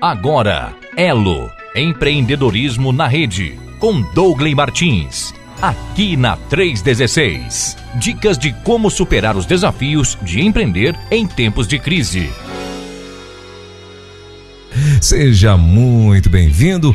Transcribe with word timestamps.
Agora, 0.00 0.76
Elo 0.96 1.50
Empreendedorismo 1.74 2.92
na 2.92 3.08
Rede, 3.08 3.58
com 3.80 4.00
Douglas 4.14 4.54
Martins. 4.54 5.34
Aqui 5.60 6.16
na 6.16 6.36
316. 6.36 7.76
Dicas 7.96 8.38
de 8.38 8.52
como 8.62 8.92
superar 8.92 9.36
os 9.36 9.44
desafios 9.44 10.16
de 10.22 10.40
empreender 10.40 10.96
em 11.10 11.26
tempos 11.26 11.66
de 11.66 11.80
crise. 11.80 12.30
Seja 15.00 15.56
muito 15.56 16.28
bem-vindo. 16.28 16.94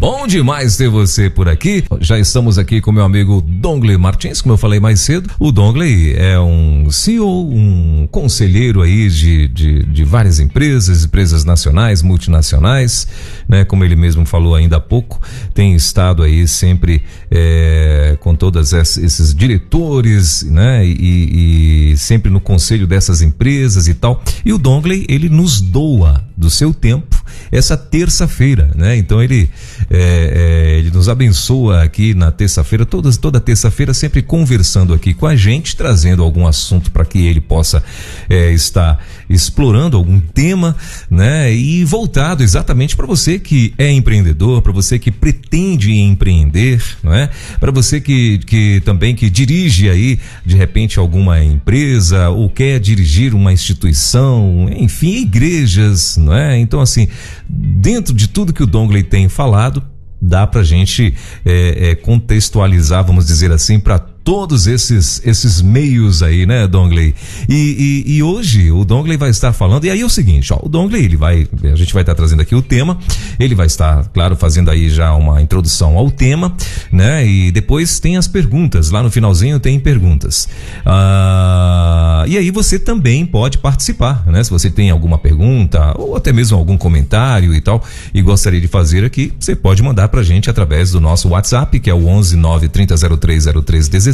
Bom 0.00 0.26
demais 0.26 0.76
ter 0.76 0.88
você 0.88 1.30
por 1.30 1.48
aqui. 1.48 1.84
Já 2.00 2.18
estamos 2.18 2.58
aqui 2.58 2.80
com 2.80 2.90
meu 2.90 3.04
amigo 3.04 3.40
Dongley 3.40 3.96
Martins, 3.96 4.40
como 4.40 4.54
eu 4.54 4.58
falei 4.58 4.80
mais 4.80 5.00
cedo. 5.00 5.30
O 5.38 5.52
Dongley 5.52 6.14
é 6.16 6.38
um 6.38 6.90
CEO, 6.90 7.48
um 7.48 8.08
conselheiro 8.10 8.82
aí 8.82 9.08
de, 9.08 9.48
de, 9.48 9.82
de 9.84 10.04
várias 10.04 10.40
empresas, 10.40 11.04
empresas 11.04 11.44
nacionais, 11.44 12.02
multinacionais, 12.02 13.06
né? 13.48 13.64
Como 13.64 13.84
ele 13.84 13.96
mesmo 13.96 14.26
falou 14.26 14.54
ainda 14.54 14.76
há 14.76 14.80
pouco, 14.80 15.20
tem 15.54 15.74
estado 15.74 16.22
aí 16.22 16.48
sempre 16.48 17.02
é, 17.30 18.16
com 18.20 18.34
todos 18.34 18.72
esses 18.72 19.34
diretores, 19.34 20.42
né? 20.42 20.84
E, 20.84 21.92
e 21.92 21.96
sempre 21.96 22.30
no 22.30 22.40
conselho 22.40 22.86
dessas 22.86 23.22
empresas 23.22 23.86
e 23.86 23.94
tal. 23.94 24.22
E 24.44 24.52
o 24.52 24.58
Dongley, 24.58 25.06
ele 25.08 25.28
nos 25.28 25.60
doa 25.60 26.24
do 26.36 26.50
seu 26.50 26.74
tempo 26.74 27.23
essa 27.50 27.76
terça-feira, 27.76 28.70
né? 28.74 28.96
Então 28.96 29.22
ele, 29.22 29.50
é, 29.90 30.72
é, 30.74 30.78
ele 30.78 30.90
nos 30.90 31.08
abençoa 31.08 31.82
aqui 31.82 32.14
na 32.14 32.30
terça-feira, 32.30 32.84
toda, 32.86 33.10
toda 33.16 33.40
terça-feira, 33.40 33.92
sempre 33.94 34.22
conversando 34.22 34.92
aqui 34.94 35.14
com 35.14 35.26
a 35.26 35.36
gente, 35.36 35.76
trazendo 35.76 36.22
algum 36.22 36.46
assunto 36.46 36.90
para 36.90 37.04
que 37.04 37.26
ele 37.26 37.40
possa 37.40 37.82
é, 38.28 38.52
estar 38.52 39.04
explorando 39.28 39.96
algum 39.96 40.20
tema, 40.20 40.76
né? 41.10 41.52
E 41.52 41.84
voltado 41.84 42.42
exatamente 42.42 42.96
para 42.96 43.06
você 43.06 43.38
que 43.38 43.74
é 43.78 43.90
empreendedor, 43.90 44.62
para 44.62 44.72
você 44.72 44.98
que 44.98 45.10
pretende 45.10 45.92
empreender, 45.92 46.82
não 47.02 47.14
é? 47.14 47.30
Para 47.58 47.70
você 47.70 48.00
que, 48.00 48.38
que 48.38 48.80
também 48.84 49.14
que 49.14 49.30
dirige 49.30 49.88
aí 49.88 50.18
de 50.44 50.56
repente 50.56 50.98
alguma 50.98 51.42
empresa 51.42 52.28
ou 52.28 52.48
quer 52.48 52.78
dirigir 52.80 53.34
uma 53.34 53.52
instituição, 53.52 54.68
enfim, 54.76 55.22
igrejas, 55.22 56.16
não 56.16 56.34
é? 56.34 56.58
Então 56.58 56.80
assim, 56.80 57.08
dentro 57.48 58.14
de 58.14 58.28
tudo 58.28 58.52
que 58.52 58.62
o 58.62 58.66
Dongley 58.66 59.02
tem 59.02 59.28
falado, 59.28 59.82
dá 60.20 60.46
para 60.46 60.62
gente 60.62 61.14
é, 61.44 61.90
é, 61.90 61.94
contextualizar, 61.94 63.04
vamos 63.04 63.26
dizer 63.26 63.52
assim, 63.52 63.78
para 63.78 64.13
todos 64.24 64.66
esses 64.66 65.20
esses 65.24 65.60
meios 65.60 66.22
aí, 66.22 66.46
né, 66.46 66.66
Dongley? 66.66 67.14
E, 67.48 68.04
e, 68.06 68.16
e, 68.16 68.22
hoje 68.22 68.72
o 68.72 68.84
Dongley 68.84 69.18
vai 69.18 69.28
estar 69.28 69.52
falando, 69.52 69.84
e 69.84 69.90
aí 69.90 70.00
é 70.00 70.04
o 70.04 70.08
seguinte, 70.08 70.52
ó, 70.52 70.58
o 70.62 70.68
Dongley, 70.68 71.04
ele 71.04 71.16
vai, 71.16 71.46
a 71.62 71.76
gente 71.76 71.92
vai 71.92 72.02
estar 72.02 72.14
trazendo 72.14 72.40
aqui 72.40 72.54
o 72.54 72.62
tema, 72.62 72.98
ele 73.38 73.54
vai 73.54 73.66
estar, 73.66 74.08
claro, 74.08 74.34
fazendo 74.34 74.70
aí 74.70 74.88
já 74.88 75.14
uma 75.14 75.42
introdução 75.42 75.98
ao 75.98 76.10
tema, 76.10 76.56
né, 76.90 77.26
e 77.26 77.52
depois 77.52 78.00
tem 78.00 78.16
as 78.16 78.26
perguntas, 78.26 78.90
lá 78.90 79.02
no 79.02 79.10
finalzinho 79.10 79.60
tem 79.60 79.78
perguntas. 79.78 80.48
Ah, 80.86 82.24
e 82.26 82.38
aí 82.38 82.50
você 82.50 82.78
também 82.78 83.26
pode 83.26 83.58
participar, 83.58 84.26
né, 84.26 84.42
se 84.42 84.50
você 84.50 84.70
tem 84.70 84.90
alguma 84.90 85.18
pergunta, 85.18 85.94
ou 85.98 86.16
até 86.16 86.32
mesmo 86.32 86.56
algum 86.56 86.78
comentário 86.78 87.54
e 87.54 87.60
tal, 87.60 87.84
e 88.14 88.22
gostaria 88.22 88.60
de 88.60 88.68
fazer 88.68 89.04
aqui, 89.04 89.32
você 89.38 89.54
pode 89.54 89.82
mandar 89.82 90.08
pra 90.08 90.22
gente 90.22 90.48
através 90.48 90.92
do 90.92 91.00
nosso 91.00 91.28
WhatsApp, 91.28 91.78
que 91.78 91.90
é 91.90 91.94
o 91.94 92.06
11 92.06 92.38
930030316 92.38 94.13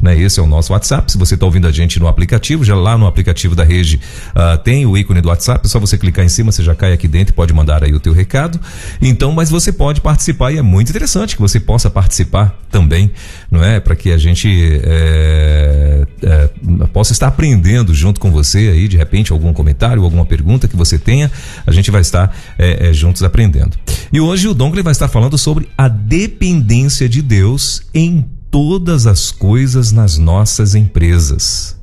né? 0.00 0.18
Esse 0.18 0.40
é 0.40 0.42
o 0.42 0.46
nosso 0.46 0.72
WhatsApp. 0.72 1.10
Se 1.10 1.18
você 1.18 1.34
está 1.34 1.46
ouvindo 1.46 1.66
a 1.66 1.72
gente 1.72 1.98
no 1.98 2.08
aplicativo, 2.08 2.64
já 2.64 2.74
lá 2.74 2.96
no 2.96 3.06
aplicativo 3.06 3.54
da 3.54 3.64
rede 3.64 4.00
uh, 4.30 4.58
tem 4.58 4.86
o 4.86 4.96
ícone 4.96 5.20
do 5.20 5.28
WhatsApp, 5.28 5.64
é 5.64 5.68
só 5.68 5.78
você 5.78 5.96
clicar 5.96 6.24
em 6.24 6.28
cima, 6.28 6.52
você 6.52 6.62
já 6.62 6.74
cai 6.74 6.92
aqui 6.92 7.08
dentro 7.08 7.32
e 7.32 7.34
pode 7.34 7.52
mandar 7.52 7.82
aí 7.82 7.92
o 7.94 8.00
teu 8.00 8.12
recado. 8.12 8.60
Então, 9.00 9.32
mas 9.32 9.50
você 9.50 9.72
pode 9.72 10.00
participar 10.00 10.52
e 10.52 10.58
é 10.58 10.62
muito 10.62 10.90
interessante 10.90 11.34
que 11.34 11.42
você 11.42 11.58
possa 11.58 11.90
participar 11.90 12.58
também, 12.70 13.10
não 13.50 13.64
é? 13.64 13.80
Para 13.80 13.96
que 13.96 14.12
a 14.12 14.18
gente 14.18 14.48
é, 14.84 16.06
é, 16.22 16.50
possa 16.92 17.12
estar 17.12 17.28
aprendendo 17.28 17.94
junto 17.94 18.20
com 18.20 18.30
você 18.30 18.58
aí, 18.58 18.88
de 18.88 18.96
repente, 18.96 19.32
algum 19.32 19.52
comentário, 19.52 20.02
alguma 20.02 20.24
pergunta 20.24 20.68
que 20.68 20.76
você 20.76 20.98
tenha, 20.98 21.30
a 21.66 21.70
gente 21.72 21.90
vai 21.90 22.00
estar 22.00 22.36
é, 22.58 22.92
juntos 22.92 23.22
aprendendo. 23.22 23.76
E 24.12 24.20
hoje 24.20 24.48
o 24.48 24.54
Dongle 24.54 24.82
vai 24.82 24.92
estar 24.92 25.08
falando 25.08 25.36
sobre 25.36 25.68
a 25.76 25.88
dependência 25.88 27.08
de 27.08 27.22
Deus 27.22 27.82
em 27.94 28.24
todas 28.56 29.06
as 29.06 29.30
coisas 29.30 29.92
nas 29.92 30.16
nossas 30.16 30.74
empresas, 30.74 31.76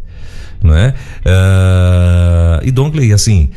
não 0.60 0.76
é? 0.76 0.96
Uh, 1.20 2.66
e 2.68 2.72
Dongley, 2.72 3.14
assim, 3.14 3.52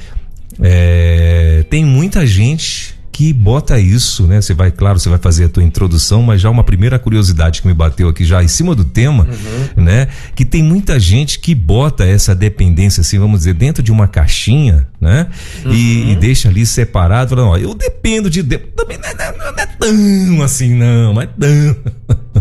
é, 0.61 1.65
tem 1.71 1.83
muita 1.83 2.27
gente 2.27 2.95
que 3.11 3.33
bota 3.33 3.81
isso, 3.81 4.27
né? 4.27 4.43
Você 4.43 4.53
vai, 4.53 4.71
claro, 4.71 5.01
você 5.01 5.09
vai 5.09 5.19
fazer 5.19 5.47
a 5.47 5.49
tua 5.49 5.63
introdução, 5.63 6.21
mas 6.23 6.43
já 6.43 6.51
uma 6.51 6.63
primeira 6.63 6.99
curiosidade 6.99 7.63
que 7.63 7.67
me 7.67 7.73
bateu 7.73 8.11
aqui 8.11 8.23
já 8.23 8.45
em 8.45 8.49
cima 8.49 8.75
do 8.75 8.85
tema, 8.85 9.27
uhum. 9.27 9.83
né? 9.83 10.09
Que 10.35 10.45
tem 10.45 10.63
muita 10.63 11.01
gente 11.01 11.39
que 11.39 11.55
bota 11.55 12.05
essa 12.05 12.35
dependência, 12.35 13.01
assim, 13.01 13.19
vamos 13.19 13.39
dizer, 13.41 13.55
dentro 13.55 13.83
de 13.83 13.91
uma 13.91 14.07
caixinha, 14.07 14.87
né? 15.01 15.29
Uhum. 15.65 15.73
E, 15.73 16.13
e, 16.13 16.17
deixa 16.17 16.51
ali 16.51 16.67
separado, 16.67 17.31
falando, 17.31 17.49
ó, 17.49 17.57
eu 17.57 17.73
dependo 17.73 18.29
de 18.29 18.43
Deus. 18.43 18.61
Também 18.77 18.99
não 18.99 19.09
é, 19.09 19.39
não 19.39 19.63
é 19.63 19.67
tão 19.67 20.43
assim, 20.43 20.75
não, 20.75 21.15
mas 21.15 21.31
tão. 21.41 21.77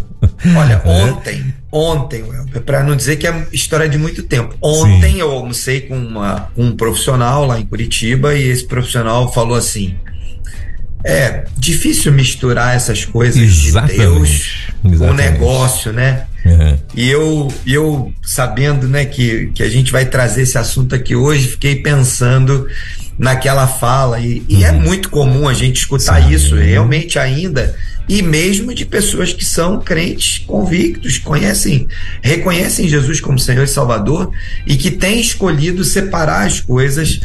Olha, 0.55 0.81
é. 0.85 0.89
ontem, 0.89 1.53
ontem, 1.71 2.23
para 2.65 2.83
não 2.83 2.95
dizer 2.95 3.17
que 3.17 3.27
é 3.27 3.47
história 3.51 3.87
de 3.87 3.97
muito 3.97 4.23
tempo, 4.23 4.55
ontem 4.61 5.13
Sim. 5.13 5.19
eu 5.19 5.31
almocei 5.31 5.81
com 5.81 5.97
uma, 5.97 6.49
um 6.57 6.75
profissional 6.75 7.45
lá 7.45 7.59
em 7.59 7.65
Curitiba 7.65 8.35
e 8.35 8.47
esse 8.47 8.65
profissional 8.65 9.31
falou 9.31 9.55
assim: 9.55 9.95
é 11.03 11.45
difícil 11.57 12.11
misturar 12.11 12.75
essas 12.75 13.05
coisas 13.05 13.41
Exatamente. 13.41 13.93
de 13.93 13.99
Deus 13.99 14.57
com 14.81 15.09
o 15.09 15.13
negócio, 15.13 15.93
né? 15.93 16.25
Uhum. 16.45 16.77
E 16.95 17.09
eu, 17.09 17.47
eu 17.65 18.13
sabendo, 18.23 18.87
né, 18.87 19.05
que, 19.05 19.51
que 19.53 19.63
a 19.63 19.69
gente 19.69 19.91
vai 19.91 20.05
trazer 20.05 20.43
esse 20.43 20.57
assunto 20.57 20.93
aqui 20.93 21.15
hoje, 21.15 21.47
fiquei 21.47 21.77
pensando 21.77 22.67
naquela 23.17 23.67
fala 23.67 24.19
e, 24.19 24.43
e 24.49 24.63
é 24.63 24.71
uhum. 24.71 24.77
é 24.77 24.79
muito 24.79 25.09
comum 25.09 25.47
a 25.47 25.53
gente 25.53 25.77
escutar 25.77 26.21
Sim. 26.21 26.33
isso 26.33 26.55
realmente 26.55 27.17
ainda 27.17 27.75
e 28.07 28.21
mesmo 28.21 28.73
de 28.73 28.85
pessoas 28.85 29.33
que 29.33 29.43
são 29.43 29.79
crentes 29.79 30.37
convictos, 30.45 31.17
conhecem, 31.17 31.87
reconhecem 32.21 32.87
Jesus 32.87 33.19
como 33.19 33.39
Senhor 33.39 33.63
e 33.63 33.67
Salvador 33.67 34.31
e 34.65 34.77
que 34.77 34.91
têm 34.91 35.19
escolhido 35.19 35.83
separar 35.83 36.45
as 36.45 36.59
coisas 36.59 37.19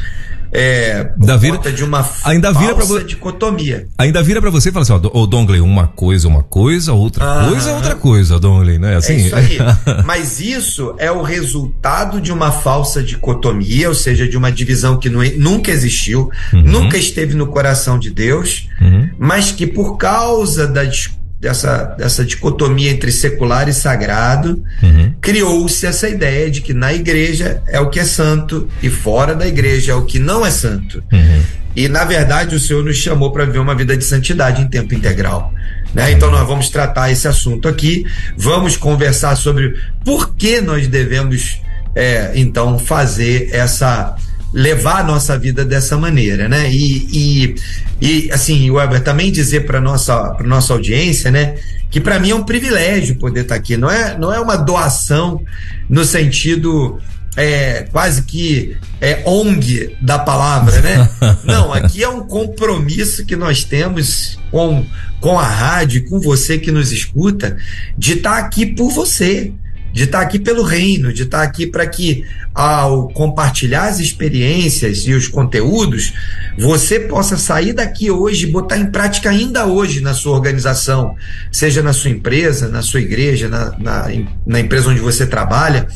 é, 0.52 1.12
ainda 1.18 1.36
vira, 1.36 1.58
de 1.58 1.84
uma 1.84 2.08
ainda 2.24 2.52
vira 2.52 2.74
pra, 2.74 2.84
dicotomia. 3.04 3.86
Ainda 3.96 4.22
vira 4.22 4.40
para 4.40 4.50
você 4.50 4.70
e 4.70 4.72
fala 4.72 4.82
assim, 4.82 4.92
ó, 4.92 5.26
Dongley, 5.26 5.60
uma 5.60 5.86
coisa 5.86 6.26
uma 6.26 6.42
coisa, 6.42 6.92
outra 6.92 7.24
ah, 7.24 7.48
coisa 7.48 7.72
outra 7.72 7.94
coisa, 7.94 8.38
Dongley, 8.38 8.78
né? 8.78 8.96
Assim, 8.96 9.14
é 9.14 9.16
isso 9.18 9.36
aí. 9.36 9.58
Mas 10.04 10.40
isso 10.40 10.94
é 10.98 11.10
o 11.10 11.22
resultado 11.22 12.20
de 12.20 12.32
uma 12.32 12.50
falsa 12.50 13.02
dicotomia, 13.02 13.88
ou 13.88 13.94
seja, 13.94 14.26
de 14.26 14.36
uma 14.36 14.50
divisão 14.50 14.98
que 14.98 15.08
não, 15.08 15.22
nunca 15.36 15.70
existiu, 15.70 16.30
uhum. 16.52 16.62
nunca 16.62 16.98
esteve 16.98 17.34
no 17.34 17.46
coração 17.46 17.98
de 17.98 18.10
Deus, 18.10 18.68
uhum. 18.80 19.08
mas 19.18 19.52
que 19.52 19.66
por 19.66 19.96
causa 19.96 20.66
da 20.66 20.84
discussão 20.84 21.19
dessa, 21.40 21.84
dessa 21.96 22.24
dicotomia 22.24 22.90
entre 22.90 23.10
secular 23.10 23.66
e 23.68 23.72
sagrado, 23.72 24.62
uhum. 24.82 25.14
criou-se 25.20 25.86
essa 25.86 26.08
ideia 26.08 26.50
de 26.50 26.60
que 26.60 26.74
na 26.74 26.92
igreja 26.92 27.62
é 27.66 27.80
o 27.80 27.88
que 27.88 27.98
é 27.98 28.04
santo 28.04 28.68
e 28.82 28.90
fora 28.90 29.34
da 29.34 29.46
igreja 29.46 29.92
é 29.92 29.94
o 29.94 30.04
que 30.04 30.18
não 30.18 30.44
é 30.44 30.50
santo. 30.50 31.02
Uhum. 31.10 31.42
E 31.74 31.88
na 31.88 32.04
verdade 32.04 32.54
o 32.54 32.60
Senhor 32.60 32.84
nos 32.84 32.96
chamou 32.96 33.30
para 33.32 33.46
viver 33.46 33.58
uma 33.58 33.74
vida 33.74 33.96
de 33.96 34.04
santidade 34.04 34.60
em 34.60 34.68
tempo 34.68 34.92
integral. 34.92 35.54
Né? 35.94 36.12
Então 36.12 36.30
nós 36.30 36.46
vamos 36.46 36.68
tratar 36.68 37.10
esse 37.10 37.26
assunto 37.26 37.68
aqui, 37.68 38.04
vamos 38.36 38.76
conversar 38.76 39.34
sobre 39.36 39.74
por 40.04 40.34
que 40.34 40.60
nós 40.60 40.86
devemos 40.88 41.62
é, 41.94 42.32
então 42.34 42.78
fazer 42.78 43.48
essa 43.52 44.14
levar 44.52 45.00
a 45.00 45.04
nossa 45.04 45.38
vida 45.38 45.64
dessa 45.64 45.96
maneira, 45.96 46.48
né? 46.48 46.70
E, 46.70 47.08
e, 47.12 47.54
e 48.00 48.32
assim, 48.32 48.70
Weber, 48.70 49.02
também 49.02 49.30
dizer 49.30 49.66
para 49.66 49.80
nossa 49.80 50.30
para 50.34 50.46
nossa 50.46 50.72
audiência, 50.72 51.30
né? 51.30 51.56
Que 51.90 52.00
para 52.00 52.18
mim 52.18 52.30
é 52.30 52.34
um 52.34 52.44
privilégio 52.44 53.16
poder 53.16 53.42
estar 53.42 53.54
tá 53.54 53.60
aqui. 53.60 53.76
Não 53.76 53.90
é, 53.90 54.16
não 54.18 54.32
é 54.32 54.40
uma 54.40 54.56
doação 54.56 55.42
no 55.88 56.04
sentido 56.04 57.00
é, 57.36 57.86
quase 57.92 58.22
que 58.22 58.76
é 59.00 59.22
ONG 59.24 59.96
da 60.00 60.18
palavra, 60.18 60.80
né? 60.80 61.08
Não, 61.44 61.72
aqui 61.72 62.02
é 62.02 62.08
um 62.08 62.26
compromisso 62.26 63.24
que 63.24 63.36
nós 63.36 63.64
temos 63.64 64.38
com, 64.50 64.84
com 65.20 65.38
a 65.38 65.46
rádio, 65.46 66.08
com 66.08 66.20
você 66.20 66.58
que 66.58 66.70
nos 66.70 66.92
escuta, 66.92 67.56
de 67.96 68.14
estar 68.14 68.32
tá 68.32 68.38
aqui 68.38 68.66
por 68.66 68.90
você, 68.90 69.52
de 69.92 70.04
estar 70.04 70.20
aqui 70.20 70.38
pelo 70.38 70.62
reino, 70.62 71.12
de 71.12 71.24
estar 71.24 71.42
aqui 71.42 71.66
para 71.66 71.86
que, 71.86 72.24
ao 72.54 73.08
compartilhar 73.08 73.88
as 73.88 73.98
experiências 73.98 75.06
e 75.06 75.12
os 75.12 75.26
conteúdos, 75.26 76.12
você 76.56 77.00
possa 77.00 77.36
sair 77.36 77.72
daqui 77.72 78.10
hoje 78.10 78.46
e 78.46 78.50
botar 78.50 78.78
em 78.78 78.86
prática 78.86 79.30
ainda 79.30 79.66
hoje 79.66 80.00
na 80.00 80.14
sua 80.14 80.36
organização, 80.36 81.16
seja 81.50 81.82
na 81.82 81.92
sua 81.92 82.10
empresa, 82.10 82.68
na 82.68 82.82
sua 82.82 83.00
igreja, 83.00 83.48
na, 83.48 83.76
na, 83.78 84.08
na 84.46 84.60
empresa 84.60 84.90
onde 84.90 85.00
você 85.00 85.26
trabalha, 85.26 85.86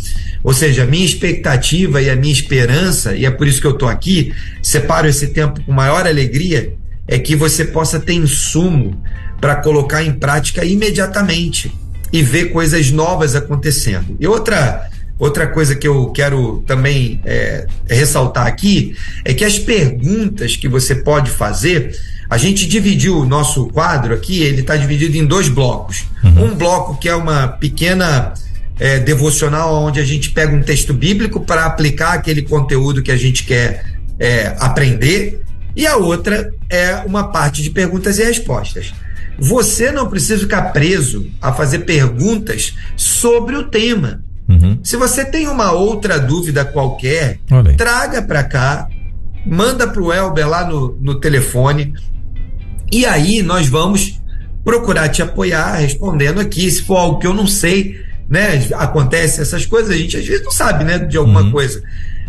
Ou 0.42 0.52
seja, 0.52 0.82
a 0.82 0.86
minha 0.86 1.06
expectativa 1.06 2.02
e 2.02 2.10
a 2.10 2.16
minha 2.16 2.32
esperança, 2.32 3.14
e 3.14 3.24
é 3.24 3.30
por 3.30 3.48
isso 3.48 3.60
que 3.60 3.66
eu 3.66 3.72
estou 3.72 3.88
aqui, 3.88 4.34
separo 4.62 5.08
esse 5.08 5.28
tempo 5.28 5.62
com 5.62 5.72
maior 5.72 6.06
alegria, 6.06 6.74
é 7.08 7.18
que 7.18 7.34
você 7.34 7.64
possa 7.64 7.98
ter 7.98 8.14
insumo 8.14 9.02
para 9.40 9.56
colocar 9.56 10.02
em 10.02 10.12
prática 10.12 10.64
imediatamente 10.64 11.72
e 12.14 12.22
ver 12.22 12.52
coisas 12.52 12.92
novas 12.92 13.34
acontecendo. 13.34 14.16
E 14.20 14.26
outra 14.26 14.88
Outra 15.16 15.46
coisa 15.46 15.76
que 15.76 15.86
eu 15.86 16.08
quero 16.08 16.64
também 16.66 17.20
é, 17.24 17.68
ressaltar 17.88 18.48
aqui 18.48 18.96
é 19.24 19.32
que 19.32 19.44
as 19.44 19.60
perguntas 19.60 20.56
que 20.56 20.68
você 20.68 20.92
pode 20.92 21.30
fazer, 21.30 21.96
a 22.28 22.36
gente 22.36 22.66
dividiu 22.66 23.20
o 23.20 23.24
nosso 23.24 23.68
quadro 23.68 24.12
aqui, 24.12 24.42
ele 24.42 24.62
está 24.62 24.76
dividido 24.76 25.16
em 25.16 25.24
dois 25.24 25.48
blocos. 25.48 26.04
Uhum. 26.22 26.46
Um 26.46 26.54
bloco 26.56 26.98
que 26.98 27.08
é 27.08 27.14
uma 27.14 27.46
pequena 27.46 28.34
é, 28.76 28.98
devocional 28.98 29.84
onde 29.84 30.00
a 30.00 30.04
gente 30.04 30.30
pega 30.32 30.52
um 30.52 30.62
texto 30.62 30.92
bíblico 30.92 31.40
para 31.40 31.64
aplicar 31.64 32.14
aquele 32.14 32.42
conteúdo 32.42 33.00
que 33.00 33.12
a 33.12 33.16
gente 33.16 33.44
quer 33.44 33.84
é, 34.18 34.52
aprender, 34.58 35.44
e 35.76 35.86
a 35.86 35.96
outra 35.96 36.52
é 36.68 36.96
uma 37.06 37.28
parte 37.28 37.62
de 37.62 37.70
perguntas 37.70 38.18
e 38.18 38.24
respostas. 38.24 38.92
Você 39.38 39.90
não 39.90 40.08
precisa 40.08 40.40
ficar 40.40 40.72
preso 40.72 41.30
a 41.40 41.52
fazer 41.52 41.80
perguntas 41.80 42.74
sobre 42.96 43.56
o 43.56 43.64
tema. 43.64 44.22
Uhum. 44.48 44.78
Se 44.82 44.96
você 44.96 45.24
tem 45.24 45.48
uma 45.48 45.72
outra 45.72 46.18
dúvida 46.18 46.64
qualquer, 46.64 47.38
traga 47.76 48.22
para 48.22 48.44
cá, 48.44 48.88
manda 49.46 49.86
para 49.86 50.02
o 50.02 50.12
Elber 50.12 50.48
lá 50.48 50.66
no, 50.66 50.96
no 51.00 51.18
telefone, 51.18 51.94
e 52.92 53.04
aí 53.06 53.42
nós 53.42 53.66
vamos 53.68 54.20
procurar 54.64 55.08
te 55.08 55.22
apoiar 55.22 55.76
respondendo 55.76 56.40
aqui. 56.40 56.70
Se 56.70 56.82
for 56.82 56.96
algo 56.96 57.18
que 57.18 57.26
eu 57.26 57.34
não 57.34 57.46
sei, 57.46 58.00
né? 58.28 58.66
Acontece 58.74 59.40
essas 59.40 59.66
coisas, 59.66 59.90
a 59.90 59.96
gente 59.96 60.16
às 60.16 60.26
vezes 60.26 60.44
não 60.44 60.52
sabe, 60.52 60.84
né? 60.84 60.98
De 60.98 61.16
alguma 61.16 61.42
uhum. 61.42 61.50
coisa. 61.50 61.82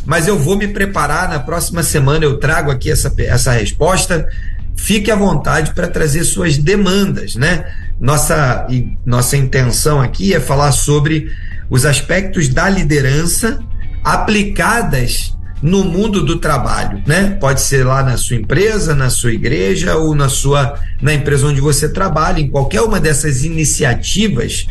Mas 0.06 0.28
eu 0.28 0.38
vou 0.38 0.56
me 0.56 0.68
preparar, 0.68 1.30
na 1.30 1.40
próxima 1.40 1.82
semana 1.82 2.26
eu 2.26 2.38
trago 2.38 2.70
aqui 2.70 2.92
essa, 2.92 3.14
essa 3.18 3.52
resposta. 3.52 4.28
Fique 4.76 5.10
à 5.10 5.16
vontade 5.16 5.74
para 5.74 5.88
trazer 5.88 6.24
suas 6.24 6.58
demandas, 6.58 7.36
né? 7.36 7.66
Nossa, 8.00 8.68
nossa 9.06 9.38
intenção 9.38 10.02
aqui 10.02 10.34
é 10.34 10.40
falar 10.40 10.72
sobre 10.72 11.32
os 11.70 11.86
aspectos 11.86 12.50
da 12.50 12.70
liderança 12.70 13.60
aplicadas 14.04 15.36
no 15.62 15.84
mundo 15.84 16.24
do 16.24 16.38
trabalho, 16.38 17.02
né? 17.08 17.38
Pode 17.40 17.62
ser 17.62 17.84
lá 17.84 18.04
na 18.04 18.18
sua 18.18 18.36
empresa, 18.36 18.94
na 18.94 19.10
sua 19.10 19.32
igreja 19.32 19.96
ou 19.96 20.14
na 20.14 20.30
sua 20.30 20.80
na 21.02 21.14
empresa 21.14 21.48
onde 21.48 21.62
você 21.62 21.90
trabalha, 21.90 22.40
em 22.40 22.50
qualquer 22.50 22.82
uma 22.82 23.00
dessas 23.00 23.44
iniciativas, 23.44 24.68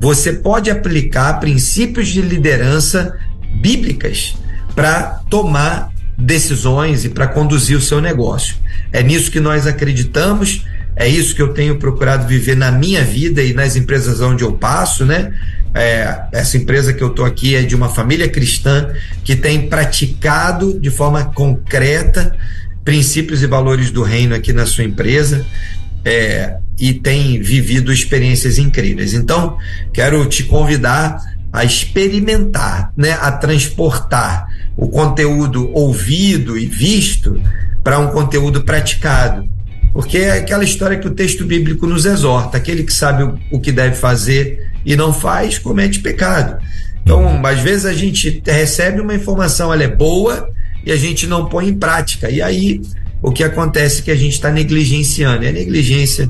você 0.00 0.32
pode 0.32 0.70
aplicar 0.70 1.40
princípios 1.40 2.08
de 2.08 2.22
liderança 2.22 3.18
bíblicas 3.60 4.36
para 4.74 5.20
tomar 5.28 5.90
decisões 6.16 7.04
e 7.04 7.08
para 7.08 7.26
conduzir 7.28 7.76
o 7.76 7.80
seu 7.80 8.00
negócio. 8.00 8.56
É 8.92 9.02
nisso 9.02 9.30
que 9.30 9.40
nós 9.40 9.66
acreditamos, 9.66 10.64
é 10.96 11.06
isso 11.06 11.34
que 11.34 11.42
eu 11.42 11.54
tenho 11.54 11.76
procurado 11.76 12.26
viver 12.26 12.56
na 12.56 12.72
minha 12.72 13.04
vida 13.04 13.42
e 13.42 13.54
nas 13.54 13.76
empresas 13.76 14.20
onde 14.20 14.42
eu 14.42 14.52
passo, 14.52 15.04
né? 15.04 15.32
É, 15.74 16.22
essa 16.32 16.56
empresa 16.56 16.92
que 16.92 17.02
eu 17.02 17.08
estou 17.08 17.24
aqui 17.24 17.54
é 17.54 17.62
de 17.62 17.76
uma 17.76 17.88
família 17.88 18.28
cristã 18.28 18.90
que 19.22 19.36
tem 19.36 19.68
praticado 19.68 20.80
de 20.80 20.90
forma 20.90 21.24
concreta 21.26 22.34
princípios 22.84 23.42
e 23.42 23.46
valores 23.46 23.90
do 23.90 24.02
reino 24.02 24.34
aqui 24.34 24.52
na 24.52 24.64
sua 24.64 24.82
empresa 24.82 25.44
é, 26.04 26.56
e 26.80 26.94
tem 26.94 27.40
vivido 27.40 27.92
experiências 27.92 28.58
incríveis. 28.58 29.12
Então, 29.12 29.58
quero 29.92 30.24
te 30.26 30.42
convidar 30.44 31.20
a 31.52 31.64
experimentar, 31.64 32.92
né, 32.96 33.12
a 33.20 33.30
transportar 33.30 34.48
o 34.76 34.88
conteúdo 34.88 35.70
ouvido 35.74 36.56
e 36.56 36.66
visto 36.66 37.40
para 37.82 37.98
um 37.98 38.08
conteúdo 38.08 38.62
praticado. 38.62 39.48
Porque 39.92 40.18
é 40.18 40.32
aquela 40.32 40.64
história 40.64 40.98
que 40.98 41.08
o 41.08 41.14
texto 41.14 41.44
bíblico 41.44 41.86
nos 41.86 42.04
exorta: 42.04 42.56
aquele 42.56 42.82
que 42.82 42.92
sabe 42.92 43.22
o, 43.22 43.38
o 43.50 43.60
que 43.60 43.72
deve 43.72 43.96
fazer 43.96 44.70
e 44.84 44.94
não 44.94 45.12
faz, 45.12 45.58
comete 45.58 46.00
pecado. 46.00 46.62
Então, 47.02 47.44
às 47.44 47.60
vezes 47.60 47.86
a 47.86 47.94
gente 47.94 48.42
recebe 48.46 49.00
uma 49.00 49.14
informação, 49.14 49.72
ela 49.72 49.82
é 49.82 49.88
boa 49.88 50.50
e 50.84 50.92
a 50.92 50.96
gente 50.96 51.26
não 51.26 51.46
põe 51.46 51.68
em 51.68 51.74
prática. 51.74 52.30
E 52.30 52.42
aí 52.42 52.82
o 53.22 53.32
que 53.32 53.42
acontece 53.42 54.00
é 54.00 54.04
que 54.04 54.10
a 54.10 54.14
gente 54.14 54.34
está 54.34 54.50
negligenciando. 54.50 55.44
E 55.44 55.48
a 55.48 55.52
negligência 55.52 56.28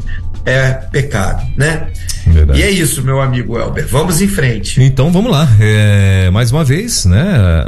é 0.49 0.73
pecado, 0.91 1.47
né? 1.57 1.89
Verdade. 2.27 2.61
E 2.61 2.63
é 2.63 2.71
isso, 2.71 3.03
meu 3.03 3.21
amigo 3.21 3.59
Elber. 3.59 3.87
Vamos 3.89 4.21
em 4.21 4.29
frente. 4.29 4.83
Então 4.83 5.11
vamos 5.11 5.31
lá. 5.31 5.49
É, 5.61 6.31
mais 6.31 6.53
uma 6.53 6.65
vez, 6.65 7.05
né? 7.05 7.65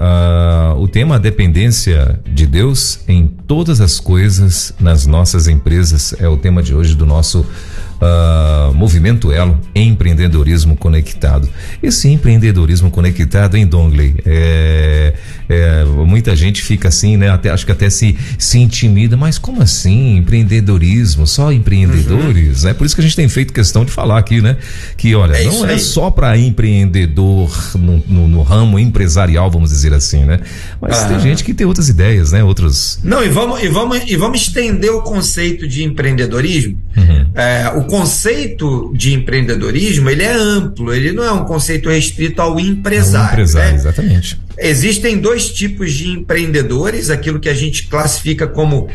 o 0.76 0.86
tema 0.88 1.18
dependência 1.18 2.20
de 2.26 2.46
Deus 2.46 3.00
em 3.08 3.26
todas 3.26 3.80
as 3.80 3.98
coisas 3.98 4.74
nas 4.80 5.06
nossas 5.06 5.48
empresas 5.48 6.14
é 6.18 6.28
o 6.28 6.36
tema 6.36 6.62
de 6.62 6.74
hoje 6.74 6.94
do 6.94 7.06
nosso 7.06 7.46
uh, 8.00 8.74
Movimento 8.74 9.30
Elo 9.30 9.58
Empreendedorismo 9.74 10.76
Conectado. 10.76 11.48
Esse 11.82 12.08
empreendedorismo 12.08 12.90
conectado 12.90 13.56
em 13.56 13.66
Dongley, 13.66 14.16
é, 14.24 15.14
é, 15.50 15.84
muita 15.84 16.36
gente 16.36 16.62
fica 16.62 16.86
assim, 16.86 17.16
né? 17.16 17.28
Até, 17.28 17.50
acho 17.50 17.66
que 17.66 17.72
até 17.72 17.90
se, 17.90 18.16
se 18.38 18.56
intimida, 18.60 19.16
mas 19.16 19.36
como 19.36 19.60
assim? 19.60 20.16
Empreendedorismo, 20.16 21.26
só 21.26 21.52
empreendedores? 21.52 22.62
Uhum. 22.62 22.70
É 22.70 22.74
por 22.74 22.86
isso 22.86 22.94
que 22.94 23.00
a 23.00 23.04
gente 23.04 23.16
tem 23.16 23.28
feito 23.28 23.52
questão 23.52 23.84
de 23.84 23.90
falar 23.90 24.16
aqui, 24.16 24.40
né? 24.40 24.56
Que 24.96 25.12
olha, 25.16 25.34
é 25.34 25.44
não 25.44 25.66
é 25.66 25.76
só 25.76 26.08
para 26.08 26.38
empreendedor 26.38 27.50
no, 27.74 28.00
no, 28.06 28.28
no, 28.28 28.42
ramo 28.42 28.78
empresarial, 28.78 29.50
vamos 29.50 29.70
dizer 29.70 29.92
assim, 29.92 30.24
né? 30.24 30.38
Mas 30.80 31.02
tem 31.02 31.18
gente 31.18 31.42
que 31.42 31.52
tem 31.52 31.66
outras 31.66 31.88
ideias, 31.88 32.30
né? 32.30 32.44
Outros. 32.44 33.00
Não, 33.02 33.24
e 33.24 33.28
vamos, 33.28 33.60
e 33.60 33.68
vamos, 33.68 34.02
e 34.06 34.16
vamos 34.16 34.42
estender 34.42 34.92
o 34.92 35.02
conceito 35.02 35.66
de 35.66 35.82
empreendedorismo. 35.82 36.78
Uhum. 36.96 37.26
É, 37.34 37.72
o 37.74 37.82
conceito 37.86 38.92
de 38.94 39.14
empreendedorismo 39.14 40.08
ele 40.10 40.22
é 40.22 40.32
amplo, 40.32 40.94
ele 40.94 41.10
não 41.10 41.24
é 41.24 41.32
um 41.32 41.44
conceito 41.44 41.88
restrito 41.88 42.40
ao 42.40 42.60
empresário. 42.60 43.26
É 43.26 43.30
um 43.30 43.32
empresário, 43.32 43.70
né? 43.70 43.74
exatamente. 43.74 44.38
Existem 44.60 45.18
dois 45.18 45.50
tipos 45.50 45.92
de 45.92 46.08
empreendedores, 46.08 47.08
aquilo 47.08 47.40
que 47.40 47.48
a 47.48 47.54
gente 47.54 47.88
classifica 47.88 48.46
como 48.46 48.88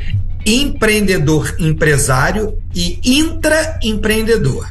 empreendedor 0.46 1.56
empresário 1.60 2.58
e 2.74 3.00
intraempreendedor. 3.04 4.68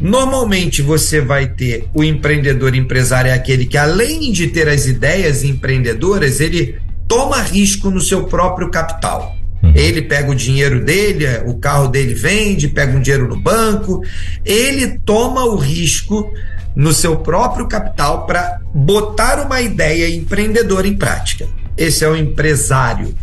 Normalmente 0.00 0.82
você 0.82 1.20
vai 1.20 1.48
ter 1.48 1.88
o 1.92 2.04
empreendedor 2.04 2.74
empresário 2.74 3.30
é 3.30 3.34
aquele 3.34 3.66
que 3.66 3.76
além 3.76 4.30
de 4.32 4.48
ter 4.48 4.68
as 4.68 4.86
ideias 4.86 5.42
empreendedoras, 5.42 6.40
ele 6.40 6.78
toma 7.08 7.40
risco 7.42 7.90
no 7.90 8.00
seu 8.00 8.24
próprio 8.24 8.70
capital. 8.70 9.36
Uhum. 9.62 9.72
Ele 9.74 10.02
pega 10.02 10.30
o 10.30 10.34
dinheiro 10.34 10.84
dele, 10.84 11.26
o 11.46 11.58
carro 11.58 11.88
dele 11.88 12.12
vende, 12.12 12.68
pega 12.68 12.96
um 12.96 13.00
dinheiro 13.00 13.28
no 13.28 13.40
banco, 13.40 14.02
ele 14.44 14.98
toma 15.04 15.44
o 15.44 15.56
risco 15.56 16.30
no 16.74 16.92
seu 16.92 17.16
próprio 17.16 17.66
capital 17.66 18.26
para 18.26 18.60
botar 18.74 19.44
uma 19.44 19.60
ideia 19.60 20.14
empreendedora 20.14 20.86
em 20.86 20.96
prática. 20.96 21.46
Esse 21.76 22.04
é 22.04 22.08
o 22.08 22.16
empresário, 22.16 23.14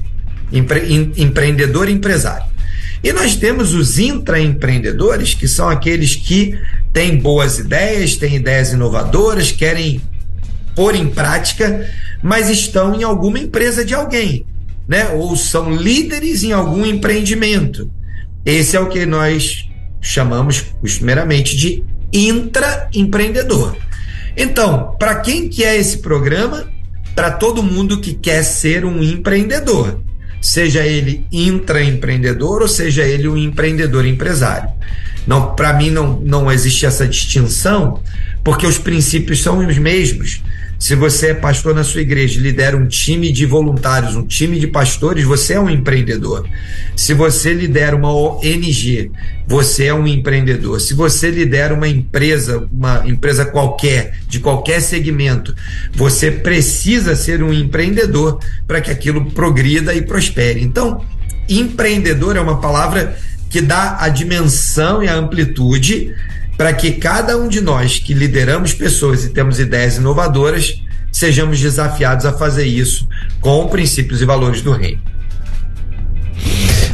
empre, 0.52 0.94
em, 0.94 1.12
empreendedor 1.18 1.90
empresário. 1.90 2.50
E 3.04 3.12
nós 3.12 3.36
temos 3.36 3.74
os 3.74 3.98
intraempreendedores, 3.98 5.34
que 5.34 5.48
são 5.48 5.68
aqueles 5.70 6.16
que 6.16 6.58
têm 6.94 7.18
boas 7.18 7.58
ideias, 7.58 8.16
têm 8.16 8.36
ideias 8.36 8.74
inovadoras, 8.74 9.52
querem 9.52 10.02
pôr 10.76 10.96
em 10.96 11.10
prática, 11.10 11.90
mas 12.22 12.50
estão 12.50 12.94
em 12.94 13.04
alguma 13.04 13.40
empresa 13.40 13.84
de 13.84 13.96
alguém 13.96 14.46
né? 14.92 15.08
Ou 15.14 15.38
são 15.38 15.74
líderes 15.74 16.44
em 16.44 16.52
algum 16.52 16.86
empreendimento. 16.86 17.90
Esse 18.46 18.76
é 18.76 18.80
o 18.80 18.90
que 18.90 19.06
nós 19.06 19.70
chamamos 20.02 20.60
costumeiramente 20.82 21.56
de 21.56 21.82
intraempreendedor. 22.12 23.76
Então, 24.36 24.96
para 24.98 25.16
quem 25.16 25.50
que 25.50 25.64
é 25.64 25.76
esse 25.78 25.98
programa? 26.00 26.68
Para 27.16 27.32
todo 27.32 27.62
mundo 27.62 28.00
que 28.00 28.14
quer 28.14 28.44
ser 28.44 28.86
um 28.86 29.04
empreendedor, 29.04 30.00
seja 30.42 30.86
ele 30.86 31.26
intraempreendedor 31.32 32.62
ou 32.62 32.68
seja 32.68 33.04
ele 33.04 33.28
um 33.28 33.38
empreendedor 33.38 34.06
empresário. 34.06 34.70
Não, 35.28 35.54
para 35.56 35.74
mim 35.74 35.92
não, 35.92 36.20
não 36.20 36.52
existe 36.52 36.86
essa 36.86 37.08
distinção, 37.08 38.02
porque 38.44 38.66
os 38.66 38.78
princípios 38.78 39.42
são 39.42 39.66
os 39.66 39.78
mesmos. 39.78 40.42
Se 40.82 40.96
você 40.96 41.28
é 41.28 41.34
pastor 41.36 41.76
na 41.76 41.84
sua 41.84 42.02
igreja, 42.02 42.42
lidera 42.42 42.76
um 42.76 42.88
time 42.88 43.32
de 43.32 43.46
voluntários, 43.46 44.16
um 44.16 44.26
time 44.26 44.58
de 44.58 44.66
pastores, 44.66 45.24
você 45.24 45.54
é 45.54 45.60
um 45.60 45.70
empreendedor. 45.70 46.50
Se 46.96 47.14
você 47.14 47.54
lidera 47.54 47.96
uma 47.96 48.12
ONG, 48.12 49.12
você 49.48 49.86
é 49.86 49.94
um 49.94 50.08
empreendedor. 50.08 50.82
Se 50.82 50.96
você 50.96 51.30
lidera 51.30 51.72
uma 51.72 51.88
empresa, 51.88 52.68
uma 52.74 53.04
empresa 53.06 53.46
qualquer, 53.46 54.16
de 54.28 54.40
qualquer 54.40 54.82
segmento, 54.82 55.56
você 55.94 56.32
precisa 56.32 57.16
ser 57.16 57.44
um 57.44 57.54
empreendedor 57.54 58.40
para 58.66 58.82
que 58.82 58.90
aquilo 58.90 59.30
progrida 59.30 59.94
e 59.94 60.02
prospere. 60.02 60.64
Então, 60.64 61.06
empreendedor 61.48 62.36
é 62.36 62.42
uma 62.42 62.60
palavra 62.60 63.16
que 63.52 63.62
dá 63.62 63.98
a 64.00 64.10
dimensão 64.10 65.04
e 65.04 65.08
a 65.08 65.14
amplitude 65.14 66.16
para 66.62 66.74
que 66.74 66.92
cada 66.92 67.36
um 67.38 67.48
de 67.48 67.60
nós 67.60 67.98
que 67.98 68.14
lideramos 68.14 68.72
pessoas 68.72 69.26
e 69.26 69.30
temos 69.30 69.60
ideias 69.60 69.98
inovadoras 69.98 70.80
sejamos 71.12 71.60
desafiados 71.60 72.24
a 72.24 72.34
fazer 72.34 72.66
isso 72.66 73.08
com 73.40 73.68
princípios 73.68 74.22
e 74.22 74.26
valores 74.26 74.62
do 74.62 74.72
reino. 74.72 75.02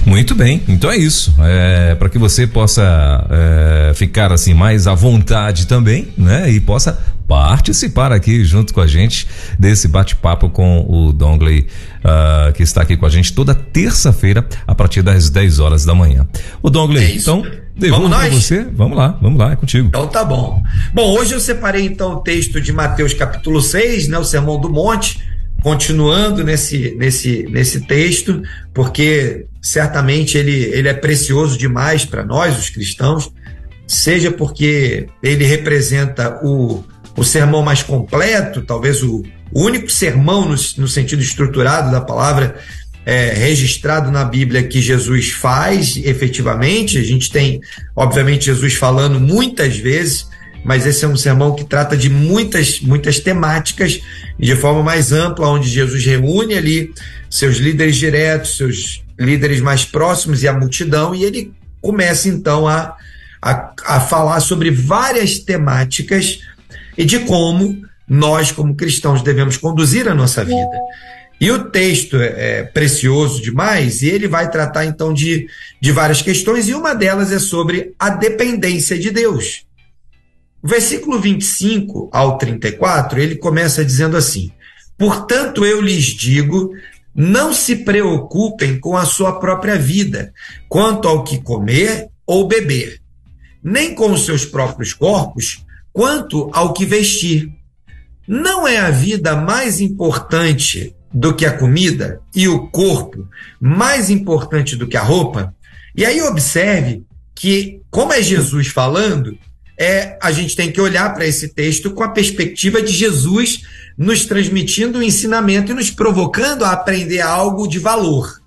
Muito 0.06 0.34
bem, 0.34 0.64
então 0.70 0.90
é 0.90 0.96
isso. 0.96 1.36
É, 1.42 1.96
para 1.96 2.08
que 2.08 2.18
você 2.18 2.48
possa 2.48 3.28
é, 3.30 3.92
ficar 3.94 4.32
assim 4.32 4.54
mais 4.54 4.88
à 4.88 4.96
vontade 4.96 5.68
também, 5.68 6.14
né? 6.18 6.50
E 6.50 6.62
possa 6.62 6.98
participar 7.28 8.14
aqui 8.14 8.46
junto 8.46 8.74
com 8.74 8.80
a 8.80 8.88
gente 8.88 9.28
desse 9.60 9.90
bate-papo 9.90 10.50
com 10.50 10.86
o 10.88 11.12
Dongley, 11.12 11.68
uh, 12.00 12.54
que 12.54 12.64
está 12.64 12.84
aqui 12.84 12.96
com 12.96 13.06
a 13.06 13.10
gente 13.10 13.34
toda 13.34 13.54
terça-feira 13.54 14.48
a 14.66 14.74
partir 14.74 15.02
das 15.02 15.30
10 15.30 15.60
horas 15.60 15.84
da 15.84 15.94
manhã. 15.94 16.26
O 16.64 16.70
Dongley, 16.70 17.04
é 17.04 17.16
então, 17.18 17.46
devolvo 17.78 18.10
para 18.10 18.30
você. 18.30 18.64
Vamos 18.74 18.98
lá, 18.98 19.18
vamos 19.22 19.40
lá, 19.40 19.52
é 19.52 19.56
contigo. 19.56 19.88
Então 19.88 20.08
tá 20.08 20.24
bom. 20.24 20.62
Bom, 20.94 21.18
hoje 21.18 21.34
eu 21.34 21.40
separei 21.40 21.86
então 21.86 22.14
o 22.14 22.20
texto 22.22 22.60
de 22.60 22.74
Mateus 22.74 23.14
capítulo 23.14 23.62
6, 23.62 24.08
né, 24.08 24.18
o 24.18 24.24
Sermão 24.24 24.60
do 24.60 24.70
Monte, 24.70 25.22
continuando 25.62 26.44
nesse, 26.44 26.96
nesse, 26.98 27.44
nesse 27.50 27.82
texto, 27.88 28.42
porque 28.74 29.46
certamente 29.62 30.38
ele, 30.38 30.52
ele 30.52 30.88
é 30.88 30.94
precioso 30.94 31.58
demais 31.58 32.06
para 32.06 32.24
nós, 32.26 32.58
os 32.58 32.70
cristãos, 32.70 33.32
seja 33.88 34.32
porque 34.32 35.08
ele 35.24 35.46
representa 35.46 36.40
o, 36.44 36.84
o 37.16 37.24
sermão 37.24 37.62
mais 37.62 37.82
completo, 37.84 38.62
talvez 38.62 39.02
o, 39.02 39.24
o 39.52 39.62
único 39.62 39.90
sermão 39.90 40.42
no, 40.42 40.56
no, 40.78 40.88
sentido 40.88 41.22
estruturado 41.22 41.92
da 41.92 42.02
palavra 42.02 42.56
é, 43.08 43.32
registrado 43.32 44.12
na 44.12 44.26
Bíblia 44.26 44.62
que 44.64 44.82
Jesus 44.82 45.30
faz 45.30 45.96
efetivamente. 45.96 46.98
A 46.98 47.04
gente 47.04 47.32
tem, 47.32 47.62
obviamente, 47.96 48.48
Jesus 48.48 48.74
falando 48.74 49.18
muitas 49.18 49.78
vezes, 49.78 50.28
mas 50.66 50.86
esse 50.86 51.06
é 51.06 51.08
um 51.08 51.16
sermão 51.16 51.56
que 51.56 51.64
trata 51.64 51.96
de 51.96 52.10
muitas, 52.10 52.82
muitas 52.82 53.18
temáticas 53.18 54.02
de 54.38 54.56
forma 54.58 54.84
mais 54.84 55.14
ampla, 55.14 55.48
onde 55.48 55.70
Jesus 55.70 56.04
reúne 56.04 56.56
ali 56.56 56.94
seus 57.30 57.56
líderes 57.56 57.96
diretos, 57.96 58.58
seus 58.58 59.02
líderes 59.18 59.62
mais 59.62 59.86
próximos 59.86 60.44
e 60.44 60.48
a 60.50 60.52
multidão, 60.52 61.16
e 61.16 61.24
ele 61.24 61.54
começa 61.80 62.28
então 62.28 62.68
a, 62.68 62.94
a, 63.42 63.72
a 63.86 64.00
falar 64.02 64.42
sobre 64.42 64.70
várias 64.70 65.40
temáticas 65.40 66.40
e 66.98 67.06
de 67.06 67.20
como 67.20 67.88
nós, 68.06 68.52
como 68.52 68.76
cristãos, 68.76 69.22
devemos 69.22 69.56
conduzir 69.56 70.10
a 70.10 70.14
nossa 70.14 70.44
vida. 70.44 70.78
E 71.40 71.52
o 71.52 71.66
texto 71.70 72.18
é, 72.18 72.60
é 72.60 72.64
precioso 72.64 73.42
demais, 73.42 74.02
e 74.02 74.08
ele 74.08 74.28
vai 74.28 74.50
tratar 74.50 74.86
então 74.86 75.14
de, 75.14 75.48
de 75.80 75.92
várias 75.92 76.22
questões, 76.22 76.68
e 76.68 76.74
uma 76.74 76.96
delas 76.96 77.32
é 77.32 77.40
sobre 77.40 77.94
a 78.00 78.10
dependência 78.10 78.98
de 78.98 79.12
Deus. 79.12 79.66
O 80.64 80.68
versículo 80.68 81.20
25 81.20 82.10
ao 82.12 82.38
34, 82.38 83.22
ele 83.22 83.36
começa 83.36 83.86
dizendo 83.86 84.18
assim: 84.18 84.52
Portanto, 84.98 85.64
eu 85.64 85.80
lhes 85.80 86.06
digo, 86.06 86.74
não 87.14 87.54
se 87.54 87.78
preocupem 87.78 88.80
com 88.80 88.98
a 88.98 89.06
sua 89.06 89.40
própria 89.40 89.78
vida, 89.78 90.34
quanto 90.68 91.08
ao 91.08 91.24
que 91.24 91.40
comer 91.40 92.10
ou 92.26 92.48
beber, 92.48 93.00
nem 93.64 93.94
com 93.94 94.12
os 94.12 94.26
seus 94.26 94.44
próprios 94.44 94.94
corpos, 94.94 95.64
quanto 95.94 96.50
ao 96.52 96.74
que 96.74 96.86
vestir. 96.86 97.52
Não 98.28 98.68
é 98.68 98.78
a 98.78 98.90
vida 98.90 99.36
mais 99.36 99.80
importante 99.80 100.97
do 101.14 101.34
que 101.34 101.46
a 101.46 101.58
comida 101.58 102.20
e 102.36 102.48
o 102.48 102.68
corpo 102.68 103.28
mais 103.60 104.10
importante 104.10 104.76
do 104.76 104.88
que 104.88 104.98
a 104.98 105.02
roupa? 105.02 105.54
E 105.96 106.06
aí 106.06 106.22
observe 106.22 107.04
que, 107.34 107.82
como 107.90 108.14
é 108.14 108.22
Jesus 108.22 108.68
falando, 108.68 109.38
é, 109.78 110.18
a 110.22 110.32
gente 110.32 110.56
tem 110.56 110.72
que 110.72 110.82
olhar 110.82 111.14
para 111.14 111.26
esse 111.26 111.50
texto 111.50 111.92
com 111.92 112.04
a 112.04 112.10
perspectiva 112.10 112.82
de 112.82 112.92
Jesus 112.92 113.62
nos 113.98 114.26
transmitindo 114.26 115.00
o 115.00 115.04
ensinamento 115.04 115.72
e 115.72 115.76
nos 115.76 115.92
provocando 115.92 116.66
a 116.66 116.72
aprender 116.72 117.22
algo 117.22 117.68
de 117.68 117.78
valor. 117.78 118.42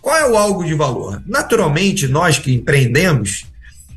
Qual 0.00 0.16
é 0.16 0.30
o 0.30 0.36
algo 0.36 0.64
de 0.64 0.74
valor? 0.74 1.20
Naturalmente, 1.26 2.06
nós 2.06 2.38
que 2.38 2.54
empreendemos, 2.54 3.46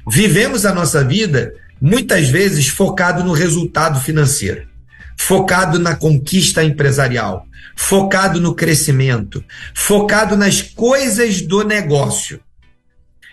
vivemos 0.09 0.65
a 0.65 0.73
nossa 0.73 1.03
vida 1.03 1.53
muitas 1.79 2.27
vezes 2.29 2.67
focado 2.67 3.23
no 3.23 3.33
resultado 3.33 3.99
financeiro, 3.99 4.67
focado 5.15 5.77
na 5.77 5.95
conquista 5.95 6.63
empresarial, 6.63 7.45
focado 7.79 8.41
no 8.41 8.53
crescimento, 8.53 9.41
focado 9.74 10.36
nas 10.36 10.62
coisas 10.62 11.41
do 11.41 11.63
negócio. 11.63 12.41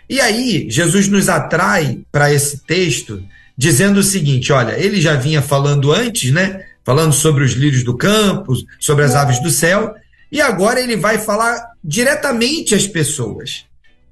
E 0.09 0.21
aí, 0.21 0.71
Jesus 0.71 1.09
nos 1.09 1.29
atrai 1.29 1.99
para 2.13 2.33
esse 2.33 2.59
texto 2.59 3.21
dizendo 3.59 3.99
o 3.99 4.05
seguinte: 4.05 4.53
olha, 4.53 4.79
ele 4.79 5.01
já 5.01 5.17
vinha 5.17 5.43
falando 5.43 5.93
antes, 5.93 6.33
né? 6.33 6.65
Falando 6.85 7.13
sobre 7.13 7.43
os 7.43 7.55
lírios 7.55 7.83
do 7.83 7.97
campo, 7.97 8.55
sobre 8.79 9.05
as 9.05 9.17
aves 9.17 9.43
do 9.43 9.51
céu, 9.51 9.97
e 10.31 10.41
agora 10.41 10.81
ele 10.81 10.97
vai 10.97 11.19
falar 11.19 11.73
diretamente 11.83 12.73
às 12.73 12.87
pessoas. 12.87 13.65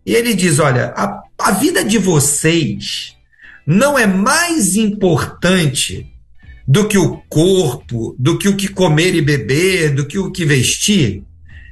E 0.05 0.15
ele 0.15 0.35
diz: 0.35 0.59
olha, 0.59 0.93
a, 0.97 1.23
a 1.39 1.53
vida 1.53 1.85
de 1.85 1.97
vocês 1.97 3.17
não 3.65 3.97
é 3.97 4.05
mais 4.05 4.75
importante 4.75 6.13
do 6.67 6.89
que 6.89 6.97
o 6.97 7.19
corpo, 7.29 8.17
do 8.19 8.39
que 8.39 8.49
o 8.49 8.57
que 8.57 8.69
comer 8.69 9.15
e 9.15 9.21
beber, 9.21 9.95
do 9.95 10.07
que 10.07 10.19
o 10.19 10.31
que 10.31 10.45
vestir. 10.45 11.23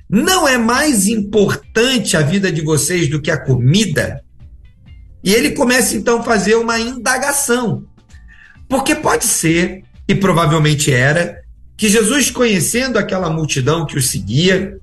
Não 0.09 0.47
é 0.47 0.59
mais 0.59 1.07
importante 1.07 2.17
a 2.17 2.21
vida 2.21 2.53
de 2.53 2.61
vocês 2.61 3.09
do 3.09 3.21
que 3.21 3.31
a 3.31 3.43
comida? 3.43 4.23
E 5.25 5.33
ele 5.33 5.53
começa 5.53 5.97
então 5.97 6.21
a 6.21 6.23
fazer 6.23 6.57
uma 6.57 6.79
indagação. 6.79 7.87
Porque 8.69 8.95
pode 8.95 9.25
ser, 9.25 9.83
e 10.07 10.15
provavelmente 10.15 10.93
era, 10.93 11.41
que 11.77 11.89
Jesus, 11.89 12.31
conhecendo 12.31 12.99
aquela 12.99 13.31
multidão 13.31 13.87
que 13.87 13.97
o 13.97 14.03
seguia 14.03 14.79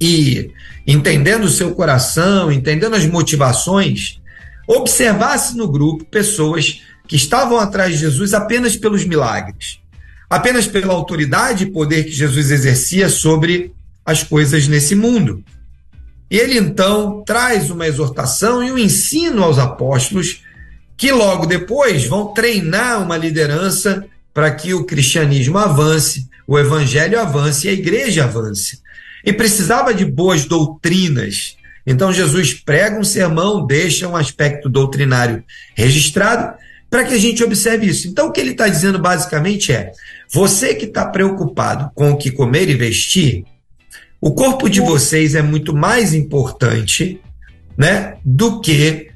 e 0.00 0.50
entendendo 0.86 1.44
o 1.44 1.50
seu 1.50 1.74
coração, 1.74 2.50
entendendo 2.50 2.94
as 2.94 3.06
motivações, 3.06 4.20
observasse 4.66 5.56
no 5.56 5.68
grupo 5.70 6.04
pessoas 6.04 6.82
que 7.06 7.16
estavam 7.16 7.58
atrás 7.58 7.92
de 7.92 7.98
Jesus 7.98 8.32
apenas 8.34 8.76
pelos 8.76 9.04
milagres, 9.04 9.80
apenas 10.28 10.66
pela 10.66 10.94
autoridade 10.94 11.64
e 11.64 11.70
poder 11.70 12.04
que 12.04 12.12
Jesus 12.12 12.50
exercia 12.50 13.08
sobre 13.08 13.72
as 14.04 14.22
coisas 14.22 14.66
nesse 14.66 14.94
mundo. 14.94 15.44
Ele 16.30 16.58
então 16.58 17.22
traz 17.26 17.70
uma 17.70 17.86
exortação 17.86 18.64
e 18.64 18.72
um 18.72 18.78
ensino 18.78 19.42
aos 19.44 19.58
apóstolos 19.58 20.42
que 20.96 21.12
logo 21.12 21.46
depois 21.46 22.06
vão 22.06 22.32
treinar 22.32 23.02
uma 23.02 23.16
liderança 23.16 24.06
para 24.32 24.50
que 24.50 24.72
o 24.72 24.84
cristianismo 24.84 25.58
avance, 25.58 26.28
o 26.46 26.58
evangelho 26.58 27.20
avance 27.20 27.66
e 27.66 27.70
a 27.70 27.72
igreja 27.72 28.24
avance. 28.24 28.80
E 29.24 29.32
precisava 29.32 29.92
de 29.92 30.04
boas 30.04 30.44
doutrinas. 30.44 31.56
Então 31.86 32.12
Jesus 32.12 32.54
prega 32.54 32.98
um 32.98 33.04
sermão, 33.04 33.66
deixa 33.66 34.08
um 34.08 34.16
aspecto 34.16 34.68
doutrinário 34.68 35.44
registrado 35.74 36.56
para 36.92 37.04
que 37.04 37.14
a 37.14 37.18
gente 37.18 37.42
observe 37.42 37.86
isso. 37.86 38.06
Então 38.06 38.26
o 38.26 38.30
que 38.30 38.38
ele 38.38 38.50
está 38.50 38.68
dizendo 38.68 38.98
basicamente 38.98 39.72
é: 39.72 39.92
você 40.30 40.74
que 40.74 40.84
está 40.84 41.06
preocupado 41.06 41.90
com 41.94 42.10
o 42.10 42.18
que 42.18 42.30
comer 42.30 42.68
e 42.68 42.74
vestir, 42.74 43.44
o 44.20 44.34
corpo 44.34 44.68
de 44.68 44.82
vocês 44.82 45.34
é 45.34 45.40
muito 45.40 45.74
mais 45.74 46.12
importante, 46.12 47.18
né, 47.78 48.18
do 48.22 48.60
que 48.60 49.08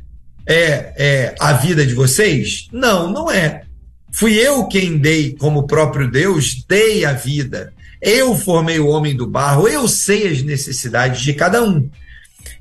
é, 0.46 0.94
é 0.96 1.34
a 1.38 1.52
vida 1.52 1.84
de 1.84 1.92
vocês? 1.92 2.66
Não, 2.72 3.12
não 3.12 3.30
é. 3.30 3.64
Fui 4.10 4.32
eu 4.32 4.66
quem 4.66 4.96
dei, 4.96 5.36
como 5.36 5.66
próprio 5.66 6.10
Deus, 6.10 6.64
dei 6.66 7.04
a 7.04 7.12
vida. 7.12 7.74
Eu 8.00 8.34
formei 8.34 8.78
o 8.78 8.86
homem 8.86 9.14
do 9.14 9.26
barro, 9.26 9.68
eu 9.68 9.86
sei 9.86 10.28
as 10.28 10.40
necessidades 10.40 11.20
de 11.20 11.34
cada 11.34 11.62
um. 11.62 11.90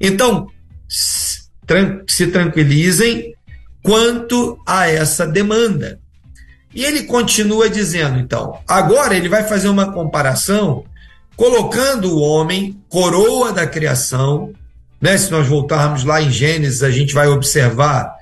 Então, 0.02 0.50
se 0.90 2.28
tranquilizem 2.28 3.34
quanto 3.86 4.60
a 4.66 4.90
essa 4.90 5.28
demanda. 5.28 6.00
E 6.74 6.84
ele 6.84 7.04
continua 7.04 7.70
dizendo, 7.70 8.18
então, 8.18 8.58
agora 8.68 9.16
ele 9.16 9.30
vai 9.30 9.44
fazer 9.44 9.70
uma 9.70 9.94
comparação 9.94 10.84
colocando 11.38 12.12
o 12.16 12.20
homem 12.20 12.82
coroa 12.90 13.54
da 13.54 13.68
criação. 13.68 14.52
Né? 15.00 15.16
Se 15.20 15.30
nós 15.30 15.48
voltarmos 15.48 16.04
lá 16.04 16.20
em 16.20 16.32
Gênesis, 16.32 16.82
a 16.82 16.90
gente 16.90 17.14
vai 17.14 17.28
observar 17.28 18.16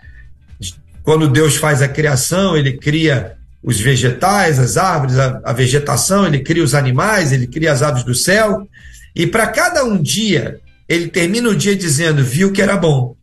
quando 1.01 1.29
Deus 1.29 1.55
faz 1.55 1.82
a 1.82 1.88
criação, 1.88 2.58
ele 2.58 2.74
cria 2.74 3.38
os 3.63 3.79
vegetais, 3.79 4.60
as 4.60 4.75
árvores, 4.75 5.17
a, 5.17 5.39
a 5.46 5.53
vegetação, 5.53 6.27
ele 6.27 6.39
cria 6.39 6.63
os 6.63 6.75
animais, 6.75 7.32
ele 7.32 7.48
cria 7.48 7.72
as 7.72 7.82
aves 7.82 8.03
do 8.03 8.13
céu. 8.13 8.67
E 9.15 9.25
para 9.25 9.48
cada 9.48 9.86
um 9.86 9.98
dia, 9.98 10.60
ele 10.89 11.08
termina 11.08 11.48
o 11.48 11.55
dia 11.55 11.74
dizendo: 11.74 12.22
viu 12.22 12.51
que 12.51 12.62
era 12.62 12.75
bom. 12.75 13.15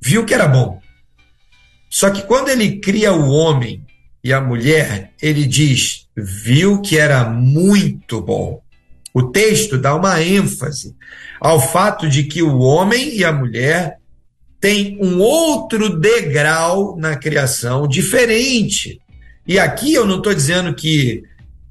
Viu 0.00 0.24
que 0.24 0.32
era 0.32 0.46
bom. 0.46 0.80
Só 1.96 2.10
que 2.10 2.20
quando 2.20 2.50
ele 2.50 2.78
cria 2.78 3.10
o 3.14 3.30
homem 3.30 3.82
e 4.22 4.30
a 4.30 4.38
mulher, 4.38 5.12
ele 5.22 5.46
diz: 5.46 6.06
viu 6.14 6.82
que 6.82 6.98
era 6.98 7.24
muito 7.24 8.20
bom. 8.20 8.60
O 9.14 9.22
texto 9.22 9.78
dá 9.78 9.94
uma 9.94 10.22
ênfase 10.22 10.94
ao 11.40 11.58
fato 11.58 12.06
de 12.06 12.24
que 12.24 12.42
o 12.42 12.58
homem 12.58 13.16
e 13.16 13.24
a 13.24 13.32
mulher 13.32 13.96
têm 14.60 14.98
um 15.00 15.20
outro 15.20 15.98
degrau 15.98 16.98
na 16.98 17.16
criação 17.16 17.88
diferente. 17.88 19.00
E 19.46 19.58
aqui 19.58 19.94
eu 19.94 20.04
não 20.04 20.18
estou 20.18 20.34
dizendo 20.34 20.74
que 20.74 21.22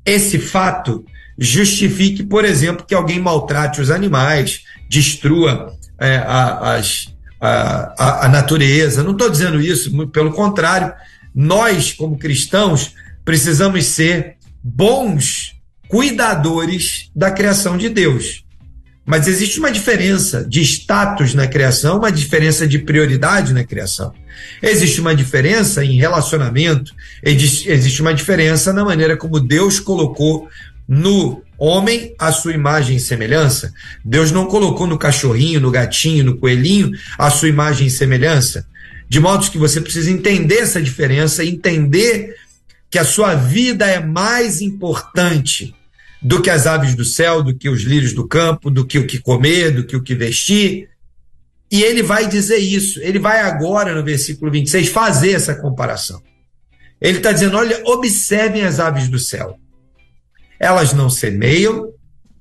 esse 0.03 0.39
fato 0.39 1.05
justifique, 1.37 2.23
por 2.23 2.43
exemplo, 2.43 2.83
que 2.83 2.95
alguém 2.95 3.19
maltrate 3.19 3.79
os 3.79 3.91
animais, 3.91 4.63
destrua 4.89 5.71
é, 5.99 6.15
a, 6.15 6.77
as, 6.77 7.14
a, 7.39 8.25
a, 8.25 8.29
natureza. 8.29 9.03
Não 9.03 9.11
estou 9.11 9.29
dizendo 9.29 9.61
isso, 9.61 10.07
pelo 10.07 10.31
contrário, 10.31 10.93
nós, 11.33 11.91
como 11.91 12.17
cristãos, 12.17 12.93
precisamos 13.23 13.85
ser 13.85 14.35
bons 14.63 15.55
cuidadores 15.87 17.09
da 17.15 17.31
criação 17.31 17.77
de 17.77 17.89
Deus. 17.89 18.43
Mas 19.05 19.27
existe 19.27 19.59
uma 19.59 19.71
diferença 19.71 20.43
de 20.43 20.61
status 20.61 21.35
na 21.35 21.47
criação, 21.47 21.99
uma 21.99 22.11
diferença 22.11 22.67
de 22.67 22.79
prioridade 22.79 23.53
na 23.53 23.63
criação. 23.63 24.11
Existe 24.61 24.99
uma 24.99 25.15
diferença 25.15 25.85
em 25.85 25.97
relacionamento, 25.97 26.91
existe 27.21 28.01
uma 28.01 28.13
diferença 28.13 28.73
na 28.73 28.83
maneira 28.83 29.15
como 29.15 29.39
Deus 29.39 29.79
colocou 29.79 30.49
no 30.87 31.43
homem 31.57 32.15
a 32.19 32.31
sua 32.31 32.53
imagem 32.53 32.97
e 32.97 32.99
semelhança. 32.99 33.73
Deus 34.03 34.31
não 34.31 34.45
colocou 34.45 34.87
no 34.87 34.97
cachorrinho, 34.97 35.59
no 35.59 35.71
gatinho, 35.71 36.23
no 36.23 36.37
coelhinho 36.37 36.91
a 37.17 37.29
sua 37.29 37.49
imagem 37.49 37.87
e 37.87 37.91
semelhança. 37.91 38.67
De 39.07 39.19
modo 39.19 39.49
que 39.49 39.57
você 39.57 39.79
precisa 39.79 40.11
entender 40.11 40.59
essa 40.59 40.81
diferença, 40.81 41.45
entender 41.45 42.35
que 42.89 42.99
a 42.99 43.05
sua 43.05 43.35
vida 43.35 43.85
é 43.85 43.99
mais 43.99 44.61
importante 44.61 45.75
do 46.21 46.41
que 46.41 46.49
as 46.49 46.65
aves 46.65 46.95
do 46.95 47.05
céu, 47.05 47.43
do 47.43 47.53
que 47.53 47.69
os 47.69 47.83
lírios 47.83 48.13
do 48.13 48.27
campo, 48.27 48.71
do 48.71 48.85
que 48.85 48.97
o 48.97 49.05
que 49.05 49.19
comer, 49.19 49.71
do 49.71 49.85
que 49.85 49.95
o 49.95 50.01
que 50.01 50.15
vestir. 50.15 50.89
E 51.71 51.83
ele 51.83 52.01
vai 52.01 52.27
dizer 52.27 52.57
isso. 52.57 52.99
Ele 53.01 53.19
vai 53.19 53.41
agora, 53.41 53.93
no 53.93 54.03
versículo 54.03 54.51
26, 54.51 54.87
fazer 54.89 55.31
essa 55.31 55.53
comparação. 55.53 56.21
Ele 56.99 57.17
está 57.17 57.31
dizendo: 57.31 57.57
olha, 57.57 57.81
observem 57.85 58.63
as 58.63 58.79
aves 58.79 59.07
do 59.07 59.19
céu. 59.19 59.59
Elas 60.59 60.93
não 60.93 61.09
semeiam 61.09 61.91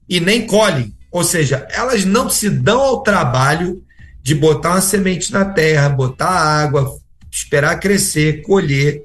e 0.09 0.21
nem 0.21 0.47
colhem. 0.47 0.95
Ou 1.11 1.23
seja, 1.23 1.67
elas 1.71 2.05
não 2.05 2.29
se 2.29 2.51
dão 2.51 2.81
ao 2.81 3.03
trabalho 3.03 3.83
de 4.23 4.35
botar 4.35 4.71
uma 4.71 4.81
semente 4.81 5.33
na 5.33 5.45
terra, 5.45 5.89
botar 5.89 6.29
água, 6.29 6.99
esperar 7.31 7.79
crescer, 7.79 8.43
colher. 8.43 9.03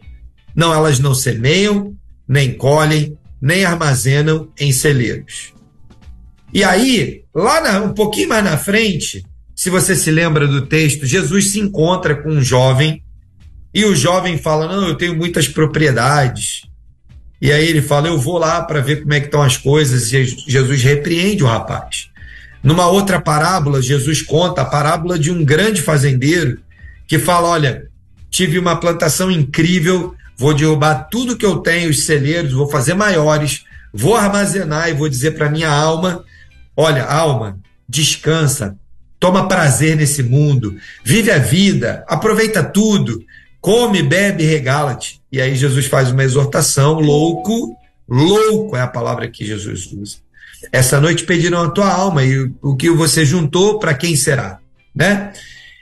Não, 0.56 0.74
elas 0.74 1.00
não 1.00 1.14
semeiam, 1.14 1.96
nem 2.28 2.54
colhem, 2.54 3.18
nem 3.42 3.66
armazenam 3.66 4.50
em 4.60 4.72
celeiros. 4.72 5.54
E 6.54 6.64
aí, 6.64 7.24
lá 7.34 7.62
na, 7.62 7.82
um 7.82 7.94
pouquinho 7.94 8.30
mais 8.30 8.44
na 8.44 8.58
frente, 8.58 9.24
se 9.56 9.70
você 9.70 9.96
se 9.96 10.10
lembra 10.10 10.48
do 10.48 10.66
texto, 10.66 11.06
Jesus 11.06 11.52
se 11.52 11.60
encontra 11.60 12.16
com 12.16 12.30
um 12.30 12.42
jovem 12.42 13.04
e 13.74 13.86
o 13.86 13.96
jovem 13.96 14.38
fala: 14.38 14.68
Não, 14.68 14.88
eu 14.88 14.96
tenho 14.96 15.16
muitas 15.16 15.48
propriedades. 15.48 16.64
E 17.42 17.52
aí 17.52 17.68
ele 17.68 17.82
fala: 17.82 18.08
Eu 18.08 18.20
vou 18.20 18.38
lá 18.38 18.62
para 18.62 18.82
ver 18.82 19.02
como 19.02 19.14
é 19.14 19.20
que 19.20 19.28
estão 19.28 19.42
as 19.42 19.58
coisas. 19.58 20.12
E 20.12 20.26
Jesus 20.48 20.82
repreende 20.84 21.44
o 21.44 21.48
rapaz. 21.48 22.10
Numa 22.62 22.88
outra 22.88 23.22
parábola, 23.22 23.82
Jesus 23.82 24.22
conta 24.22 24.62
a 24.62 24.66
parábola 24.66 25.18
de 25.18 25.32
um 25.32 25.44
grande 25.44 25.82
fazendeiro 25.82 26.60
que 27.08 27.18
fala: 27.18 27.48
Olha, 27.50 27.88
tive 28.30 28.60
uma 28.60 28.76
plantação 28.76 29.32
incrível, 29.32 30.14
vou 30.38 30.54
derrubar 30.54 31.08
tudo 31.10 31.38
que 31.38 31.46
eu 31.46 31.58
tenho, 31.58 31.90
os 31.90 32.06
celeiros, 32.06 32.54
vou 32.54 32.70
fazer 32.70 32.94
maiores, 32.94 33.64
vou 33.94 34.16
armazenar 34.16 34.90
e 34.90 34.94
vou 34.94 35.10
dizer 35.10 35.32
para 35.32 35.50
minha 35.50 35.70
alma: 35.70 36.24
olha, 36.76 37.04
alma, 37.04 37.60
descansa, 37.88 38.78
toma 39.20 39.48
prazer 39.48 39.96
nesse 39.96 40.24
mundo, 40.24 40.78
vive 41.04 41.32
a 41.32 41.38
vida, 41.38 42.04
aproveita 42.08 42.64
tudo, 42.64 43.24
come, 43.60 44.04
bebe, 44.04 44.44
regala-te. 44.44 45.19
E 45.32 45.40
aí 45.40 45.56
Jesus 45.56 45.86
faz 45.86 46.12
uma 46.12 46.24
exortação, 46.24 47.00
louco, 47.00 47.76
louco 48.08 48.76
é 48.76 48.82
a 48.82 48.88
palavra 48.88 49.28
que 49.28 49.46
Jesus 49.46 49.92
usa. 49.92 50.18
Essa 50.72 51.00
noite 51.00 51.24
pediram 51.24 51.62
a 51.62 51.70
tua 51.70 51.90
alma 51.90 52.24
e 52.24 52.52
o 52.62 52.76
que 52.76 52.90
você 52.90 53.26
juntou, 53.26 53.80
para 53.80 53.94
quem 53.94 54.16
será, 54.16 54.60
né? 54.94 55.32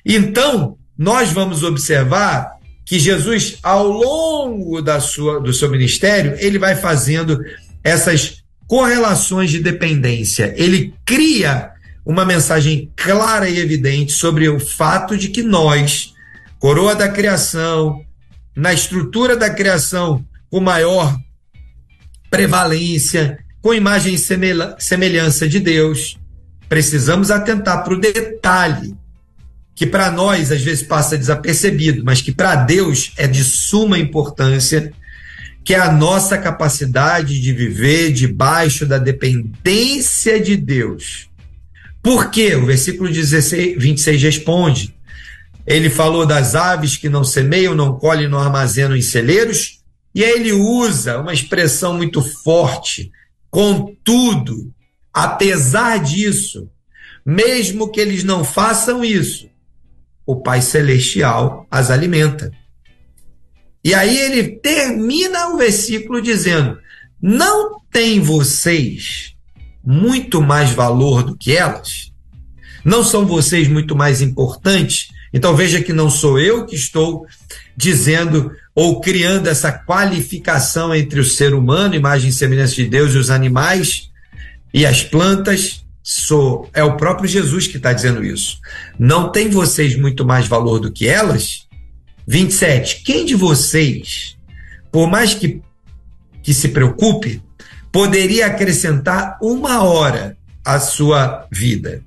Então, 0.05 0.77
nós 0.97 1.31
vamos 1.31 1.63
observar 1.63 2.57
que 2.85 2.99
Jesus, 2.99 3.57
ao 3.61 3.87
longo 3.87 4.81
da 4.81 4.99
sua, 4.99 5.39
do 5.39 5.53
seu 5.53 5.69
ministério, 5.69 6.35
ele 6.39 6.57
vai 6.57 6.75
fazendo 6.75 7.43
essas 7.83 8.43
correlações 8.67 9.49
de 9.49 9.59
dependência. 9.59 10.53
Ele 10.55 10.93
cria 11.05 11.71
uma 12.05 12.23
mensagem 12.23 12.89
clara 12.95 13.49
e 13.49 13.59
evidente 13.59 14.13
sobre 14.13 14.47
o 14.47 14.59
fato 14.59 15.17
de 15.17 15.27
que 15.27 15.43
nós, 15.43 16.13
coroa 16.59 16.95
da 16.95 17.09
criação, 17.09 18.01
na 18.57 18.73
estrutura 18.73 19.37
da 19.37 19.51
criação 19.51 20.25
com 20.49 20.59
maior 20.59 21.15
prevalência, 22.27 23.37
com 23.61 23.71
imagem 23.71 24.15
e 24.15 24.75
semelhança 24.79 25.47
de 25.47 25.59
Deus, 25.59 26.17
precisamos 26.67 27.29
atentar 27.29 27.83
para 27.83 27.93
o 27.93 27.99
detalhe 27.99 28.97
que 29.75 29.85
para 29.85 30.09
nós 30.09 30.51
às 30.51 30.63
vezes 30.63 30.81
passa 30.81 31.15
desapercebido, 31.15 32.03
mas 32.03 32.19
que 32.19 32.31
para 32.31 32.55
Deus 32.55 33.11
é 33.15 33.27
de 33.27 33.43
suma 33.43 33.99
importância, 33.99 34.91
que 35.63 35.75
é 35.75 35.79
a 35.79 35.91
nossa 35.91 36.35
capacidade 36.35 37.39
de 37.39 37.53
viver 37.53 38.11
debaixo 38.11 38.87
da 38.87 38.97
dependência 38.97 40.39
de 40.39 40.57
Deus. 40.57 41.29
Por 42.01 42.31
quê? 42.31 42.55
O 42.55 42.65
versículo 42.65 43.07
16, 43.07 43.75
26 43.77 44.23
responde. 44.23 44.96
Ele 45.67 45.89
falou 45.89 46.25
das 46.25 46.55
aves 46.55 46.95
que 46.95 47.09
não 47.09 47.25
semeiam, 47.25 47.75
não 47.75 47.99
colhem, 47.99 48.29
não 48.29 48.39
armazenam 48.39 48.95
em 48.95 49.01
celeiros, 49.01 49.81
e 50.15 50.23
aí 50.23 50.31
ele 50.31 50.53
usa 50.53 51.19
uma 51.19 51.33
expressão 51.33 51.93
muito 51.93 52.21
forte. 52.41 53.11
Contudo, 53.51 54.73
apesar 55.13 55.99
disso, 55.99 56.69
mesmo 57.25 57.91
que 57.91 57.99
eles 57.99 58.23
não 58.23 58.45
façam 58.45 59.03
isso, 59.03 59.49
o 60.25 60.37
Pai 60.37 60.61
Celestial 60.61 61.67
as 61.69 61.91
alimenta. 61.91 62.49
E 63.83 63.93
aí 63.93 64.17
ele 64.17 64.55
termina 64.59 65.49
o 65.49 65.57
versículo 65.57 66.21
dizendo: 66.21 66.79
Não 67.21 67.81
tem 67.91 68.21
vocês 68.21 69.35
muito 69.83 70.41
mais 70.41 70.71
valor 70.71 71.23
do 71.23 71.37
que 71.37 71.55
elas? 71.55 72.13
Não 72.85 73.03
são 73.03 73.25
vocês 73.25 73.67
muito 73.67 73.95
mais 73.95 74.21
importantes? 74.21 75.09
Então 75.33 75.55
veja 75.55 75.81
que 75.81 75.93
não 75.93 76.09
sou 76.09 76.39
eu 76.39 76.65
que 76.65 76.75
estou 76.75 77.25
dizendo 77.75 78.51
ou 78.73 79.01
criando 79.01 79.47
essa 79.47 79.71
qualificação 79.71 80.93
entre 80.93 81.19
o 81.19 81.25
ser 81.25 81.53
humano, 81.53 81.95
imagem 81.95 82.29
e 82.29 82.33
semelhança 82.33 82.75
de 82.75 82.85
Deus, 82.85 83.13
e 83.13 83.17
os 83.17 83.29
animais 83.29 84.09
e 84.73 84.85
as 84.85 85.03
plantas, 85.03 85.85
sou. 86.03 86.69
É 86.73 86.83
o 86.83 86.95
próprio 86.95 87.27
Jesus 87.27 87.67
que 87.67 87.77
está 87.77 87.91
dizendo 87.91 88.23
isso. 88.23 88.59
Não 88.97 89.31
tem 89.31 89.49
vocês 89.49 89.97
muito 89.97 90.25
mais 90.25 90.47
valor 90.47 90.79
do 90.79 90.91
que 90.91 91.07
elas? 91.07 91.67
27. 92.27 93.03
Quem 93.03 93.25
de 93.25 93.35
vocês, 93.35 94.37
por 94.91 95.09
mais 95.09 95.33
que, 95.33 95.61
que 96.43 96.53
se 96.53 96.69
preocupe, 96.69 97.41
poderia 97.91 98.47
acrescentar 98.47 99.37
uma 99.41 99.83
hora 99.83 100.37
à 100.63 100.79
sua 100.79 101.47
vida? 101.51 102.03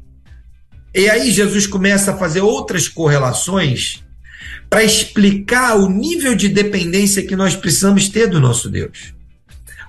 E 0.94 1.08
aí 1.08 1.30
Jesus 1.30 1.66
começa 1.66 2.12
a 2.12 2.16
fazer 2.16 2.40
outras 2.40 2.88
correlações 2.88 4.04
para 4.68 4.84
explicar 4.84 5.76
o 5.76 5.88
nível 5.88 6.34
de 6.34 6.48
dependência 6.48 7.26
que 7.26 7.36
nós 7.36 7.56
precisamos 7.56 8.08
ter 8.08 8.28
do 8.28 8.40
nosso 8.40 8.68
Deus. 8.68 9.14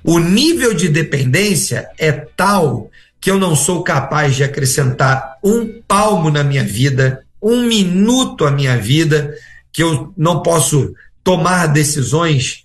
O 0.04 0.20
nível 0.20 0.74
de 0.74 0.90
dependência 0.90 1.90
é 1.98 2.12
tal 2.12 2.90
que 3.20 3.30
eu 3.30 3.38
não 3.38 3.56
sou 3.56 3.84
capaz 3.84 4.36
de 4.36 4.44
acrescentar 4.44 5.38
um 5.44 5.82
palmo 5.88 6.32
na 6.32 6.44
minha 6.44 6.64
vida, 6.64 7.24
um 7.42 7.64
minuto 7.68 8.46
à 8.46 8.52
minha 8.52 8.76
vida, 8.78 9.36
que 9.72 9.84
eu 9.84 10.12
não 10.18 10.42
posso 10.42 10.94
tomar 11.24 11.68
decisões 11.68 12.64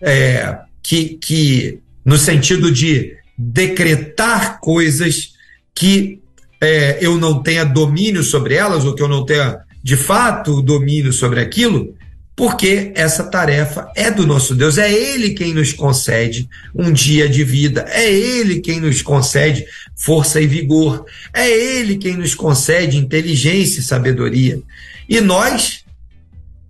é, 0.00 0.58
que, 0.80 1.18
que, 1.20 1.80
no 2.04 2.16
sentido 2.16 2.70
de 2.70 3.16
decretar 3.36 4.60
coisas 4.60 5.34
que 5.74 6.17
é, 6.60 6.98
eu 7.00 7.16
não 7.16 7.42
tenha 7.42 7.64
domínio 7.64 8.22
sobre 8.22 8.54
elas, 8.54 8.84
ou 8.84 8.94
que 8.94 9.02
eu 9.02 9.08
não 9.08 9.24
tenha 9.24 9.58
de 9.82 9.96
fato 9.96 10.60
domínio 10.60 11.12
sobre 11.12 11.40
aquilo, 11.40 11.94
porque 12.38 12.92
essa 12.94 13.24
tarefa 13.24 13.90
é 13.96 14.12
do 14.12 14.24
nosso 14.24 14.54
Deus, 14.54 14.78
é 14.78 14.92
Ele 14.92 15.30
quem 15.30 15.52
nos 15.52 15.72
concede 15.72 16.48
um 16.72 16.92
dia 16.92 17.28
de 17.28 17.42
vida, 17.42 17.84
é 17.88 18.08
Ele 18.12 18.60
quem 18.60 18.80
nos 18.80 19.02
concede 19.02 19.64
força 19.96 20.40
e 20.40 20.46
vigor, 20.46 21.04
é 21.34 21.50
Ele 21.50 21.96
quem 21.96 22.16
nos 22.16 22.36
concede 22.36 22.96
inteligência 22.96 23.80
e 23.80 23.82
sabedoria. 23.82 24.60
E 25.08 25.20
nós, 25.20 25.84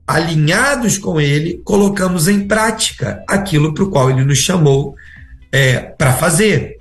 alinhados 0.06 0.96
com 0.96 1.20
Ele, 1.20 1.60
colocamos 1.64 2.28
em 2.28 2.46
prática 2.46 3.22
aquilo 3.28 3.74
para 3.74 3.84
o 3.84 3.90
qual 3.90 4.10
Ele 4.10 4.24
nos 4.24 4.38
chamou 4.38 4.96
é, 5.52 5.80
para 5.80 6.14
fazer. 6.14 6.78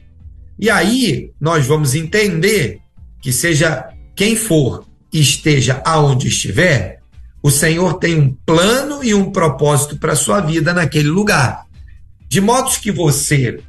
E 0.58 0.70
aí 0.70 1.32
nós 1.42 1.68
vamos 1.68 1.94
entender 1.94 2.80
que 3.22 3.32
seja 3.32 3.90
quem 4.16 4.36
for 4.36 4.86
e 5.12 5.20
esteja 5.20 5.82
aonde 5.86 6.28
estiver, 6.28 7.00
o 7.42 7.52
Senhor 7.52 7.96
tem 7.96 8.20
um 8.20 8.36
plano 8.46 9.04
e 9.04 9.14
um 9.14 9.32
propósito 9.32 9.98
para 9.98 10.14
a 10.14 10.18
sua 10.18 10.42
vida 10.42 10.74
naquele 10.74 11.08
lugar. 11.08 11.66
De 12.28 12.42
modo 12.42 12.70
que 12.80 12.92
você 12.92 13.60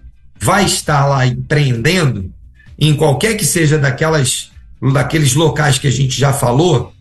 vai 0.41 0.65
estar 0.65 1.07
lá 1.07 1.27
empreendendo, 1.27 2.33
em 2.79 2.95
qualquer 2.95 3.37
que 3.37 3.45
seja 3.45 3.79
daquelas, 3.79 4.51
daqueles 4.93 5.35
locais 5.35 5.79
que 5.79 5.87
a 5.87 5.93
gente 5.93 6.19
já 6.19 6.33
falou, 6.33 6.93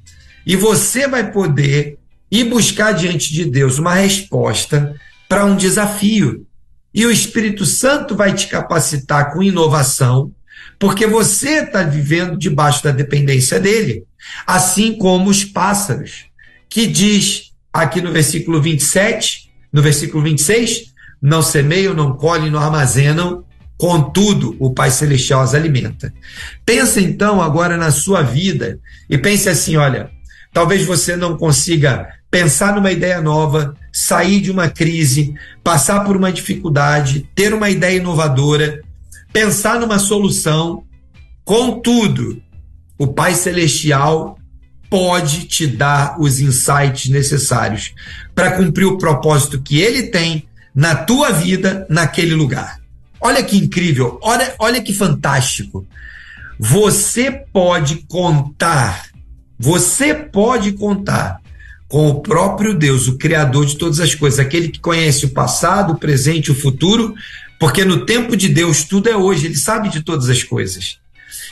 e 0.45 0.55
você 0.55 1.07
vai 1.07 1.31
poder 1.31 1.97
ir 2.31 2.45
buscar 2.45 2.91
diante 2.91 3.33
de 3.33 3.45
Deus 3.45 3.77
uma 3.77 3.95
resposta 3.95 4.95
para 5.27 5.45
um 5.45 5.55
desafio. 5.55 6.45
E 6.93 7.05
o 7.05 7.12
Espírito 7.12 7.65
Santo 7.65 8.15
vai 8.15 8.33
te 8.33 8.47
capacitar 8.47 9.33
com 9.33 9.43
inovação, 9.43 10.31
porque 10.79 11.07
você 11.07 11.63
está 11.63 11.83
vivendo 11.83 12.37
debaixo 12.37 12.83
da 12.83 12.91
dependência 12.91 13.59
dele. 13.59 14.03
Assim 14.45 14.97
como 14.97 15.29
os 15.29 15.43
pássaros, 15.43 16.25
que 16.69 16.85
diz 16.85 17.51
aqui 17.71 18.01
no 18.01 18.11
versículo 18.11 18.61
27, 18.61 19.49
no 19.71 19.81
versículo 19.81 20.23
26, 20.23 20.93
não 21.21 21.41
semeiam, 21.41 21.93
não 21.93 22.13
colhem, 22.15 22.51
não 22.51 22.59
armazenam, 22.59 23.43
contudo 23.77 24.55
o 24.59 24.73
Pai 24.73 24.91
Celestial 24.91 25.41
as 25.41 25.53
alimenta. 25.53 26.13
Pensa 26.65 26.99
então 26.99 27.41
agora 27.41 27.77
na 27.77 27.91
sua 27.91 28.21
vida 28.21 28.79
e 29.09 29.17
pense 29.17 29.49
assim: 29.49 29.77
olha, 29.77 30.09
talvez 30.53 30.83
você 30.83 31.15
não 31.15 31.37
consiga 31.37 32.07
pensar 32.29 32.75
numa 32.75 32.91
ideia 32.91 33.21
nova, 33.21 33.75
sair 33.91 34.41
de 34.41 34.51
uma 34.51 34.69
crise, 34.69 35.33
passar 35.63 36.03
por 36.03 36.15
uma 36.15 36.31
dificuldade, 36.31 37.29
ter 37.33 37.53
uma 37.53 37.69
ideia 37.69 37.97
inovadora, 37.97 38.81
pensar 39.31 39.79
numa 39.79 39.99
solução. 39.99 40.83
Contudo, 41.43 42.41
o 42.97 43.07
Pai 43.07 43.35
Celestial 43.35 44.37
pode 44.89 45.45
te 45.45 45.67
dar 45.67 46.19
os 46.19 46.39
insights 46.39 47.09
necessários 47.09 47.93
para 48.33 48.51
cumprir 48.51 48.85
o 48.85 48.97
propósito 48.97 49.61
que 49.61 49.79
ele 49.79 50.03
tem 50.03 50.47
na 50.73 50.95
tua 50.95 51.31
vida 51.31 51.85
naquele 51.89 52.35
lugar. 52.35 52.79
Olha 53.19 53.43
que 53.43 53.57
incrível, 53.57 54.19
olha, 54.21 54.53
olha 54.59 54.81
que 54.81 54.93
fantástico. 54.93 55.85
Você 56.59 57.31
pode 57.31 57.97
contar, 58.07 59.07
você 59.57 60.13
pode 60.13 60.73
contar 60.73 61.39
com 61.87 62.09
o 62.09 62.21
próprio 62.21 62.73
Deus, 62.73 63.07
o 63.07 63.17
Criador 63.17 63.65
de 63.65 63.77
todas 63.77 63.99
as 63.99 64.13
coisas, 64.13 64.39
aquele 64.39 64.69
que 64.69 64.79
conhece 64.79 65.25
o 65.25 65.29
passado, 65.29 65.93
o 65.93 65.97
presente 65.97 66.47
e 66.47 66.51
o 66.51 66.59
futuro, 66.59 67.15
porque 67.60 67.84
no 67.84 68.06
tempo 68.06 68.36
de 68.36 68.50
Deus 68.50 68.84
tudo 68.84 69.10
é 69.10 69.15
hoje, 69.15 69.46
ele 69.46 69.56
sabe 69.56 69.89
de 69.89 70.02
todas 70.04 70.30
as 70.30 70.43
coisas. 70.43 71.00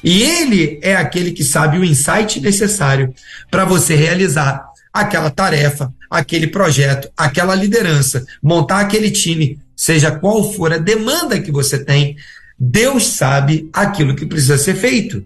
E 0.03 0.21
ele 0.21 0.79
é 0.81 0.95
aquele 0.95 1.31
que 1.31 1.43
sabe 1.43 1.77
o 1.77 1.83
insight 1.83 2.39
necessário 2.39 3.13
para 3.49 3.65
você 3.65 3.95
realizar 3.95 4.65
aquela 4.93 5.29
tarefa, 5.29 5.91
aquele 6.09 6.47
projeto, 6.47 7.09
aquela 7.17 7.55
liderança, 7.55 8.25
montar 8.41 8.79
aquele 8.79 9.11
time, 9.11 9.59
seja 9.75 10.11
qual 10.11 10.53
for 10.53 10.71
a 10.71 10.77
demanda 10.77 11.41
que 11.41 11.51
você 11.51 11.83
tem, 11.83 12.15
Deus 12.57 13.07
sabe 13.07 13.69
aquilo 13.73 14.15
que 14.15 14.25
precisa 14.25 14.57
ser 14.57 14.75
feito. 14.75 15.25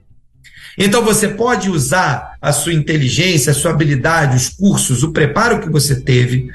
Então 0.77 1.03
você 1.03 1.27
pode 1.27 1.69
usar 1.69 2.37
a 2.41 2.53
sua 2.53 2.73
inteligência, 2.73 3.51
a 3.51 3.55
sua 3.55 3.71
habilidade, 3.71 4.37
os 4.37 4.49
cursos, 4.49 5.03
o 5.03 5.11
preparo 5.11 5.59
que 5.59 5.69
você 5.69 5.99
teve, 5.99 6.49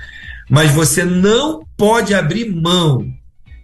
mas 0.49 0.73
você 0.73 1.05
não 1.05 1.65
pode 1.77 2.15
abrir 2.15 2.51
mão 2.51 3.13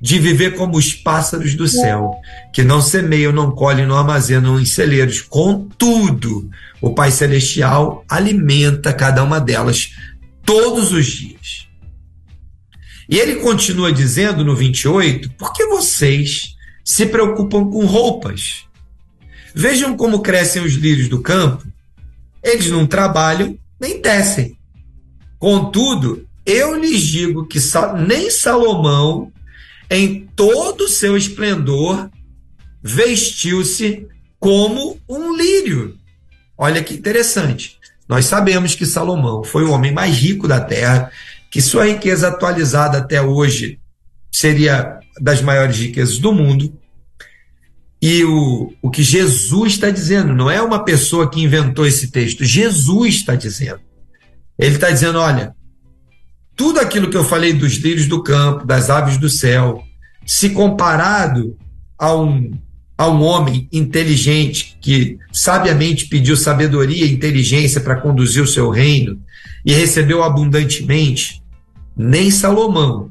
de 0.01 0.19
viver 0.19 0.57
como 0.57 0.79
os 0.79 0.95
pássaros 0.95 1.55
do 1.55 1.69
céu, 1.69 2.15
que 2.53 2.63
não 2.63 2.81
semeiam, 2.81 3.33
não 3.33 3.51
colhem, 3.51 3.87
não 3.87 3.99
armazenam 3.99 4.59
em 4.59 4.65
celeiros. 4.65 5.21
Contudo, 5.21 6.49
o 6.81 6.95
Pai 6.95 7.11
Celestial 7.11 8.05
alimenta 8.09 8.93
cada 8.93 9.23
uma 9.23 9.39
delas 9.39 9.93
todos 10.45 10.93
os 10.93 11.07
dias. 11.07 11.69
E 13.09 13.19
ele 13.19 13.37
continua 13.37 13.93
dizendo 13.93 14.45
no 14.45 14.57
28: 14.57 15.31
por 15.33 15.53
que 15.53 15.67
vocês 15.67 16.55
se 16.85 17.07
preocupam 17.07 17.69
com 17.69 17.85
roupas? 17.85 18.65
Vejam 19.55 19.97
como 19.97 20.21
crescem 20.23 20.63
os 20.63 20.75
lírios 20.75 21.09
do 21.09 21.21
campo. 21.21 21.67
Eles 22.43 22.71
não 22.71 22.87
trabalham 22.87 23.59
nem 23.81 24.01
tecem. 24.01 24.57
Contudo, 25.39 26.27
eu 26.45 26.79
lhes 26.79 27.01
digo 27.01 27.47
que 27.47 27.59
nem 28.07 28.31
Salomão, 28.31 29.33
em 29.91 30.29
todo 30.37 30.85
o 30.85 30.89
seu 30.89 31.17
esplendor, 31.17 32.09
vestiu-se 32.83 34.07
como 34.39 34.99
um 35.09 35.37
lírio. 35.37 35.99
Olha 36.57 36.83
que 36.83 36.95
interessante. 36.95 37.79
Nós 38.09 38.27
sabemos 38.27 38.75
que 38.75 38.87
Salomão 38.87 39.43
foi 39.43 39.65
o 39.65 39.71
homem 39.71 39.93
mais 39.93 40.17
rico 40.17 40.47
da 40.47 40.61
terra, 40.61 41.11
que 41.51 41.61
sua 41.61 41.87
riqueza 41.87 42.29
atualizada 42.29 42.99
até 42.99 43.21
hoje 43.21 43.81
seria 44.31 45.01
das 45.21 45.43
maiores 45.43 45.77
riquezas 45.77 46.19
do 46.19 46.33
mundo. 46.33 46.73
E 48.01 48.25
o, 48.25 48.73
o 48.81 48.91
que 48.91 49.03
Jesus 49.03 49.75
está 49.75 49.91
dizendo, 49.91 50.35
não 50.35 50.51
é 50.51 50.63
uma 50.63 50.85
pessoa 50.85 51.31
que 51.31 51.43
inventou 51.43 51.87
esse 51.87 52.11
texto, 52.11 52.45
Jesus 52.45 53.17
está 53.17 53.35
dizendo. 53.35 53.81
Ele 54.59 54.77
está 54.77 54.91
dizendo: 54.91 55.19
olha, 55.19 55.55
tudo 56.57 56.81
aquilo 56.81 57.11
que 57.11 57.17
eu 57.17 57.25
falei 57.25 57.53
dos 57.53 57.75
lírios 57.75 58.07
do 58.07 58.23
campo, 58.23 58.67
das 58.67 58.91
aves 58.91 59.17
do 59.17 59.29
céu, 59.29 59.83
se 60.27 60.51
comparado 60.51 61.57
a 61.99 62.15
um, 62.15 62.51
a 62.97 63.09
um 63.09 63.23
homem 63.23 63.69
inteligente 63.73 64.77
que 64.81 65.19
sabiamente 65.33 66.07
pediu 66.07 66.37
sabedoria 66.37 67.07
e 67.07 67.13
inteligência 67.13 67.81
para 67.81 68.01
conduzir 68.01 68.43
o 68.43 68.47
seu 68.47 68.71
reino 68.71 69.21
e 69.65 69.73
recebeu 69.73 70.23
abundantemente, 70.23 71.43
nem 71.97 72.31
Salomão, 72.31 73.11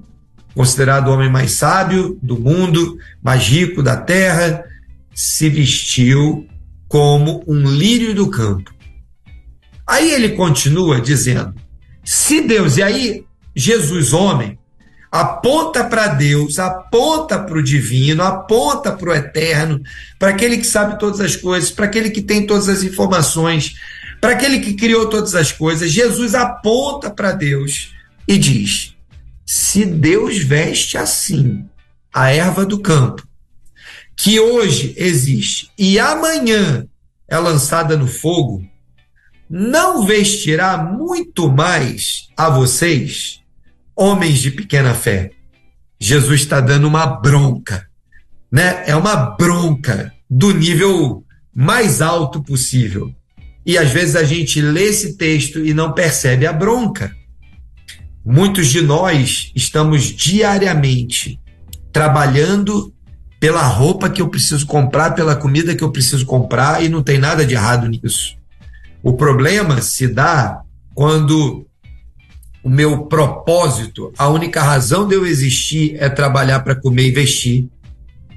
considerado 0.54 1.08
o 1.08 1.14
homem 1.14 1.30
mais 1.30 1.52
sábio 1.52 2.18
do 2.22 2.40
mundo, 2.40 2.98
mais 3.22 3.48
rico 3.48 3.84
da 3.84 3.98
terra, 3.98 4.64
se 5.14 5.50
vestiu 5.50 6.48
como 6.88 7.44
um 7.48 7.70
lírio 7.70 8.14
do 8.16 8.30
campo. 8.30 8.74
Aí 9.86 10.12
ele 10.12 10.30
continua 10.30 11.02
dizendo: 11.02 11.54
se 12.04 12.42
Deus, 12.42 12.78
e 12.78 12.84
aí 12.84 13.26
Jesus, 13.60 14.14
homem, 14.14 14.58
aponta 15.12 15.84
para 15.84 16.08
Deus, 16.08 16.60
aponta 16.60 17.38
para 17.38 17.58
o 17.58 17.64
divino, 17.64 18.24
aponta 18.24 18.92
para 18.92 19.10
o 19.10 19.14
eterno, 19.14 19.82
para 20.18 20.30
aquele 20.30 20.58
que 20.58 20.66
sabe 20.66 20.98
todas 20.98 21.20
as 21.20 21.36
coisas, 21.36 21.70
para 21.70 21.86
aquele 21.86 22.10
que 22.10 22.22
tem 22.22 22.46
todas 22.46 22.70
as 22.70 22.84
informações, 22.84 23.76
para 24.22 24.32
aquele 24.32 24.60
que 24.60 24.76
criou 24.76 25.10
todas 25.10 25.36
as 25.36 25.52
coisas. 25.52 25.92
Jesus 25.92 26.36
aponta 26.36 27.10
para 27.10 27.32
Deus 27.32 27.94
e 28.28 28.38
diz: 28.38 28.96
se 29.46 29.86
Deus 29.86 30.38
veste 30.38 30.98
assim 30.98 31.66
a 32.14 32.32
erva 32.32 32.66
do 32.66 32.80
campo, 32.80 33.28
que 34.16 34.40
hoje 34.40 34.94
existe 34.98 35.70
e 35.78 36.00
amanhã 36.00 36.88
é 37.28 37.38
lançada 37.38 37.98
no 37.98 38.08
fogo, 38.08 38.64
não 39.50 40.06
vestirá 40.06 40.78
muito 40.78 41.52
mais 41.52 42.28
a 42.38 42.50
vocês, 42.50 43.39
homens 44.00 44.40
de 44.40 44.50
pequena 44.50 44.94
fé. 44.94 45.32
Jesus 46.00 46.42
está 46.42 46.62
dando 46.62 46.88
uma 46.88 47.06
bronca, 47.06 47.86
né? 48.50 48.84
É 48.88 48.96
uma 48.96 49.16
bronca 49.16 50.14
do 50.30 50.54
nível 50.54 51.26
mais 51.54 52.02
alto 52.02 52.42
possível. 52.42 53.14
E 53.66 53.78
às 53.78 53.92
vezes 53.92 54.16
a 54.16 54.24
gente 54.24 54.62
lê 54.62 54.84
esse 54.84 55.18
texto 55.18 55.60
e 55.60 55.74
não 55.74 55.92
percebe 55.92 56.48
a 56.48 56.54
bronca. 56.54 57.14
Muitos 58.26 58.70
de 58.70 58.82
nós 58.82 59.52
estamos 59.54 60.04
diariamente 60.04 61.38
trabalhando 61.92 62.94
pela 63.38 63.64
roupa 63.64 64.10
que 64.10 64.22
eu 64.22 64.30
preciso 64.30 64.66
comprar, 64.66 65.12
pela 65.12 65.36
comida 65.36 65.76
que 65.76 65.84
eu 65.84 65.92
preciso 65.92 66.26
comprar, 66.26 66.84
e 66.84 66.88
não 66.88 67.04
tem 67.04 67.18
nada 67.18 67.46
de 67.46 67.54
errado 67.54 67.88
nisso. 67.88 68.38
O 69.04 69.14
problema 69.14 69.82
se 69.82 70.08
dá 70.08 70.62
quando 70.94 71.69
o 72.64 72.70
meu 72.70 73.06
propósito, 73.06 74.12
a 74.18 74.28
única 74.28 74.62
razão 74.62 75.08
de 75.08 75.16
eu 75.16 75.26
existir 75.26 75.96
é 76.00 76.10
trabalhar 76.10 76.60
para 76.60 76.76
comer 76.76 77.08
e 77.08 77.12
vestir. 77.12 77.68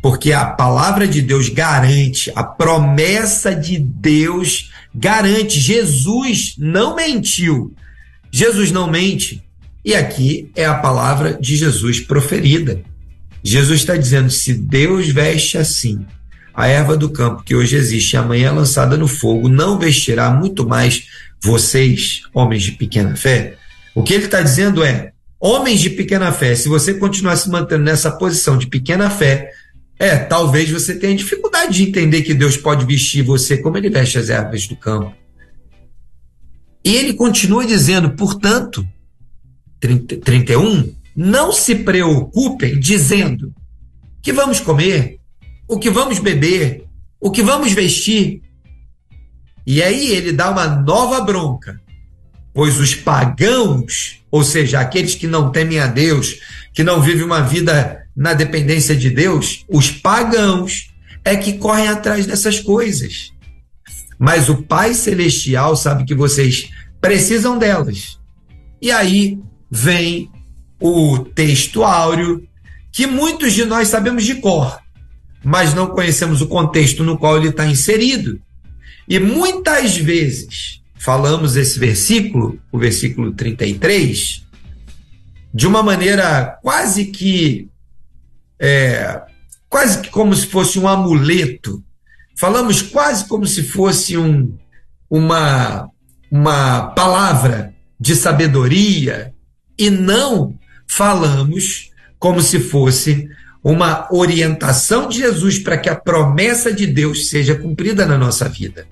Porque 0.00 0.32
a 0.32 0.44
palavra 0.44 1.06
de 1.06 1.22
Deus 1.22 1.48
garante, 1.48 2.32
a 2.34 2.42
promessa 2.42 3.54
de 3.54 3.78
Deus 3.78 4.70
garante. 4.94 5.60
Jesus 5.60 6.54
não 6.58 6.96
mentiu. 6.96 7.72
Jesus 8.30 8.72
não 8.72 8.90
mente. 8.90 9.42
E 9.84 9.94
aqui 9.94 10.50
é 10.56 10.64
a 10.64 10.74
palavra 10.74 11.34
de 11.40 11.56
Jesus 11.56 12.00
proferida. 12.00 12.82
Jesus 13.44 13.80
está 13.80 13.96
dizendo: 13.96 14.30
se 14.30 14.54
Deus 14.54 15.08
veste 15.08 15.58
assim 15.58 16.04
a 16.54 16.66
erva 16.66 16.96
do 16.96 17.10
campo 17.10 17.42
que 17.42 17.54
hoje 17.54 17.76
existe 17.76 18.12
e 18.12 18.16
amanhã 18.16 18.48
é 18.48 18.52
lançada 18.52 18.96
no 18.96 19.08
fogo, 19.08 19.48
não 19.48 19.78
vestirá 19.78 20.30
muito 20.30 20.68
mais 20.68 21.08
vocês, 21.42 22.22
homens 22.34 22.62
de 22.62 22.72
pequena 22.72 23.16
fé? 23.16 23.56
O 23.94 24.02
que 24.02 24.14
ele 24.14 24.24
está 24.24 24.40
dizendo 24.40 24.82
é: 24.82 25.12
homens 25.38 25.80
de 25.80 25.90
pequena 25.90 26.32
fé, 26.32 26.54
se 26.54 26.68
você 26.68 26.94
continuar 26.94 27.36
se 27.36 27.50
mantendo 27.50 27.84
nessa 27.84 28.10
posição 28.10 28.56
de 28.56 28.66
pequena 28.66 29.10
fé, 29.10 29.50
é, 29.98 30.16
talvez 30.16 30.70
você 30.70 30.94
tenha 30.94 31.16
dificuldade 31.16 31.76
de 31.76 31.88
entender 31.88 32.22
que 32.22 32.34
Deus 32.34 32.56
pode 32.56 32.84
vestir 32.84 33.22
você 33.22 33.56
como 33.58 33.76
ele 33.76 33.90
veste 33.90 34.18
as 34.18 34.30
ervas 34.30 34.66
do 34.66 34.76
campo. 34.76 35.14
E 36.84 36.96
ele 36.96 37.14
continua 37.14 37.64
dizendo, 37.64 38.10
portanto, 38.10 38.86
30, 39.78 40.16
31, 40.18 40.92
não 41.14 41.52
se 41.52 41.76
preocupem 41.76 42.80
dizendo 42.80 43.54
que 44.20 44.32
vamos 44.32 44.58
comer, 44.58 45.18
o 45.68 45.78
que 45.78 45.90
vamos 45.90 46.18
beber, 46.18 46.84
o 47.20 47.30
que 47.30 47.42
vamos 47.42 47.72
vestir. 47.72 48.42
E 49.64 49.82
aí 49.82 50.10
ele 50.10 50.32
dá 50.32 50.50
uma 50.50 50.66
nova 50.66 51.20
bronca, 51.20 51.80
pois 52.52 52.78
os 52.78 52.94
pagãos, 52.94 54.20
ou 54.30 54.44
seja, 54.44 54.80
aqueles 54.80 55.14
que 55.14 55.26
não 55.26 55.50
temem 55.50 55.78
a 55.78 55.86
Deus, 55.86 56.38
que 56.72 56.84
não 56.84 57.00
vivem 57.00 57.24
uma 57.24 57.40
vida 57.40 58.06
na 58.14 58.34
dependência 58.34 58.94
de 58.94 59.10
Deus, 59.10 59.64
os 59.68 59.90
pagãos 59.90 60.92
é 61.24 61.36
que 61.36 61.54
correm 61.54 61.88
atrás 61.88 62.26
dessas 62.26 62.60
coisas. 62.60 63.32
Mas 64.18 64.48
o 64.48 64.62
Pai 64.62 64.94
Celestial 64.94 65.76
sabe 65.76 66.04
que 66.04 66.14
vocês 66.14 66.70
precisam 67.00 67.58
delas. 67.58 68.18
E 68.80 68.90
aí 68.90 69.38
vem 69.70 70.30
o 70.78 71.18
texto 71.18 71.82
áureo, 71.82 72.46
que 72.90 73.06
muitos 73.06 73.52
de 73.52 73.64
nós 73.64 73.88
sabemos 73.88 74.24
de 74.24 74.34
cor, 74.36 74.80
mas 75.42 75.72
não 75.72 75.86
conhecemos 75.88 76.40
o 76.42 76.46
contexto 76.46 77.02
no 77.02 77.16
qual 77.16 77.36
ele 77.36 77.48
está 77.48 77.66
inserido. 77.66 78.40
E 79.08 79.18
muitas 79.18 79.96
vezes 79.96 80.81
falamos 81.02 81.56
esse 81.56 81.80
versículo, 81.80 82.60
o 82.70 82.78
versículo 82.78 83.32
33, 83.32 84.46
de 85.52 85.66
uma 85.66 85.82
maneira 85.82 86.58
quase 86.62 87.06
que 87.06 87.68
é, 88.58 89.20
quase 89.68 90.00
que 90.00 90.10
como 90.10 90.32
se 90.32 90.46
fosse 90.46 90.78
um 90.78 90.86
amuleto. 90.86 91.82
Falamos 92.38 92.82
quase 92.82 93.26
como 93.26 93.44
se 93.46 93.64
fosse 93.64 94.16
um, 94.16 94.56
uma, 95.10 95.90
uma 96.30 96.86
palavra 96.90 97.74
de 97.98 98.14
sabedoria 98.14 99.34
e 99.76 99.90
não 99.90 100.56
falamos 100.86 101.90
como 102.16 102.40
se 102.40 102.60
fosse 102.60 103.28
uma 103.62 104.06
orientação 104.12 105.08
de 105.08 105.18
Jesus 105.18 105.58
para 105.58 105.78
que 105.78 105.88
a 105.88 105.96
promessa 105.96 106.72
de 106.72 106.86
Deus 106.86 107.28
seja 107.28 107.56
cumprida 107.56 108.06
na 108.06 108.16
nossa 108.16 108.48
vida. 108.48 108.86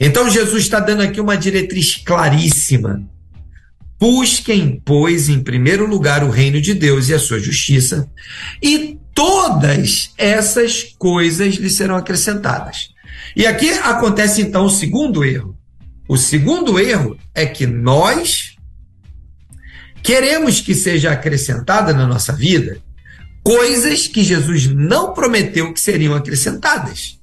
Então 0.00 0.30
Jesus 0.30 0.62
está 0.62 0.80
dando 0.80 1.02
aqui 1.02 1.20
uma 1.20 1.36
diretriz 1.36 1.96
claríssima. 1.96 3.06
Busquem, 3.98 4.80
pois, 4.82 5.28
em 5.28 5.42
primeiro 5.42 5.86
lugar 5.86 6.24
o 6.24 6.30
reino 6.30 6.58
de 6.58 6.72
Deus 6.72 7.10
e 7.10 7.14
a 7.14 7.18
sua 7.18 7.38
justiça, 7.38 8.10
e 8.62 8.98
todas 9.14 10.14
essas 10.16 10.82
coisas 10.98 11.56
lhe 11.56 11.68
serão 11.68 11.96
acrescentadas. 11.96 12.94
E 13.36 13.46
aqui 13.46 13.68
acontece 13.68 14.40
então 14.40 14.64
o 14.64 14.70
segundo 14.70 15.22
erro. 15.22 15.54
O 16.08 16.16
segundo 16.16 16.80
erro 16.80 17.18
é 17.34 17.44
que 17.44 17.66
nós 17.66 18.56
queremos 20.02 20.62
que 20.62 20.74
seja 20.74 21.12
acrescentada 21.12 21.92
na 21.92 22.06
nossa 22.06 22.32
vida 22.32 22.78
coisas 23.44 24.06
que 24.06 24.24
Jesus 24.24 24.66
não 24.66 25.12
prometeu 25.12 25.72
que 25.74 25.80
seriam 25.80 26.14
acrescentadas. 26.14 27.19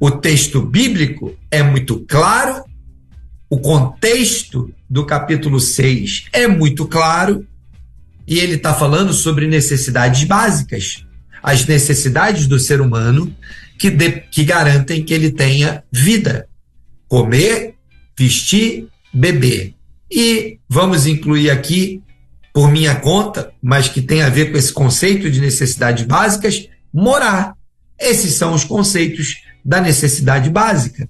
O 0.00 0.10
texto 0.10 0.62
bíblico 0.62 1.36
é 1.50 1.62
muito 1.62 2.04
claro, 2.06 2.64
o 3.50 3.58
contexto 3.58 4.72
do 4.88 5.04
capítulo 5.04 5.58
6 5.58 6.26
é 6.32 6.46
muito 6.46 6.86
claro, 6.86 7.46
e 8.26 8.38
ele 8.38 8.54
está 8.54 8.74
falando 8.74 9.12
sobre 9.12 9.46
necessidades 9.46 10.24
básicas, 10.24 11.04
as 11.42 11.66
necessidades 11.66 12.46
do 12.46 12.58
ser 12.58 12.80
humano 12.80 13.34
que, 13.78 13.90
de, 13.90 14.10
que 14.10 14.44
garantem 14.44 15.02
que 15.02 15.14
ele 15.14 15.30
tenha 15.30 15.82
vida. 15.90 16.46
Comer, 17.08 17.74
vestir, 18.18 18.86
beber. 19.12 19.74
E 20.10 20.58
vamos 20.68 21.06
incluir 21.06 21.50
aqui 21.50 22.02
por 22.52 22.70
minha 22.70 22.96
conta, 22.96 23.52
mas 23.62 23.88
que 23.88 24.02
tem 24.02 24.22
a 24.22 24.28
ver 24.28 24.50
com 24.50 24.58
esse 24.58 24.72
conceito 24.72 25.30
de 25.30 25.40
necessidades 25.40 26.04
básicas, 26.04 26.68
morar. 26.92 27.54
Esses 27.98 28.34
são 28.34 28.52
os 28.52 28.64
conceitos 28.64 29.42
da 29.68 29.82
necessidade 29.82 30.48
básica. 30.48 31.06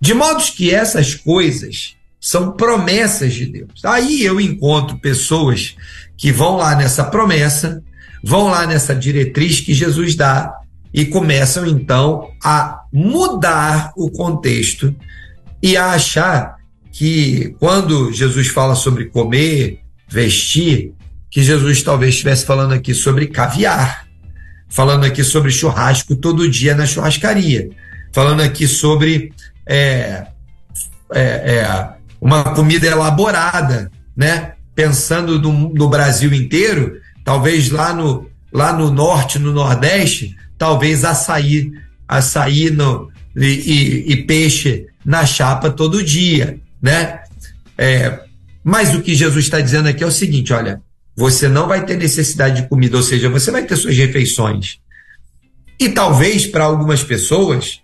De 0.00 0.12
modo 0.12 0.42
que 0.56 0.74
essas 0.74 1.14
coisas 1.14 1.94
são 2.20 2.50
promessas 2.50 3.32
de 3.32 3.46
Deus. 3.46 3.84
Aí 3.84 4.24
eu 4.24 4.40
encontro 4.40 4.98
pessoas 4.98 5.76
que 6.16 6.32
vão 6.32 6.56
lá 6.56 6.74
nessa 6.74 7.04
promessa, 7.04 7.80
vão 8.24 8.48
lá 8.48 8.66
nessa 8.66 8.92
diretriz 8.92 9.60
que 9.60 9.72
Jesus 9.72 10.16
dá 10.16 10.52
e 10.92 11.06
começam 11.06 11.64
então 11.64 12.32
a 12.42 12.80
mudar 12.92 13.92
o 13.96 14.10
contexto 14.10 14.92
e 15.62 15.76
a 15.76 15.92
achar 15.92 16.56
que 16.90 17.54
quando 17.60 18.12
Jesus 18.12 18.48
fala 18.48 18.74
sobre 18.74 19.04
comer, 19.04 19.78
vestir, 20.08 20.92
que 21.30 21.40
Jesus 21.40 21.84
talvez 21.84 22.14
estivesse 22.14 22.44
falando 22.44 22.72
aqui 22.72 22.92
sobre 22.92 23.28
caviar, 23.28 24.09
falando 24.70 25.04
aqui 25.04 25.24
sobre 25.24 25.50
churrasco 25.50 26.16
todo 26.16 26.48
dia 26.48 26.74
na 26.74 26.86
churrascaria, 26.86 27.70
falando 28.12 28.40
aqui 28.40 28.66
sobre 28.66 29.32
é, 29.66 30.26
é, 31.12 31.20
é, 31.20 31.88
uma 32.20 32.44
comida 32.54 32.86
elaborada, 32.86 33.90
né? 34.16 34.52
Pensando 34.74 35.38
no, 35.40 35.74
no, 35.74 35.88
Brasil 35.88 36.32
inteiro, 36.32 36.98
talvez 37.24 37.70
lá 37.70 37.92
no, 37.92 38.30
lá 38.52 38.72
no 38.72 38.90
norte, 38.90 39.38
no 39.38 39.52
nordeste, 39.52 40.36
talvez 40.56 41.04
açaí, 41.04 41.72
açaí 42.08 42.70
no, 42.70 43.10
e, 43.36 43.46
e, 43.46 44.12
e 44.12 44.16
peixe 44.24 44.86
na 45.04 45.26
chapa 45.26 45.70
todo 45.70 46.02
dia, 46.02 46.60
né? 46.80 47.20
É, 47.76 48.20
mas 48.62 48.94
o 48.94 49.00
que 49.00 49.14
Jesus 49.14 49.44
está 49.44 49.60
dizendo 49.60 49.88
aqui 49.88 50.04
é 50.04 50.06
o 50.06 50.12
seguinte: 50.12 50.52
olha, 50.52 50.80
você 51.20 51.48
não 51.48 51.68
vai 51.68 51.84
ter 51.84 51.98
necessidade 51.98 52.62
de 52.62 52.68
comida, 52.68 52.96
ou 52.96 53.02
seja, 53.02 53.28
você 53.28 53.50
vai 53.50 53.62
ter 53.62 53.76
suas 53.76 53.94
refeições. 53.94 54.78
E 55.78 55.90
talvez 55.90 56.46
para 56.46 56.64
algumas 56.64 57.02
pessoas 57.02 57.82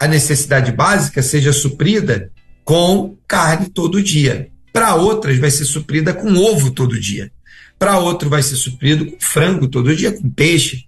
a 0.00 0.08
necessidade 0.08 0.72
básica 0.72 1.22
seja 1.22 1.52
suprida 1.52 2.32
com 2.64 3.16
carne 3.28 3.68
todo 3.68 4.02
dia. 4.02 4.48
Para 4.72 4.96
outras 4.96 5.38
vai 5.38 5.48
ser 5.48 5.64
suprida 5.64 6.12
com 6.12 6.34
ovo 6.34 6.72
todo 6.72 6.98
dia. 6.98 7.30
Para 7.78 7.98
outro 7.98 8.28
vai 8.28 8.42
ser 8.42 8.56
suprido 8.56 9.06
com 9.12 9.20
frango 9.20 9.68
todo 9.68 9.94
dia, 9.94 10.10
com 10.10 10.28
peixe. 10.28 10.84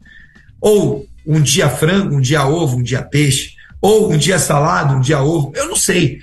Ou 0.61 1.07
um 1.25 1.41
dia 1.41 1.71
frango, 1.71 2.17
um 2.17 2.21
dia 2.21 2.45
ovo, 2.45 2.79
um 2.79 2.83
dia 2.83 3.03
peixe. 3.03 3.53
Ou 3.81 4.13
um 4.13 4.17
dia 4.17 4.41
salado, 4.41 4.97
um 4.97 5.01
dia 5.01 5.23
ovo. 5.23 5.53
Eu 5.55 5.69
não 5.69 5.77
sei. 5.77 6.19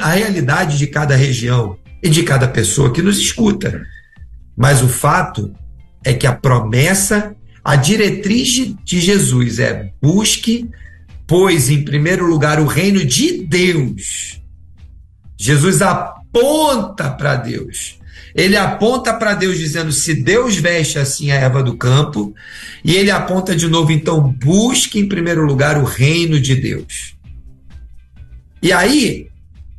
A 0.00 0.12
realidade 0.12 0.78
de 0.78 0.86
cada 0.86 1.16
região 1.16 1.76
e 2.00 2.08
de 2.08 2.22
cada 2.22 2.46
pessoa 2.46 2.92
que 2.92 3.02
nos 3.02 3.18
escuta. 3.18 3.84
Mas 4.56 4.82
o 4.82 4.88
fato 4.88 5.52
é 6.04 6.12
que 6.12 6.26
a 6.26 6.34
promessa, 6.34 7.34
a 7.64 7.76
diretriz 7.76 8.74
de 8.84 9.00
Jesus 9.00 9.58
é 9.58 9.92
busque, 10.00 10.68
pois, 11.26 11.70
em 11.70 11.84
primeiro 11.84 12.26
lugar, 12.26 12.60
o 12.60 12.66
reino 12.66 13.04
de 13.04 13.44
Deus. 13.44 14.40
Jesus 15.38 15.82
aponta 15.82 17.10
para 17.10 17.36
Deus. 17.36 17.98
Ele 18.34 18.56
aponta 18.56 19.12
para 19.12 19.34
Deus 19.34 19.58
dizendo: 19.58 19.92
se 19.92 20.14
Deus 20.14 20.56
veste 20.56 20.98
assim 20.98 21.30
a 21.30 21.34
erva 21.36 21.62
do 21.62 21.76
campo, 21.76 22.34
e 22.84 22.94
ele 22.94 23.10
aponta 23.10 23.54
de 23.54 23.68
novo, 23.68 23.92
então 23.92 24.20
busque 24.20 24.98
em 24.98 25.08
primeiro 25.08 25.44
lugar 25.44 25.78
o 25.78 25.84
reino 25.84 26.40
de 26.40 26.54
Deus. 26.54 27.14
E 28.62 28.72
aí, 28.72 29.28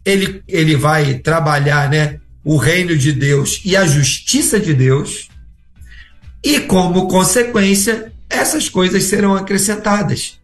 ele, 0.05 0.43
ele 0.47 0.75
vai 0.75 1.15
trabalhar 1.15 1.89
né, 1.89 2.19
o 2.43 2.57
reino 2.57 2.97
de 2.97 3.11
Deus 3.11 3.61
e 3.63 3.75
a 3.75 3.85
justiça 3.85 4.59
de 4.59 4.73
Deus, 4.73 5.29
e 6.43 6.59
como 6.59 7.07
consequência, 7.07 8.11
essas 8.29 8.67
coisas 8.67 9.03
serão 9.03 9.35
acrescentadas. 9.35 10.39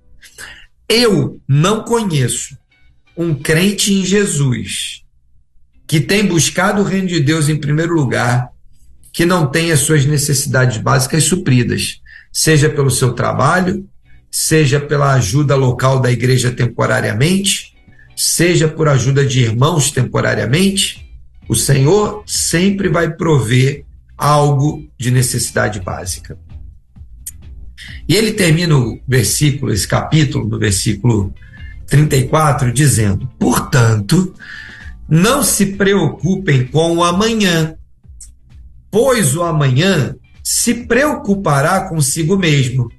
Eu 0.88 1.40
não 1.48 1.84
conheço 1.84 2.58
um 3.18 3.36
crente 3.36 3.94
em 3.94 4.06
Jesus 4.06 5.04
que 5.86 6.00
tem 6.00 6.24
buscado 6.24 6.82
o 6.82 6.86
reino 6.86 7.08
de 7.08 7.20
Deus 7.20 7.50
em 7.50 7.58
primeiro 7.58 7.96
lugar, 7.96 8.50
que 9.12 9.26
não 9.26 9.48
tenha 9.48 9.76
suas 9.76 10.06
necessidades 10.06 10.78
básicas 10.78 11.24
supridas, 11.24 12.00
seja 12.32 12.70
pelo 12.70 12.92
seu 12.92 13.14
trabalho, 13.14 13.90
seja 14.30 14.80
pela 14.80 15.14
ajuda 15.14 15.56
local 15.56 16.00
da 16.00 16.12
igreja 16.12 16.52
temporariamente, 16.52 17.76
seja 18.16 18.68
por 18.68 18.88
ajuda 18.88 19.26
de 19.26 19.42
irmãos 19.42 19.90
temporariamente, 19.90 21.09
o 21.50 21.56
Senhor 21.56 22.24
sempre 22.28 22.88
vai 22.88 23.12
prover 23.12 23.84
algo 24.16 24.88
de 25.00 25.10
necessidade 25.10 25.80
básica. 25.80 26.38
E 28.08 28.16
ele 28.16 28.34
termina 28.34 28.78
o 28.78 29.00
versículo, 29.08 29.74
esse 29.74 29.88
capítulo, 29.88 30.48
no 30.48 30.60
versículo 30.60 31.34
34, 31.88 32.72
dizendo: 32.72 33.28
Portanto, 33.40 34.34
não 35.08 35.42
se 35.42 35.66
preocupem 35.78 36.68
com 36.68 36.98
o 36.98 37.04
amanhã, 37.04 37.76
pois 38.92 39.36
o 39.36 39.42
amanhã 39.42 40.16
se 40.44 40.86
preocupará 40.86 41.90
consigo 41.90 42.38
mesmo. 42.38 42.92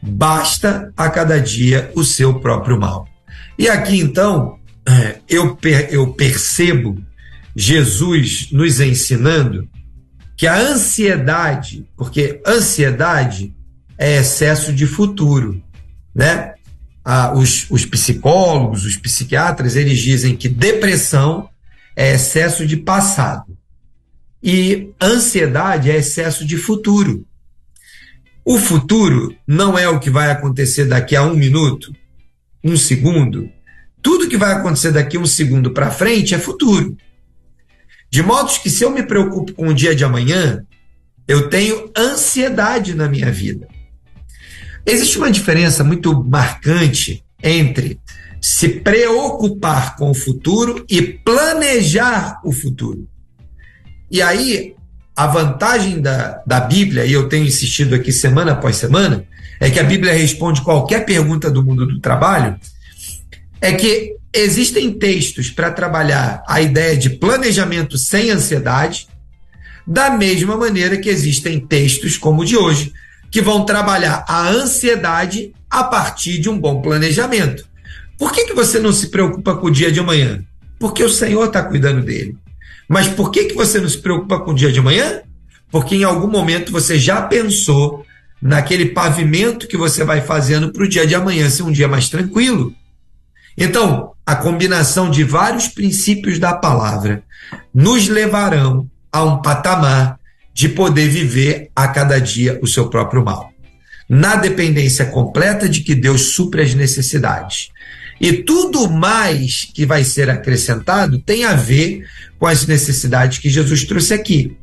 Basta 0.00 0.92
a 0.96 1.10
cada 1.10 1.40
dia 1.40 1.90
o 1.96 2.04
seu 2.04 2.38
próprio 2.38 2.78
mal. 2.78 3.08
E 3.58 3.68
aqui 3.68 3.98
então 3.98 4.58
é, 4.88 5.18
eu, 5.28 5.58
eu 5.90 6.12
percebo 6.12 7.09
Jesus 7.54 8.48
nos 8.52 8.80
ensinando 8.80 9.68
que 10.36 10.46
a 10.46 10.58
ansiedade, 10.58 11.86
porque 11.96 12.40
ansiedade 12.46 13.54
é 13.98 14.16
excesso 14.16 14.72
de 14.72 14.86
futuro, 14.86 15.62
né? 16.14 16.54
Ah, 17.04 17.32
os, 17.34 17.66
os 17.70 17.84
psicólogos, 17.84 18.84
os 18.84 18.96
psiquiatras, 18.96 19.76
eles 19.76 19.98
dizem 19.98 20.36
que 20.36 20.48
depressão 20.48 21.48
é 21.96 22.14
excesso 22.14 22.66
de 22.66 22.76
passado 22.76 23.56
e 24.42 24.90
ansiedade 25.00 25.90
é 25.90 25.96
excesso 25.96 26.46
de 26.46 26.56
futuro. 26.56 27.26
O 28.44 28.58
futuro 28.58 29.34
não 29.46 29.78
é 29.78 29.88
o 29.88 30.00
que 30.00 30.08
vai 30.08 30.30
acontecer 30.30 30.86
daqui 30.86 31.14
a 31.14 31.22
um 31.22 31.34
minuto, 31.34 31.94
um 32.64 32.76
segundo. 32.76 33.50
Tudo 34.00 34.28
que 34.28 34.38
vai 34.38 34.52
acontecer 34.52 34.92
daqui 34.92 35.16
a 35.16 35.20
um 35.20 35.26
segundo 35.26 35.72
para 35.72 35.90
frente 35.90 36.34
é 36.34 36.38
futuro. 36.38 36.96
De 38.10 38.22
modo 38.22 38.50
que 38.60 38.68
se 38.68 38.82
eu 38.82 38.90
me 38.90 39.04
preocupo 39.04 39.52
com 39.54 39.68
o 39.68 39.74
dia 39.74 39.94
de 39.94 40.04
amanhã, 40.04 40.64
eu 41.28 41.48
tenho 41.48 41.90
ansiedade 41.96 42.94
na 42.94 43.08
minha 43.08 43.30
vida. 43.30 43.68
Existe 44.84 45.16
uma 45.16 45.30
diferença 45.30 45.84
muito 45.84 46.24
marcante 46.24 47.22
entre 47.42 48.00
se 48.40 48.68
preocupar 48.68 49.96
com 49.96 50.10
o 50.10 50.14
futuro 50.14 50.84
e 50.88 51.00
planejar 51.00 52.40
o 52.44 52.50
futuro. 52.50 53.06
E 54.10 54.20
aí, 54.20 54.74
a 55.14 55.26
vantagem 55.26 56.00
da, 56.00 56.42
da 56.44 56.60
Bíblia, 56.60 57.04
e 57.04 57.12
eu 57.12 57.28
tenho 57.28 57.46
insistido 57.46 57.94
aqui 57.94 58.10
semana 58.10 58.52
após 58.52 58.76
semana, 58.76 59.24
é 59.60 59.70
que 59.70 59.78
a 59.78 59.84
Bíblia 59.84 60.14
responde 60.14 60.62
qualquer 60.62 61.04
pergunta 61.04 61.50
do 61.50 61.62
mundo 61.62 61.86
do 61.86 62.00
trabalho, 62.00 62.58
é 63.60 63.72
que 63.72 64.16
existem 64.32 64.92
textos 64.92 65.50
para 65.50 65.70
trabalhar 65.70 66.42
a 66.46 66.60
ideia 66.60 66.96
de 66.96 67.10
planejamento 67.10 67.98
sem 67.98 68.30
ansiedade, 68.30 69.08
da 69.86 70.10
mesma 70.10 70.56
maneira 70.56 70.96
que 70.96 71.08
existem 71.08 71.58
textos 71.58 72.16
como 72.16 72.42
o 72.42 72.44
de 72.44 72.56
hoje, 72.56 72.92
que 73.30 73.40
vão 73.40 73.64
trabalhar 73.64 74.24
a 74.28 74.48
ansiedade 74.48 75.52
a 75.68 75.84
partir 75.84 76.38
de 76.38 76.48
um 76.48 76.58
bom 76.58 76.80
planejamento. 76.80 77.64
Por 78.18 78.32
que, 78.32 78.44
que 78.44 78.54
você 78.54 78.78
não 78.78 78.92
se 78.92 79.08
preocupa 79.08 79.56
com 79.56 79.68
o 79.68 79.70
dia 79.70 79.90
de 79.90 80.00
amanhã? 80.00 80.44
Porque 80.78 81.02
o 81.02 81.08
Senhor 81.08 81.46
está 81.46 81.62
cuidando 81.62 82.02
dele. 82.02 82.36
Mas 82.88 83.08
por 83.08 83.30
que, 83.30 83.44
que 83.44 83.54
você 83.54 83.80
não 83.80 83.88
se 83.88 83.98
preocupa 83.98 84.40
com 84.40 84.50
o 84.50 84.54
dia 84.54 84.72
de 84.72 84.78
amanhã? 84.80 85.22
Porque 85.70 85.94
em 85.94 86.04
algum 86.04 86.26
momento 86.26 86.72
você 86.72 86.98
já 86.98 87.22
pensou 87.22 88.04
naquele 88.42 88.86
pavimento 88.86 89.68
que 89.68 89.76
você 89.76 90.02
vai 90.04 90.20
fazendo 90.20 90.72
para 90.72 90.82
o 90.82 90.88
dia 90.88 91.06
de 91.06 91.14
amanhã 91.14 91.48
ser 91.48 91.62
um 91.62 91.70
dia 91.70 91.86
mais 91.86 92.08
tranquilo. 92.08 92.74
Então, 93.56 94.12
a 94.24 94.36
combinação 94.36 95.10
de 95.10 95.24
vários 95.24 95.68
princípios 95.68 96.38
da 96.38 96.54
palavra 96.54 97.22
nos 97.74 98.08
levarão 98.08 98.88
a 99.12 99.24
um 99.24 99.42
patamar 99.42 100.18
de 100.52 100.68
poder 100.68 101.08
viver 101.08 101.70
a 101.74 101.88
cada 101.88 102.20
dia 102.20 102.58
o 102.62 102.66
seu 102.66 102.88
próprio 102.88 103.24
mal, 103.24 103.52
na 104.08 104.36
dependência 104.36 105.06
completa 105.06 105.68
de 105.68 105.80
que 105.80 105.94
Deus 105.94 106.34
supre 106.34 106.62
as 106.62 106.74
necessidades. 106.74 107.70
E 108.20 108.32
tudo 108.32 108.90
mais 108.90 109.64
que 109.72 109.86
vai 109.86 110.04
ser 110.04 110.28
acrescentado 110.28 111.18
tem 111.18 111.44
a 111.44 111.54
ver 111.54 112.06
com 112.38 112.46
as 112.46 112.66
necessidades 112.66 113.38
que 113.38 113.48
Jesus 113.48 113.84
trouxe 113.84 114.12
aqui. 114.12 114.56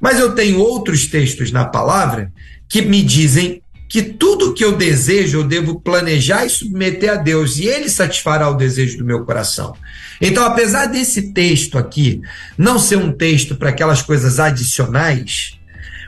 Mas 0.00 0.18
eu 0.18 0.34
tenho 0.34 0.60
outros 0.60 1.06
textos 1.06 1.50
na 1.50 1.64
palavra 1.64 2.30
que 2.68 2.82
me 2.82 3.02
dizem 3.02 3.62
que 3.88 4.02
tudo 4.02 4.52
que 4.52 4.64
eu 4.64 4.76
desejo 4.76 5.38
eu 5.38 5.44
devo 5.44 5.80
planejar 5.80 6.44
e 6.44 6.50
submeter 6.50 7.12
a 7.12 7.16
Deus, 7.16 7.56
e 7.58 7.66
Ele 7.66 7.88
satisfará 7.88 8.48
o 8.50 8.54
desejo 8.54 8.98
do 8.98 9.04
meu 9.04 9.24
coração. 9.24 9.74
Então, 10.20 10.44
apesar 10.44 10.86
desse 10.86 11.32
texto 11.32 11.78
aqui 11.78 12.20
não 12.56 12.78
ser 12.78 12.96
um 12.96 13.12
texto 13.12 13.56
para 13.56 13.70
aquelas 13.70 14.02
coisas 14.02 14.38
adicionais, 14.38 15.58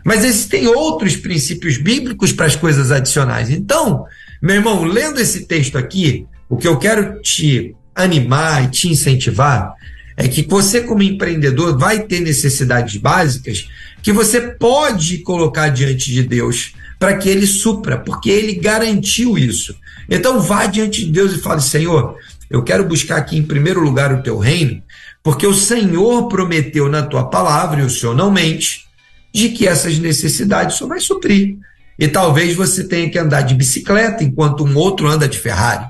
mas 0.05 0.25
existem 0.25 0.67
outros 0.67 1.17
princípios 1.17 1.77
bíblicos 1.79 2.33
para 2.33 2.47
as 2.47 2.57
coisas 2.57 2.91
adicionais. 2.91 3.51
Então, 3.51 4.05
meu 4.43 4.57
irmão, 4.57 4.85
lendo 4.85 5.21
esse 5.21 5.47
texto 5.47 5.79
aqui, 5.79 6.27
o 6.49 6.57
que 6.57 6.67
eu 6.67 6.79
quero 6.79 7.21
te 7.23 7.75
animar 7.95 8.65
e 8.65 8.69
te 8.69 8.89
incentivar 8.89 9.75
é 10.17 10.29
que 10.29 10.43
você, 10.43 10.83
como 10.83 11.03
empreendedor, 11.03 11.79
vai 11.79 12.01
ter 12.01 12.21
necessidades 12.21 12.97
básicas 12.97 13.69
que 14.03 14.13
você 14.13 14.41
pode 14.41 15.19
colocar 15.19 15.69
diante 15.69 16.11
de 16.11 16.23
Deus 16.23 16.75
para 16.99 17.17
que 17.17 17.29
ele 17.29 17.47
supra, 17.47 17.99
porque 17.99 18.29
ele 18.31 18.55
garantiu 18.55 19.39
isso. 19.39 19.75
Então 20.09 20.41
vá 20.41 20.67
diante 20.67 21.05
de 21.05 21.11
Deus 21.11 21.33
e 21.33 21.39
fale: 21.39 21.63
Senhor, 21.63 22.17
eu 22.51 22.63
quero 22.63 22.85
buscar 22.85 23.17
aqui 23.17 23.37
em 23.37 23.43
primeiro 23.43 23.81
lugar 23.81 24.13
o 24.13 24.23
teu 24.23 24.39
reino, 24.39 24.83
porque 25.23 25.47
o 25.47 25.55
Senhor 25.55 26.29
prometeu 26.29 26.89
na 26.89 27.03
tua 27.03 27.25
palavra, 27.25 27.81
e 27.81 27.85
o 27.85 27.91
Senhor 27.91 28.15
não 28.15 28.31
mente, 28.31 28.87
de 29.33 29.49
que 29.51 29.67
essas 29.67 29.99
necessidades 29.99 30.77
só 30.77 30.87
vai 30.87 31.01
suprir. 31.01 31.57
E 31.99 32.09
talvez 32.09 32.57
você 32.57 32.85
tenha 32.85 33.11
que 33.11 33.19
andar 33.19 33.43
de 33.43 33.55
bicicleta 33.55 34.25
enquanto 34.25 34.65
um 34.65 34.77
outro 34.77 35.07
anda 35.07 35.29
de 35.29 35.39
Ferrari. 35.39 35.87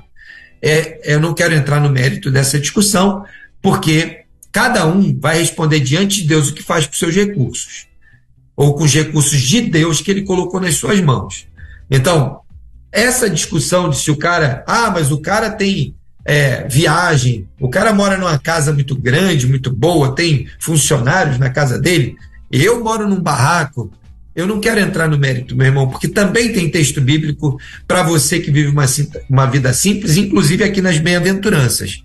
É, 0.61 1.13
eu 1.13 1.19
não 1.19 1.33
quero 1.33 1.53
entrar 1.53 1.79
no 1.79 1.89
mérito 1.89 2.29
dessa 2.29 2.59
discussão, 2.59 3.25
porque 3.61 4.19
cada 4.51 4.85
um 4.85 5.17
vai 5.17 5.39
responder 5.39 5.79
diante 5.79 6.21
de 6.21 6.27
Deus 6.27 6.49
o 6.49 6.53
que 6.53 6.61
faz 6.61 6.85
com 6.85 6.93
seus 6.93 7.15
recursos 7.15 7.90
ou 8.61 8.75
com 8.75 8.83
os 8.83 8.93
recursos 8.93 9.41
de 9.41 9.59
Deus 9.61 10.01
que 10.01 10.11
ele 10.11 10.21
colocou 10.21 10.61
nas 10.61 10.75
suas 10.75 11.01
mãos. 11.01 11.47
Então, 11.89 12.41
essa 12.91 13.27
discussão 13.27 13.89
de 13.89 13.97
se 13.97 14.11
o 14.11 14.15
cara, 14.15 14.63
ah, 14.67 14.91
mas 14.91 15.11
o 15.11 15.17
cara 15.17 15.49
tem 15.49 15.95
é, 16.23 16.67
viagem, 16.67 17.47
o 17.59 17.67
cara 17.67 17.91
mora 17.91 18.19
numa 18.19 18.37
casa 18.37 18.71
muito 18.71 18.95
grande, 18.95 19.47
muito 19.47 19.71
boa, 19.71 20.13
tem 20.13 20.47
funcionários 20.59 21.39
na 21.39 21.49
casa 21.49 21.79
dele, 21.79 22.15
eu 22.51 22.83
moro 22.83 23.09
num 23.09 23.19
barraco. 23.19 23.91
Eu 24.33 24.47
não 24.47 24.61
quero 24.61 24.79
entrar 24.79 25.09
no 25.09 25.17
mérito, 25.17 25.57
meu 25.57 25.65
irmão, 25.65 25.89
porque 25.89 26.07
também 26.07 26.53
tem 26.53 26.69
texto 26.69 27.01
bíblico 27.01 27.59
para 27.85 28.03
você 28.03 28.39
que 28.39 28.49
vive 28.49 28.69
uma, 28.69 28.85
uma 29.29 29.45
vida 29.47 29.73
simples, 29.73 30.15
inclusive 30.15 30.63
aqui 30.63 30.81
nas 30.81 30.99
bem-aventuranças. 30.99 32.01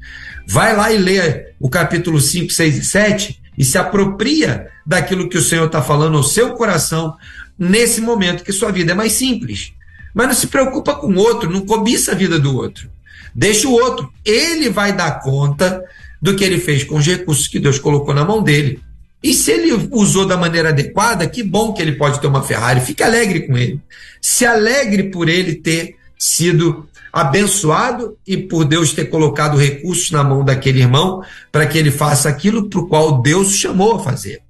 Vai 0.49 0.75
lá 0.75 0.91
e 0.91 0.99
lê 0.99 1.53
o 1.61 1.69
capítulo 1.69 2.21
5, 2.21 2.53
6 2.53 2.79
e 2.79 2.85
7 2.85 3.46
e 3.57 3.65
se 3.65 3.79
apropria 3.79 4.69
daquilo 4.85 5.29
que 5.29 5.39
o 5.39 5.43
Senhor 5.43 5.67
está 5.67 5.83
falando 5.83 6.17
ao 6.17 6.23
seu 6.23 6.55
coração 6.55 7.17
nesse 7.59 8.01
momento 8.01 8.45
que 8.45 8.53
sua 8.53 8.71
vida 8.71 8.93
é 8.93 8.95
mais 8.95 9.13
simples. 9.13 9.73
Mas 10.15 10.29
não 10.29 10.35
se 10.35 10.47
preocupa 10.47 10.95
com 10.95 11.09
o 11.09 11.19
outro, 11.19 11.51
não 11.51 11.67
cobiça 11.67 12.13
a 12.13 12.15
vida 12.15 12.39
do 12.39 12.57
outro. 12.57 12.91
Deixa 13.35 13.69
o 13.69 13.73
outro. 13.73 14.11
Ele 14.25 14.71
vai 14.71 14.95
dar 14.95 15.21
conta 15.21 15.83
do 16.21 16.35
que 16.35 16.43
ele 16.43 16.59
fez 16.59 16.85
com 16.85 16.97
os 16.97 17.07
recursos 17.07 17.49
que 17.49 17.59
Deus 17.59 17.79
colocou 17.79 18.15
na 18.15 18.25
mão 18.25 18.43
dele. 18.43 18.81
E 19.23 19.35
se 19.35 19.51
ele 19.51 19.89
usou 19.91 20.27
da 20.27 20.37
maneira 20.37 20.71
adequada, 20.71 21.27
que 21.27 21.43
bom 21.43 21.73
que 21.73 21.83
ele 21.83 21.93
pode 21.93 22.21
ter 22.21 22.27
uma 22.27 22.43
Ferrari. 22.43 22.81
Fique 22.81 23.03
alegre 23.03 23.47
com 23.47 23.57
ele. 23.57 23.81
Se 24.21 24.47
alegre 24.47 25.05
por 25.05 25.29
ele 25.29 25.57
ter 25.57 25.97
sido 26.19 26.89
abençoado 27.13 28.17
e 28.27 28.37
por 28.37 28.65
Deus 28.65 28.93
ter 28.93 29.07
colocado 29.07 29.57
recursos 29.57 30.11
na 30.11 30.23
mão 30.23 30.45
daquele 30.45 30.81
irmão 30.81 31.23
para 31.51 31.67
que 31.67 31.79
ele 31.79 31.91
faça 31.91 32.29
aquilo 32.29 32.69
para 32.69 32.81
o 32.81 32.89
qual 32.89 33.23
Deus 33.23 33.49
o 33.49 33.57
chamou 33.57 33.97
a 33.97 34.03
fazer. 34.03 34.41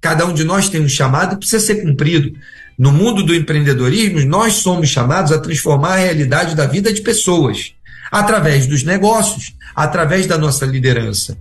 Cada 0.00 0.26
um 0.26 0.32
de 0.32 0.44
nós 0.44 0.68
tem 0.68 0.80
um 0.80 0.88
chamado 0.88 1.34
e 1.34 1.38
precisa 1.38 1.64
ser 1.64 1.82
cumprido. 1.82 2.32
No 2.78 2.92
mundo 2.92 3.22
do 3.22 3.34
empreendedorismo, 3.34 4.20
nós 4.24 4.54
somos 4.54 4.88
chamados 4.88 5.32
a 5.32 5.38
transformar 5.38 5.94
a 5.94 5.98
realidade 5.98 6.54
da 6.54 6.66
vida 6.66 6.92
de 6.92 7.00
pessoas 7.02 7.74
através 8.10 8.66
dos 8.66 8.82
negócios, 8.82 9.54
através 9.74 10.26
da 10.26 10.38
nossa 10.38 10.64
liderança. 10.64 11.38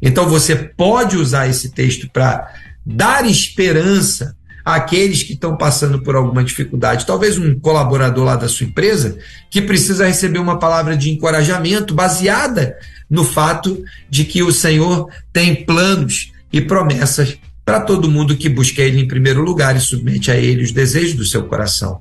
Então 0.00 0.28
você 0.28 0.54
pode 0.56 1.16
usar 1.16 1.48
esse 1.48 1.70
texto 1.70 2.08
para 2.10 2.52
dar 2.84 3.24
esperança 3.26 4.36
àqueles 4.64 5.22
que 5.22 5.34
estão 5.34 5.56
passando 5.56 6.02
por 6.02 6.16
alguma 6.16 6.42
dificuldade. 6.42 7.04
Talvez 7.04 7.36
um 7.36 7.58
colaborador 7.58 8.24
lá 8.24 8.36
da 8.36 8.48
sua 8.48 8.66
empresa 8.66 9.18
que 9.50 9.60
precisa 9.60 10.06
receber 10.06 10.38
uma 10.38 10.58
palavra 10.58 10.96
de 10.96 11.10
encorajamento 11.10 11.94
baseada 11.94 12.76
no 13.10 13.24
fato 13.24 13.84
de 14.08 14.24
que 14.24 14.42
o 14.42 14.52
Senhor 14.52 15.08
tem 15.32 15.64
planos 15.64 16.32
e 16.52 16.60
promessas 16.60 17.36
para 17.64 17.80
todo 17.80 18.10
mundo 18.10 18.36
que 18.36 18.48
busca 18.48 18.82
Ele 18.82 19.00
em 19.00 19.08
primeiro 19.08 19.42
lugar 19.42 19.76
e 19.76 19.80
submete 19.80 20.30
a 20.30 20.36
Ele 20.36 20.62
os 20.62 20.72
desejos 20.72 21.14
do 21.14 21.24
seu 21.24 21.44
coração. 21.44 22.00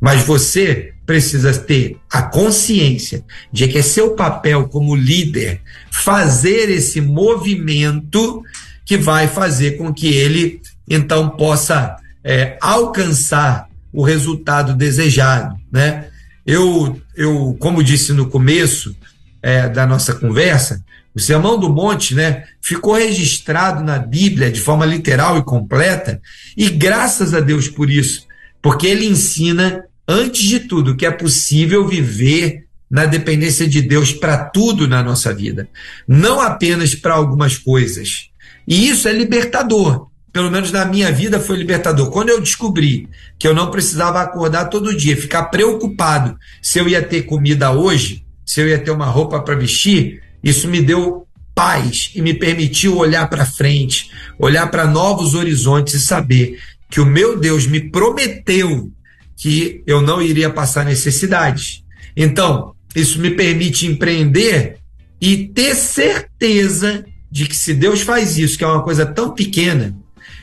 Mas 0.00 0.22
você 0.22 0.94
precisa 1.04 1.52
ter 1.52 1.98
a 2.10 2.22
consciência 2.22 3.24
de 3.52 3.68
que 3.68 3.78
é 3.78 3.82
seu 3.82 4.14
papel 4.14 4.68
como 4.68 4.94
líder 4.96 5.60
fazer 5.90 6.70
esse 6.70 7.00
movimento 7.00 8.42
que 8.86 8.96
vai 8.96 9.28
fazer 9.28 9.76
com 9.76 9.92
que 9.92 10.08
ele 10.08 10.60
então 10.90 11.30
possa 11.30 11.96
é, 12.24 12.58
alcançar 12.60 13.68
o 13.92 14.02
resultado 14.02 14.74
desejado, 14.74 15.56
né? 15.70 16.08
Eu, 16.44 17.00
eu, 17.16 17.56
como 17.60 17.82
disse 17.82 18.12
no 18.12 18.28
começo 18.28 18.96
é, 19.40 19.68
da 19.68 19.86
nossa 19.86 20.14
conversa, 20.14 20.82
o 21.14 21.20
Sermão 21.20 21.58
do 21.58 21.68
Monte, 21.68 22.14
né, 22.14 22.44
ficou 22.60 22.94
registrado 22.94 23.84
na 23.84 23.98
Bíblia 23.98 24.50
de 24.50 24.60
forma 24.60 24.86
literal 24.86 25.38
e 25.38 25.44
completa, 25.44 26.20
e 26.56 26.68
graças 26.70 27.34
a 27.34 27.40
Deus 27.40 27.68
por 27.68 27.90
isso, 27.90 28.26
porque 28.62 28.86
ele 28.86 29.06
ensina, 29.06 29.84
antes 30.06 30.42
de 30.42 30.60
tudo, 30.60 30.96
que 30.96 31.06
é 31.06 31.10
possível 31.10 31.86
viver 31.86 32.64
na 32.90 33.06
dependência 33.06 33.68
de 33.68 33.80
Deus 33.82 34.12
para 34.12 34.44
tudo 34.44 34.88
na 34.88 35.02
nossa 35.02 35.32
vida, 35.32 35.68
não 36.06 36.40
apenas 36.40 36.94
para 36.94 37.14
algumas 37.14 37.56
coisas. 37.56 38.28
E 38.66 38.88
isso 38.88 39.08
é 39.08 39.12
libertador. 39.12 40.09
Pelo 40.32 40.50
menos 40.50 40.70
na 40.70 40.84
minha 40.84 41.10
vida, 41.10 41.40
foi 41.40 41.56
libertador. 41.56 42.10
Quando 42.10 42.28
eu 42.28 42.40
descobri 42.40 43.08
que 43.38 43.46
eu 43.46 43.54
não 43.54 43.70
precisava 43.70 44.20
acordar 44.20 44.66
todo 44.66 44.96
dia, 44.96 45.16
ficar 45.16 45.44
preocupado 45.44 46.38
se 46.62 46.78
eu 46.78 46.88
ia 46.88 47.02
ter 47.02 47.22
comida 47.22 47.72
hoje, 47.72 48.24
se 48.44 48.60
eu 48.60 48.68
ia 48.68 48.78
ter 48.78 48.90
uma 48.90 49.06
roupa 49.06 49.40
para 49.40 49.54
vestir, 49.54 50.22
isso 50.42 50.68
me 50.68 50.80
deu 50.80 51.26
paz 51.54 52.10
e 52.14 52.22
me 52.22 52.32
permitiu 52.32 52.96
olhar 52.96 53.28
para 53.28 53.44
frente, 53.44 54.10
olhar 54.38 54.70
para 54.70 54.86
novos 54.86 55.34
horizontes 55.34 55.94
e 55.94 56.00
saber 56.00 56.58
que 56.88 57.00
o 57.00 57.06
meu 57.06 57.38
Deus 57.38 57.66
me 57.66 57.80
prometeu 57.80 58.90
que 59.36 59.82
eu 59.86 60.02
não 60.02 60.20
iria 60.20 60.50
passar 60.50 60.84
necessidades. 60.84 61.82
Então, 62.16 62.74
isso 62.94 63.20
me 63.20 63.30
permite 63.30 63.86
empreender 63.86 64.78
e 65.20 65.48
ter 65.48 65.74
certeza 65.74 67.04
de 67.30 67.46
que 67.46 67.56
se 67.56 67.72
Deus 67.74 68.00
faz 68.00 68.36
isso, 68.36 68.58
que 68.58 68.64
é 68.64 68.66
uma 68.66 68.82
coisa 68.82 69.06
tão 69.06 69.32
pequena, 69.32 69.96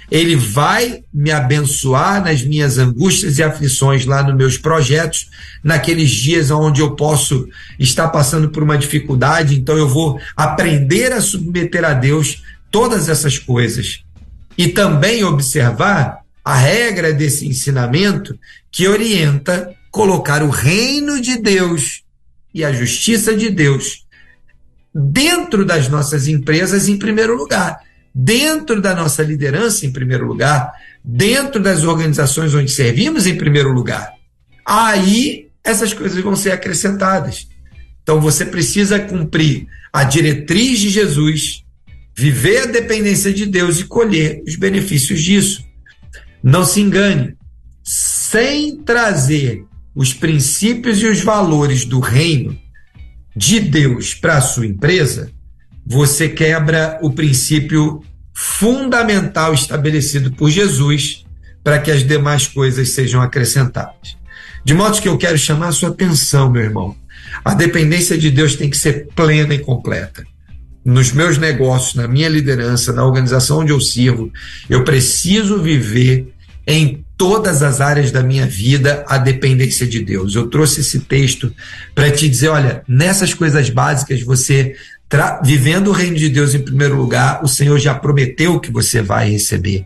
ele 0.10 0.36
vai 0.36 1.03
me 1.14 1.32
abençoar 1.32 2.24
nas 2.24 2.41
minhas 2.41 2.78
angústias 2.78 3.38
e 3.38 3.43
aflições 3.43 4.05
lá 4.05 4.24
nos 4.24 4.36
meus 4.36 4.58
projetos, 4.58 5.30
naqueles 5.64 6.10
dias 6.10 6.49
onde 6.49 6.82
eu 6.82 6.95
posso 6.95 7.47
estar 7.78 8.08
passando 8.08 8.49
por 8.49 8.64
uma 8.64 8.78
dificuldade, 8.78 9.55
então 9.55 9.78
eu 9.78 9.88
vou 9.88 10.20
aprender 10.36 11.12
a 11.12 11.22
submeter 11.22 11.84
a 11.84 11.93
Deus 11.93 12.41
todas 12.72 13.10
essas 13.10 13.38
coisas. 13.38 14.03
E 14.58 14.70
também 14.70 15.24
observar 15.24 16.20
a 16.43 16.55
regra 16.55 17.12
desse 17.14 17.45
ensinamento 17.45 18.39
que 18.72 18.88
orienta 18.88 19.76
colocar 19.91 20.41
o 20.41 20.49
reino 20.49 21.22
de 21.22 21.38
Deus 21.38 22.03
e 22.53 22.64
a 22.64 22.72
justiça 22.72 23.36
de 23.36 23.49
Deus 23.49 24.05
dentro 24.95 25.66
das 25.66 25.89
nossas 25.89 26.28
empresas 26.28 26.88
em 26.88 26.97
primeiro 26.97 27.36
lugar 27.36 27.80
dentro 28.20 28.82
da 28.82 28.95
nossa 28.95 29.22
liderança, 29.22 29.86
em 29.86 29.91
primeiro 29.91 30.26
lugar, 30.26 30.74
dentro 31.05 31.61
das 31.61 31.84
organizações 31.84 32.55
onde 32.55 32.72
servimos, 32.72 33.28
em 33.28 33.38
primeiro 33.38 33.72
lugar. 33.72 34.11
Aí 34.65 35.49
essas 35.63 35.93
coisas 35.93 36.20
vão 36.24 36.36
ser 36.36 36.49
acrescentadas. 36.49 37.47
Então 38.01 38.20
você 38.20 38.43
precisa 38.43 38.99
cumprir 38.99 39.68
a 39.93 40.03
diretriz 40.03 40.80
de 40.80 40.89
Jesus, 40.89 41.63
viver 42.15 42.63
a 42.63 42.65
dependência 42.65 43.32
de 43.32 43.45
Deus 43.45 43.80
e 43.80 43.84
colher 43.84 44.41
os 44.47 44.55
benefícios 44.55 45.22
disso. 45.22 45.63
Não 46.41 46.65
se 46.65 46.82
engane, 46.82 47.36
sem 47.84 48.78
trazer 48.78 49.63
os 49.93 50.11
princípios 50.11 50.99
e 51.03 51.05
os 51.05 51.22
valores 51.22 51.86
do 51.86 51.99
reino 51.99 52.57
de 53.36 53.59
Deus 53.59 54.15
para 54.15 54.38
a 54.38 54.41
sua 54.41 54.65
empresa, 54.65 55.32
você 55.89 56.27
quebra 56.27 56.99
o 57.01 57.11
princípio 57.11 58.03
fundamental 58.33 59.53
estabelecido 59.53 60.31
por 60.31 60.49
Jesus 60.49 61.25
para 61.63 61.79
que 61.79 61.89
as 61.89 62.05
demais 62.05 62.45
coisas 62.45 62.89
sejam 62.89 63.21
acrescentadas. 63.21 64.17
De 64.65 64.73
modo 64.73 65.01
que 65.01 65.07
eu 65.07 65.17
quero 65.17 65.38
chamar 65.38 65.69
a 65.69 65.71
sua 65.71 65.89
atenção, 65.89 66.51
meu 66.51 66.61
irmão. 66.61 66.95
A 67.43 67.53
dependência 67.53 68.17
de 68.17 68.29
Deus 68.29 68.55
tem 68.55 68.69
que 68.69 68.77
ser 68.77 69.07
plena 69.15 69.53
e 69.53 69.59
completa. 69.59 70.25
Nos 70.83 71.11
meus 71.11 71.38
negócios, 71.38 71.95
na 71.95 72.07
minha 72.07 72.29
liderança, 72.29 72.91
na 72.91 73.05
organização 73.05 73.59
onde 73.59 73.71
eu 73.71 73.79
sirvo, 73.79 74.31
eu 74.69 74.83
preciso 74.83 75.61
viver 75.61 76.33
em 76.65 77.05
todas 77.17 77.63
as 77.63 77.79
áreas 77.79 78.11
da 78.11 78.21
minha 78.21 78.45
vida 78.45 79.05
a 79.07 79.17
dependência 79.17 79.88
de 79.88 80.01
Deus. 80.01 80.35
Eu 80.35 80.47
trouxe 80.47 80.81
esse 80.81 80.99
texto 80.99 81.51
para 81.95 82.11
te 82.11 82.29
dizer, 82.29 82.49
olha, 82.49 82.83
nessas 82.88 83.33
coisas 83.33 83.69
básicas 83.69 84.21
você 84.21 84.75
vivendo 85.43 85.88
o 85.88 85.93
reino 85.93 86.18
de 86.18 86.30
Deus 86.30 86.53
em 86.53 86.60
primeiro 86.60 86.95
lugar, 86.95 87.43
o 87.43 87.47
Senhor 87.47 87.78
já 87.80 87.95
prometeu 87.95 88.60
que 88.60 88.72
você 88.72 89.01
vai 89.01 89.32
receber. 89.32 89.86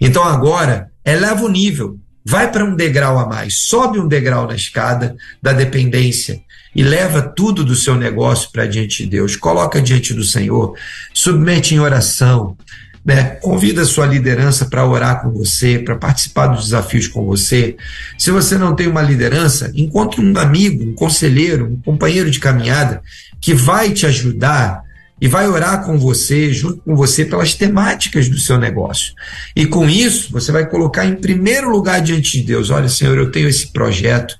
Então 0.00 0.24
agora, 0.24 0.90
eleva 1.04 1.44
o 1.44 1.48
nível, 1.48 1.98
vai 2.24 2.50
para 2.50 2.64
um 2.64 2.74
degrau 2.74 3.18
a 3.18 3.26
mais, 3.26 3.58
sobe 3.60 3.98
um 3.98 4.08
degrau 4.08 4.46
na 4.46 4.54
escada 4.54 5.14
da 5.42 5.52
dependência 5.52 6.40
e 6.74 6.82
leva 6.82 7.20
tudo 7.20 7.64
do 7.64 7.74
seu 7.74 7.94
negócio 7.96 8.50
para 8.50 8.66
diante 8.66 9.04
de 9.04 9.10
Deus, 9.10 9.36
coloca 9.36 9.80
diante 9.80 10.14
do 10.14 10.24
Senhor, 10.24 10.74
submete 11.12 11.74
em 11.74 11.78
oração, 11.78 12.56
né? 13.04 13.36
Convida 13.42 13.82
a 13.82 13.84
sua 13.84 14.06
liderança 14.06 14.64
para 14.66 14.86
orar 14.86 15.22
com 15.22 15.30
você, 15.30 15.78
para 15.78 15.96
participar 15.96 16.46
dos 16.46 16.66
desafios 16.66 17.08
com 17.08 17.26
você. 17.26 17.76
Se 18.16 18.30
você 18.30 18.56
não 18.56 18.76
tem 18.76 18.86
uma 18.86 19.02
liderança, 19.02 19.72
encontre 19.74 20.20
um 20.24 20.38
amigo, 20.38 20.84
um 20.84 20.94
conselheiro, 20.94 21.66
um 21.66 21.80
companheiro 21.80 22.30
de 22.30 22.38
caminhada 22.38 23.02
que 23.42 23.52
vai 23.52 23.90
te 23.90 24.06
ajudar 24.06 24.84
e 25.20 25.28
vai 25.28 25.46
orar 25.46 25.84
com 25.84 25.98
você, 25.98 26.52
junto 26.52 26.80
com 26.82 26.96
você, 26.96 27.24
pelas 27.24 27.54
temáticas 27.54 28.28
do 28.28 28.38
seu 28.38 28.58
negócio. 28.58 29.14
E 29.54 29.66
com 29.66 29.88
isso, 29.88 30.32
você 30.32 30.50
vai 30.50 30.68
colocar 30.68 31.04
em 31.04 31.14
primeiro 31.14 31.70
lugar 31.70 32.00
diante 32.00 32.38
de 32.38 32.44
Deus: 32.44 32.70
olha, 32.70 32.88
Senhor, 32.88 33.18
eu 33.18 33.30
tenho 33.30 33.48
esse 33.48 33.72
projeto, 33.72 34.36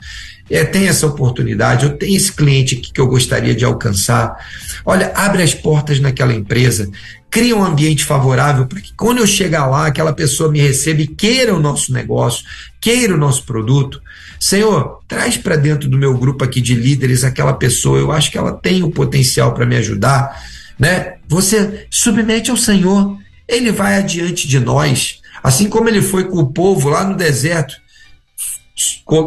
é, 0.52 0.64
tem 0.64 0.86
essa 0.86 1.06
oportunidade, 1.06 1.86
eu 1.86 1.96
tenho 1.96 2.14
esse 2.14 2.30
cliente 2.30 2.76
que 2.76 3.00
eu 3.00 3.06
gostaria 3.06 3.54
de 3.54 3.64
alcançar. 3.64 4.36
Olha, 4.84 5.10
abre 5.14 5.42
as 5.42 5.54
portas 5.54 5.98
naquela 5.98 6.34
empresa, 6.34 6.90
cria 7.30 7.56
um 7.56 7.64
ambiente 7.64 8.04
favorável 8.04 8.66
para 8.66 8.78
que 8.78 8.92
quando 8.92 9.18
eu 9.18 9.26
chegar 9.26 9.64
lá, 9.66 9.86
aquela 9.86 10.12
pessoa 10.12 10.50
me 10.50 10.60
receba 10.60 11.00
e 11.00 11.06
queira 11.06 11.54
o 11.54 11.58
nosso 11.58 11.90
negócio, 11.90 12.44
queira 12.78 13.14
o 13.14 13.18
nosso 13.18 13.44
produto. 13.44 14.02
Senhor, 14.38 15.00
traz 15.08 15.38
para 15.38 15.56
dentro 15.56 15.88
do 15.88 15.96
meu 15.96 16.14
grupo 16.18 16.44
aqui 16.44 16.60
de 16.60 16.74
líderes 16.74 17.24
aquela 17.24 17.54
pessoa, 17.54 17.98
eu 17.98 18.12
acho 18.12 18.30
que 18.30 18.36
ela 18.36 18.52
tem 18.52 18.82
o 18.82 18.90
potencial 18.90 19.54
para 19.54 19.64
me 19.64 19.76
ajudar, 19.76 20.38
né? 20.78 21.14
Você 21.28 21.86
submete 21.90 22.50
ao 22.50 22.58
Senhor, 22.58 23.16
ele 23.48 23.72
vai 23.72 23.96
adiante 23.96 24.46
de 24.46 24.60
nós, 24.60 25.20
assim 25.42 25.70
como 25.70 25.88
ele 25.88 26.02
foi 26.02 26.24
com 26.24 26.36
o 26.36 26.52
povo 26.52 26.90
lá 26.90 27.04
no 27.04 27.16
deserto 27.16 27.81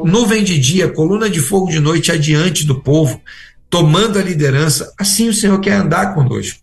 nuvem 0.05 0.43
de 0.43 0.59
dia, 0.59 0.87
coluna 0.87 1.29
de 1.29 1.39
fogo 1.39 1.69
de 1.69 1.79
noite 1.79 2.11
adiante 2.11 2.65
do 2.65 2.81
povo, 2.81 3.21
tomando 3.69 4.17
a 4.17 4.23
liderança. 4.23 4.93
Assim 4.97 5.29
o 5.29 5.33
Senhor 5.33 5.59
quer 5.59 5.73
andar 5.73 6.13
conosco. 6.13 6.59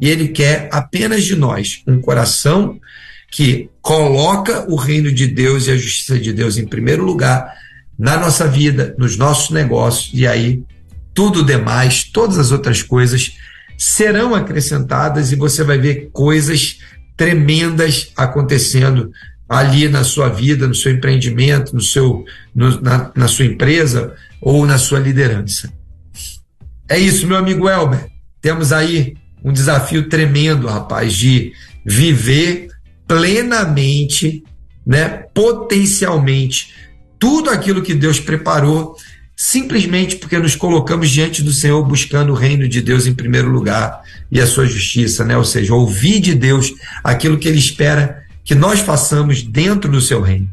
E 0.00 0.08
Ele 0.08 0.28
quer 0.28 0.68
apenas 0.72 1.24
de 1.24 1.36
nós 1.36 1.82
um 1.86 2.00
coração 2.00 2.80
que 3.30 3.68
coloca 3.80 4.70
o 4.70 4.74
reino 4.74 5.12
de 5.12 5.26
Deus 5.26 5.66
e 5.66 5.70
a 5.70 5.76
justiça 5.76 6.18
de 6.18 6.32
Deus 6.32 6.56
em 6.56 6.66
primeiro 6.66 7.04
lugar 7.04 7.54
na 7.98 8.16
nossa 8.16 8.48
vida, 8.48 8.94
nos 8.98 9.16
nossos 9.16 9.50
negócios, 9.50 10.10
e 10.14 10.26
aí 10.26 10.62
tudo 11.14 11.44
demais, 11.44 12.04
todas 12.04 12.38
as 12.38 12.50
outras 12.50 12.82
coisas 12.82 13.36
serão 13.76 14.34
acrescentadas 14.34 15.32
e 15.32 15.36
você 15.36 15.62
vai 15.62 15.78
ver 15.78 16.08
coisas 16.12 16.78
tremendas 17.16 18.10
acontecendo 18.16 19.10
ali 19.50 19.88
na 19.88 20.04
sua 20.04 20.28
vida, 20.28 20.68
no 20.68 20.74
seu 20.76 20.92
empreendimento, 20.92 21.74
no 21.74 21.80
seu, 21.80 22.24
no, 22.54 22.80
na, 22.80 23.10
na 23.16 23.26
sua 23.26 23.46
empresa 23.46 24.14
ou 24.40 24.64
na 24.64 24.78
sua 24.78 25.00
liderança. 25.00 25.72
É 26.88 26.96
isso, 26.96 27.26
meu 27.26 27.36
amigo 27.36 27.68
Elber. 27.68 28.06
Temos 28.40 28.72
aí 28.72 29.16
um 29.42 29.52
desafio 29.52 30.08
tremendo, 30.08 30.68
rapaz, 30.68 31.14
de 31.14 31.52
viver 31.84 32.68
plenamente, 33.08 34.44
né, 34.86 35.24
potencialmente, 35.34 36.72
tudo 37.18 37.50
aquilo 37.50 37.82
que 37.82 37.92
Deus 37.92 38.20
preparou, 38.20 38.94
simplesmente 39.36 40.14
porque 40.14 40.38
nos 40.38 40.54
colocamos 40.54 41.10
diante 41.10 41.42
do 41.42 41.52
Senhor 41.52 41.82
buscando 41.84 42.30
o 42.30 42.36
reino 42.36 42.68
de 42.68 42.80
Deus 42.80 43.04
em 43.04 43.14
primeiro 43.14 43.48
lugar 43.48 44.00
e 44.30 44.40
a 44.40 44.46
sua 44.46 44.66
justiça, 44.66 45.24
né? 45.24 45.36
Ou 45.36 45.44
seja, 45.44 45.74
ouvir 45.74 46.20
de 46.20 46.34
Deus 46.34 46.72
aquilo 47.02 47.36
que 47.38 47.48
ele 47.48 47.58
espera 47.58 48.20
que 48.44 48.54
nós 48.54 48.80
façamos 48.80 49.42
dentro 49.42 49.90
do 49.90 50.00
seu 50.00 50.20
reino. 50.20 50.48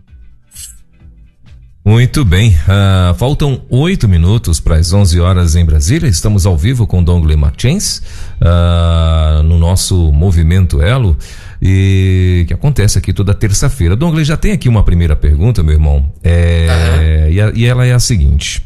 Muito 1.87 2.25
bem, 2.25 2.49
uh, 2.49 3.15
faltam 3.15 3.61
oito 3.69 4.09
minutos 4.09 4.59
para 4.59 4.75
as 4.75 4.91
11 4.91 5.21
horas 5.21 5.55
em 5.55 5.63
Brasília. 5.63 6.09
Estamos 6.09 6.45
ao 6.45 6.57
vivo 6.57 6.85
com 6.85 7.01
Dongle 7.01 7.37
Martins 7.37 8.01
uh, 8.41 9.41
no 9.43 9.57
nosso 9.57 10.11
movimento 10.11 10.81
Elo 10.81 11.17
e 11.61 12.43
que 12.45 12.53
acontece 12.53 12.97
aqui 12.97 13.13
toda 13.13 13.33
terça-feira. 13.33 13.95
Dongle 13.95 14.21
já 14.25 14.35
tem 14.35 14.51
aqui 14.51 14.67
uma 14.67 14.83
primeira 14.83 15.15
pergunta, 15.15 15.63
meu 15.63 15.75
irmão, 15.75 16.11
é, 16.21 16.67
uhum. 16.69 17.31
e, 17.31 17.41
a, 17.41 17.51
e, 17.55 17.65
ela 17.65 17.85
é 17.85 17.93
a 17.93 17.99
seguinte. 17.99 18.61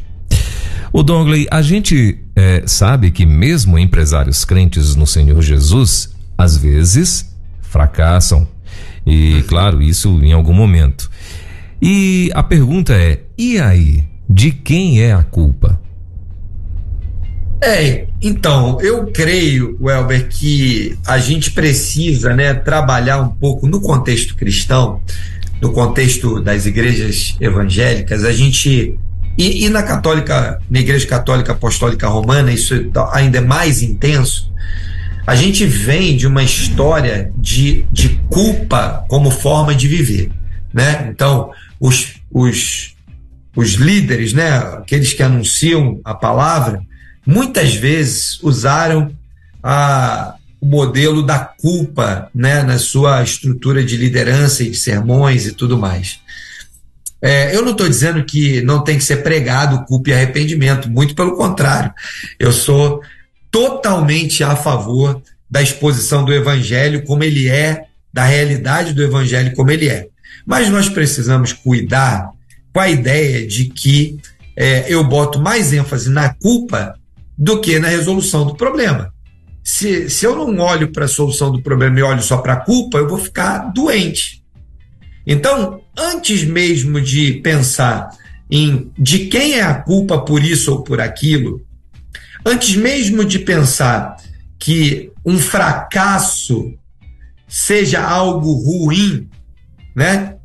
O 0.92 1.04
Dongle, 1.04 1.46
a 1.48 1.62
gente 1.62 2.18
é, 2.34 2.64
sabe 2.66 3.12
que 3.12 3.24
mesmo 3.24 3.78
empresários 3.78 4.44
crentes 4.44 4.96
no 4.96 5.06
Senhor 5.06 5.40
Jesus, 5.40 6.12
às 6.36 6.56
vezes 6.56 7.32
fracassam 7.60 8.48
e, 9.06 9.42
claro, 9.48 9.82
isso 9.82 10.20
em 10.22 10.32
algum 10.32 10.52
momento. 10.52 11.10
E 11.80 12.30
a 12.34 12.42
pergunta 12.42 12.94
é: 12.94 13.20
e 13.36 13.58
aí? 13.58 14.04
De 14.28 14.50
quem 14.50 15.02
é 15.02 15.12
a 15.12 15.22
culpa? 15.22 15.78
É, 17.60 18.06
então, 18.20 18.80
eu 18.80 19.06
creio, 19.06 19.76
Welber, 19.80 20.28
que 20.28 20.98
a 21.06 21.18
gente 21.18 21.52
precisa 21.52 22.34
né, 22.34 22.54
trabalhar 22.54 23.20
um 23.20 23.28
pouco 23.28 23.68
no 23.68 23.80
contexto 23.80 24.34
cristão, 24.34 25.00
no 25.60 25.72
contexto 25.72 26.40
das 26.40 26.66
igrejas 26.66 27.36
evangélicas, 27.40 28.24
a 28.24 28.32
gente. 28.32 28.98
E, 29.38 29.64
e 29.64 29.68
na 29.68 29.82
católica, 29.82 30.58
na 30.68 30.80
igreja 30.80 31.06
católica 31.06 31.52
apostólica 31.52 32.08
romana, 32.08 32.52
isso 32.52 32.74
ainda 33.12 33.38
é 33.38 33.40
mais 33.40 33.80
intenso, 33.82 34.41
A 35.26 35.36
gente 35.36 35.64
vem 35.64 36.16
de 36.16 36.26
uma 36.26 36.42
história 36.42 37.32
de, 37.36 37.86
de 37.92 38.20
culpa 38.28 39.04
como 39.08 39.30
forma 39.30 39.74
de 39.74 39.86
viver, 39.86 40.30
né? 40.72 41.08
Então, 41.10 41.52
os, 41.78 42.14
os, 42.30 42.96
os 43.54 43.74
líderes, 43.74 44.32
né, 44.32 44.56
aqueles 44.56 45.12
que 45.12 45.22
anunciam 45.22 46.00
a 46.04 46.12
palavra, 46.12 46.82
muitas 47.24 47.74
vezes 47.74 48.42
usaram 48.42 49.12
a, 49.62 50.34
o 50.60 50.66
modelo 50.66 51.22
da 51.22 51.38
culpa 51.38 52.28
né, 52.34 52.62
na 52.64 52.78
sua 52.78 53.22
estrutura 53.22 53.84
de 53.84 53.96
liderança 53.96 54.64
e 54.64 54.70
de 54.70 54.76
sermões 54.76 55.46
e 55.46 55.52
tudo 55.52 55.78
mais. 55.78 56.20
É, 57.20 57.54
eu 57.54 57.62
não 57.62 57.70
estou 57.70 57.88
dizendo 57.88 58.24
que 58.24 58.60
não 58.62 58.82
tem 58.82 58.98
que 58.98 59.04
ser 59.04 59.18
pregado 59.22 59.84
culpa 59.84 60.10
e 60.10 60.12
arrependimento, 60.12 60.90
muito 60.90 61.14
pelo 61.14 61.36
contrário. 61.36 61.92
Eu 62.36 62.50
sou 62.50 63.00
totalmente 63.52 64.42
a 64.42 64.56
favor 64.56 65.22
da 65.48 65.60
exposição 65.60 66.24
do 66.24 66.32
evangelho 66.32 67.04
como 67.04 67.22
ele 67.22 67.48
é, 67.48 67.84
da 68.12 68.24
realidade 68.24 68.94
do 68.94 69.02
evangelho 69.02 69.54
como 69.54 69.70
ele 69.70 69.88
é. 69.88 70.08
Mas 70.46 70.70
nós 70.70 70.88
precisamos 70.88 71.52
cuidar 71.52 72.30
com 72.72 72.80
a 72.80 72.88
ideia 72.88 73.46
de 73.46 73.66
que 73.66 74.16
é, 74.56 74.86
eu 74.88 75.04
boto 75.04 75.38
mais 75.38 75.72
ênfase 75.72 76.08
na 76.08 76.32
culpa 76.32 76.94
do 77.36 77.60
que 77.60 77.78
na 77.78 77.88
resolução 77.88 78.46
do 78.46 78.56
problema. 78.56 79.12
Se, 79.62 80.08
se 80.08 80.26
eu 80.26 80.34
não 80.34 80.58
olho 80.58 80.90
para 80.90 81.04
a 81.04 81.08
solução 81.08 81.52
do 81.52 81.62
problema 81.62 81.98
e 81.98 82.02
olho 82.02 82.22
só 82.22 82.38
para 82.38 82.54
a 82.54 82.60
culpa, 82.60 82.98
eu 82.98 83.08
vou 83.08 83.18
ficar 83.18 83.70
doente. 83.72 84.42
Então, 85.26 85.80
antes 85.96 86.42
mesmo 86.44 87.00
de 87.00 87.34
pensar 87.34 88.08
em 88.50 88.90
de 88.98 89.26
quem 89.26 89.54
é 89.54 89.62
a 89.62 89.74
culpa 89.74 90.18
por 90.18 90.42
isso 90.42 90.72
ou 90.72 90.82
por 90.82 91.00
aquilo, 91.00 91.60
antes 92.44 92.76
mesmo 92.76 93.24
de 93.24 93.38
pensar 93.38 94.16
que 94.58 95.10
um 95.24 95.38
fracasso 95.38 96.74
seja 97.48 98.02
algo 98.02 98.52
ruim, 98.52 99.28
né? 99.94 100.36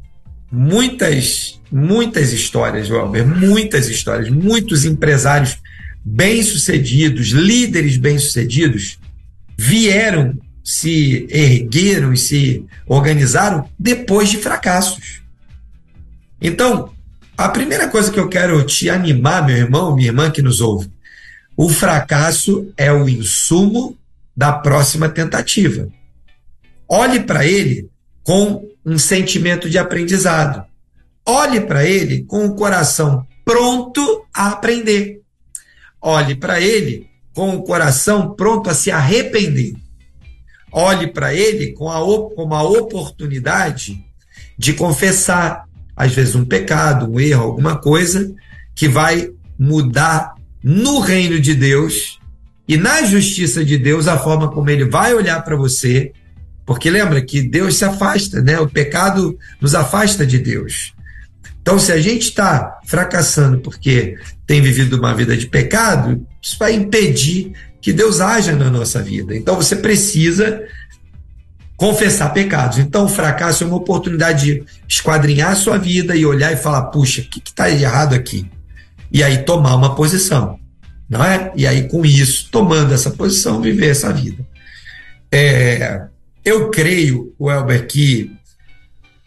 Muitas, 0.51 1.59
muitas 1.71 2.31
histórias, 2.31 2.89
Welber, 2.89 3.25
muitas 3.25 3.87
histórias, 3.87 4.29
muitos 4.29 4.85
empresários 4.85 5.57
bem-sucedidos, 6.03 7.27
líderes 7.29 7.97
bem-sucedidos, 7.97 8.97
vieram 9.57 10.37
se 10.67 11.25
ergueram 11.29 12.11
e 12.11 12.17
se 12.17 12.65
organizaram 12.85 13.69
depois 13.79 14.27
de 14.27 14.35
fracassos. 14.35 15.21
Então, 16.41 16.91
a 17.37 17.47
primeira 17.47 17.87
coisa 17.87 18.11
que 18.11 18.19
eu 18.19 18.27
quero 18.27 18.61
te 18.65 18.89
animar, 18.89 19.45
meu 19.45 19.55
irmão, 19.55 19.95
minha 19.95 20.09
irmã 20.09 20.29
que 20.29 20.41
nos 20.41 20.59
ouve, 20.59 20.91
o 21.57 21.67
fracasso 21.67 22.71
é 22.77 22.93
o 22.93 23.09
insumo 23.09 23.97
da 24.35 24.53
próxima 24.53 25.09
tentativa. 25.09 25.89
Olhe 26.87 27.21
para 27.21 27.45
ele 27.45 27.89
com 28.23 28.65
um 28.85 28.97
sentimento 28.97 29.69
de 29.69 29.77
aprendizado. 29.77 30.63
Olhe 31.25 31.59
para 31.59 31.83
ele 31.85 32.23
com 32.23 32.45
o 32.45 32.55
coração 32.55 33.25
pronto 33.43 34.25
a 34.33 34.51
aprender. 34.51 35.21
Olhe 35.99 36.35
para 36.35 36.61
ele 36.61 37.09
com 37.33 37.55
o 37.55 37.63
coração 37.63 38.33
pronto 38.35 38.69
a 38.69 38.73
se 38.73 38.91
arrepender 38.91 39.73
olhe 40.71 41.07
para 41.07 41.33
ele 41.33 41.73
com 41.73 41.89
a, 41.89 41.99
com 41.99 42.43
uma 42.43 42.61
oportunidade 42.61 44.05
de 44.57 44.73
confessar, 44.73 45.65
às 45.95 46.13
vezes, 46.13 46.35
um 46.35 46.45
pecado, 46.45 47.11
um 47.11 47.19
erro, 47.19 47.43
alguma 47.43 47.77
coisa 47.77 48.33
que 48.75 48.87
vai 48.87 49.31
mudar 49.57 50.35
no 50.67 50.99
reino 50.99 51.39
de 51.39 51.55
Deus 51.55 52.19
e 52.67 52.75
na 52.75 53.05
justiça 53.05 53.63
de 53.63 53.77
Deus 53.77 54.05
a 54.05 54.17
forma 54.17 54.51
como 54.51 54.69
ele 54.69 54.83
vai 54.83 55.13
olhar 55.13 55.41
para 55.41 55.55
você, 55.55 56.11
porque 56.65 56.89
lembra 56.89 57.21
que 57.21 57.41
Deus 57.41 57.77
se 57.77 57.85
afasta, 57.85 58.41
né? 58.41 58.59
O 58.59 58.67
pecado 58.67 59.37
nos 59.61 59.73
afasta 59.73 60.25
de 60.25 60.37
Deus. 60.37 60.93
Então, 61.61 61.79
se 61.79 61.93
a 61.93 62.01
gente 62.01 62.23
está 62.23 62.79
fracassando 62.85 63.59
porque 63.59 64.17
tem 64.45 64.61
vivido 64.61 64.97
uma 64.97 65.15
vida 65.15 65.37
de 65.37 65.47
pecado, 65.47 66.27
isso 66.41 66.57
vai 66.59 66.73
impedir 66.73 67.53
que 67.79 67.93
Deus 67.93 68.19
haja 68.19 68.53
na 68.53 68.69
nossa 68.69 69.01
vida. 69.01 69.33
Então 69.33 69.55
você 69.55 69.77
precisa 69.77 70.61
confessar 71.77 72.33
pecados. 72.33 72.77
Então 72.77 73.05
o 73.05 73.09
fracasso 73.09 73.63
é 73.63 73.67
uma 73.67 73.77
oportunidade 73.77 74.45
de 74.45 74.63
esquadrinhar 74.85 75.51
a 75.51 75.55
sua 75.55 75.77
vida 75.77 76.13
e 76.13 76.25
olhar 76.25 76.51
e 76.51 76.57
falar: 76.57 76.83
puxa, 76.87 77.21
o 77.21 77.23
que 77.23 77.41
está 77.45 77.69
errado 77.69 78.13
aqui? 78.13 78.49
E 79.11 79.23
aí 79.23 79.43
tomar 79.43 79.75
uma 79.75 79.95
posição, 79.95 80.59
não 81.09 81.23
é? 81.23 81.51
E 81.55 81.65
aí 81.65 81.87
com 81.87 82.05
isso, 82.05 82.49
tomando 82.51 82.93
essa 82.93 83.11
posição, 83.11 83.61
viver 83.61 83.91
essa 83.91 84.11
vida. 84.11 84.45
É, 85.31 86.03
eu 86.43 86.69
creio, 86.69 87.33
Welber, 87.39 87.87
que 87.87 88.31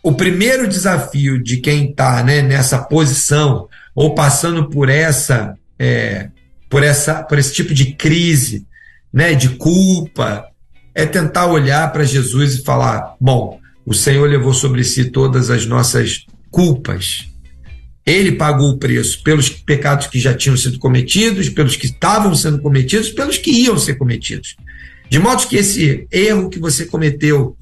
o 0.02 0.12
primeiro 0.12 0.66
desafio 0.66 1.42
de 1.42 1.58
quem 1.58 1.90
está 1.90 2.22
né, 2.22 2.40
nessa 2.42 2.78
posição 2.78 3.68
ou 3.94 4.14
passando 4.14 4.68
por 4.70 4.88
essa 4.88 5.54
é, 5.78 6.28
por, 6.68 6.82
essa, 6.82 7.22
por 7.22 7.38
esse 7.38 7.52
tipo 7.52 7.74
de 7.74 7.94
crise, 7.94 8.66
né, 9.12 9.34
de 9.34 9.48
culpa, 9.50 10.46
é 10.94 11.04
tentar 11.04 11.46
olhar 11.46 11.90
para 11.92 12.04
Jesus 12.04 12.54
e 12.54 12.64
falar: 12.64 13.16
bom, 13.20 13.58
o 13.84 13.94
Senhor 13.94 14.28
levou 14.28 14.52
sobre 14.54 14.84
si 14.84 15.06
todas 15.06 15.50
as 15.50 15.66
nossas 15.66 16.26
culpas. 16.50 17.29
Ele 18.11 18.32
pagou 18.32 18.70
o 18.70 18.78
preço 18.78 19.22
pelos 19.22 19.48
pecados 19.48 20.08
que 20.08 20.18
já 20.18 20.34
tinham 20.34 20.56
sido 20.56 20.78
cometidos, 20.78 21.48
pelos 21.48 21.76
que 21.76 21.86
estavam 21.86 22.34
sendo 22.34 22.61
cometidos, 22.61 23.11
pelos 23.11 23.38
que 23.38 23.50
iam 23.50 23.78
ser 23.78 23.94
cometidos. 23.94 24.56
De 25.08 25.18
modo 25.18 25.46
que 25.46 25.56
esse 25.56 26.08
erro 26.11 26.50
que 26.50 26.58
você 26.58 26.86
cometeu, 26.86 27.56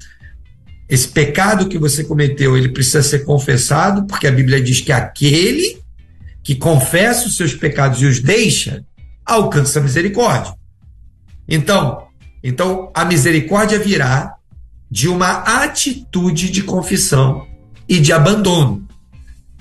esse 0.87 1.07
pecado 1.07 1.67
que 1.69 1.77
você 1.77 2.03
cometeu, 2.03 2.57
ele 2.57 2.69
precisa 2.69 3.03
ser 3.03 3.25
confessado, 3.25 4.07
porque 4.07 4.25
a 4.25 4.31
Bíblia 4.31 4.59
diz 4.59 4.81
que 4.81 4.91
aquele 4.91 5.79
que 6.43 6.55
confessa 6.55 7.27
os 7.27 7.37
seus 7.37 7.53
pecados 7.53 8.01
e 8.01 8.05
os 8.05 8.19
deixa, 8.19 8.83
alcança 9.23 9.79
a 9.79 9.83
misericórdia. 9.83 10.53
Então, 11.47 12.07
então 12.43 12.91
a 12.95 13.05
misericórdia 13.05 13.77
virá 13.77 14.35
de 14.89 15.07
uma 15.07 15.63
atitude 15.63 16.49
de 16.49 16.63
confissão 16.63 17.45
e 17.87 17.99
de 17.99 18.11
abandono. 18.11 18.87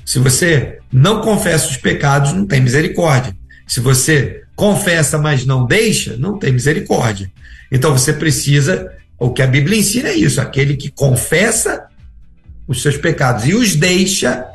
Se 0.04 0.18
você 0.18 0.77
não 0.92 1.20
confessa 1.20 1.68
os 1.68 1.76
pecados, 1.76 2.32
não 2.32 2.46
tem 2.46 2.60
misericórdia. 2.60 3.36
Se 3.66 3.80
você 3.80 4.42
confessa, 4.56 5.18
mas 5.18 5.44
não 5.44 5.66
deixa, 5.66 6.16
não 6.16 6.38
tem 6.38 6.52
misericórdia. 6.52 7.30
Então 7.70 7.92
você 7.92 8.12
precisa, 8.12 8.92
o 9.18 9.30
que 9.30 9.42
a 9.42 9.46
Bíblia 9.46 9.78
ensina 9.78 10.08
é 10.08 10.14
isso: 10.14 10.40
aquele 10.40 10.76
que 10.76 10.90
confessa 10.90 11.86
os 12.66 12.82
seus 12.82 12.96
pecados 12.96 13.46
e 13.46 13.54
os 13.54 13.74
deixa, 13.74 14.46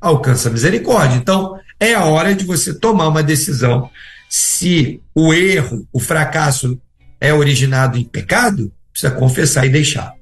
alcança 0.00 0.50
misericórdia. 0.50 1.16
Então 1.16 1.58
é 1.78 1.94
a 1.94 2.04
hora 2.04 2.34
de 2.34 2.44
você 2.44 2.74
tomar 2.74 3.08
uma 3.08 3.22
decisão 3.22 3.90
se 4.28 5.00
o 5.14 5.32
erro, 5.32 5.86
o 5.92 6.00
fracasso 6.00 6.80
é 7.20 7.32
originado 7.32 7.96
em 7.96 8.04
pecado, 8.04 8.72
precisa 8.92 9.12
confessar 9.12 9.66
e 9.66 9.70
deixar. 9.70 10.12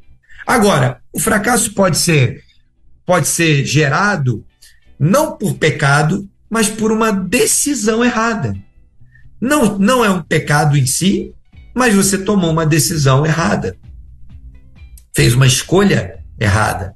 Agora, 0.46 1.00
o 1.12 1.18
fracasso 1.18 1.72
pode 1.72 1.96
ser 1.96 2.42
pode 3.06 3.28
ser 3.28 3.64
gerado 3.66 4.44
não 4.98 5.36
por 5.36 5.54
pecado, 5.54 6.28
mas 6.48 6.68
por 6.68 6.92
uma 6.92 7.10
decisão 7.10 8.04
errada. 8.04 8.54
Não, 9.40 9.78
não 9.78 10.04
é 10.04 10.10
um 10.10 10.22
pecado 10.22 10.76
em 10.76 10.86
si, 10.86 11.34
mas 11.74 11.94
você 11.94 12.18
tomou 12.18 12.50
uma 12.50 12.64
decisão 12.64 13.26
errada. 13.26 13.76
Fez 15.14 15.34
uma 15.34 15.46
escolha 15.46 16.20
errada 16.38 16.94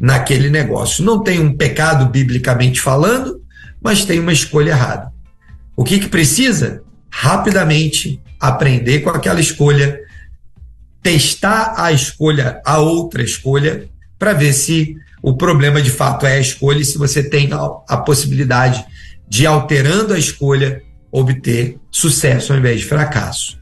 naquele 0.00 0.50
negócio. 0.50 1.04
Não 1.04 1.22
tem 1.22 1.40
um 1.40 1.56
pecado 1.56 2.06
biblicamente 2.06 2.80
falando, 2.80 3.42
mas 3.82 4.04
tem 4.04 4.18
uma 4.18 4.32
escolha 4.32 4.70
errada. 4.70 5.12
O 5.76 5.84
que, 5.84 5.98
que 5.98 6.08
precisa? 6.08 6.82
Rapidamente 7.10 8.20
aprender 8.40 9.00
com 9.00 9.10
aquela 9.10 9.40
escolha, 9.40 10.00
testar 11.02 11.74
a 11.76 11.92
escolha, 11.92 12.60
a 12.64 12.78
outra 12.78 13.22
escolha, 13.22 13.88
para 14.18 14.32
ver 14.32 14.52
se 14.52 14.96
o 15.22 15.36
problema 15.36 15.80
de 15.80 15.90
fato 15.90 16.26
é 16.26 16.34
a 16.34 16.40
escolha 16.40 16.80
e 16.80 16.84
se 16.84 16.98
você 16.98 17.22
tem 17.22 17.50
a, 17.52 17.96
possibilidade 17.98 18.84
de, 19.28 19.46
alterando 19.46 20.14
a 20.14 20.18
escolha, 20.18 20.82
obter 21.10 21.78
sucesso 21.90 22.52
ao 22.52 22.58
invés 22.58 22.80
de 22.80 22.86
fracasso. 22.86 23.58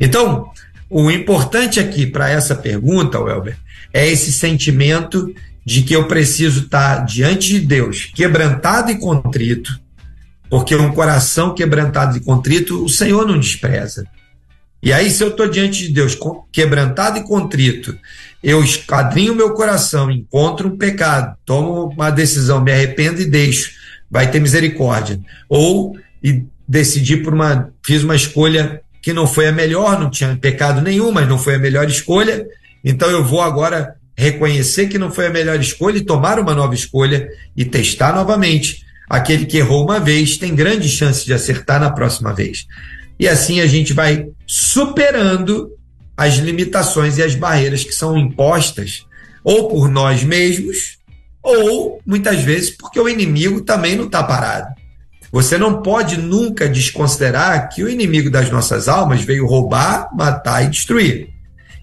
Então, 0.00 0.50
o 0.88 1.10
importante 1.10 1.78
aqui 1.78 2.06
para 2.06 2.28
essa 2.28 2.54
pergunta, 2.54 3.20
Welber, 3.20 3.56
é 3.92 4.08
esse 4.08 4.32
sentimento 4.32 5.32
de 5.64 5.82
que 5.82 5.94
eu 5.94 6.06
preciso 6.06 6.64
estar 6.64 7.04
diante 7.04 7.48
de 7.48 7.60
Deus, 7.60 8.10
quebrantado 8.14 8.90
e 8.90 8.98
contrito, 8.98 9.80
porque 10.50 10.74
um 10.74 10.92
coração 10.92 11.54
quebrantado 11.54 12.16
e 12.16 12.20
contrito, 12.20 12.84
o 12.84 12.88
Senhor 12.88 13.26
não 13.26 13.38
despreza. 13.38 14.06
E 14.82 14.92
aí, 14.92 15.10
se 15.10 15.24
eu 15.24 15.28
estou 15.28 15.48
diante 15.48 15.86
de 15.86 15.94
Deus 15.94 16.16
quebrantado 16.52 17.18
e 17.18 17.24
contrito, 17.24 17.98
eu 18.44 18.62
esquadrinho 18.62 19.34
meu 19.34 19.54
coração, 19.54 20.10
encontro 20.10 20.68
um 20.68 20.76
pecado, 20.76 21.34
tomo 21.46 21.86
uma 21.86 22.10
decisão, 22.10 22.60
me 22.60 22.70
arrependo 22.70 23.22
e 23.22 23.24
deixo, 23.24 23.72
vai 24.10 24.30
ter 24.30 24.38
misericórdia. 24.38 25.18
Ou 25.48 25.96
e 26.22 26.44
decidi 26.68 27.16
por 27.16 27.32
uma, 27.32 27.70
fiz 27.82 28.04
uma 28.04 28.14
escolha 28.14 28.82
que 29.00 29.14
não 29.14 29.26
foi 29.26 29.48
a 29.48 29.52
melhor, 29.52 29.98
não 29.98 30.10
tinha 30.10 30.36
pecado 30.36 30.82
nenhum, 30.82 31.10
mas 31.10 31.26
não 31.26 31.38
foi 31.38 31.54
a 31.54 31.58
melhor 31.58 31.88
escolha. 31.88 32.46
Então 32.84 33.10
eu 33.10 33.24
vou 33.24 33.40
agora 33.40 33.96
reconhecer 34.16 34.88
que 34.88 34.98
não 34.98 35.10
foi 35.10 35.26
a 35.26 35.30
melhor 35.30 35.58
escolha 35.58 35.96
e 35.96 36.04
tomar 36.04 36.38
uma 36.38 36.54
nova 36.54 36.74
escolha 36.74 37.26
e 37.56 37.64
testar 37.64 38.14
novamente. 38.14 38.84
Aquele 39.08 39.46
que 39.46 39.56
errou 39.56 39.84
uma 39.84 39.98
vez 39.98 40.36
tem 40.36 40.54
grande 40.54 40.88
chance 40.88 41.24
de 41.24 41.32
acertar 41.32 41.80
na 41.80 41.90
próxima 41.90 42.34
vez. 42.34 42.66
E 43.18 43.26
assim 43.26 43.60
a 43.60 43.66
gente 43.66 43.94
vai 43.94 44.26
superando 44.46 45.70
as 46.16 46.34
limitações 46.36 47.18
e 47.18 47.22
as 47.22 47.34
barreiras 47.34 47.84
que 47.84 47.94
são 47.94 48.16
impostas 48.16 49.06
ou 49.42 49.68
por 49.68 49.88
nós 49.88 50.22
mesmos 50.22 50.98
ou 51.42 52.00
muitas 52.06 52.40
vezes 52.42 52.70
porque 52.70 52.98
o 52.98 53.08
inimigo 53.08 53.60
também 53.60 53.96
não 53.96 54.06
está 54.06 54.22
parado. 54.22 54.74
Você 55.30 55.58
não 55.58 55.82
pode 55.82 56.16
nunca 56.16 56.68
desconsiderar 56.68 57.68
que 57.68 57.82
o 57.82 57.88
inimigo 57.88 58.30
das 58.30 58.50
nossas 58.50 58.88
almas 58.88 59.22
veio 59.22 59.46
roubar, 59.46 60.08
matar 60.14 60.64
e 60.64 60.70
destruir. 60.70 61.28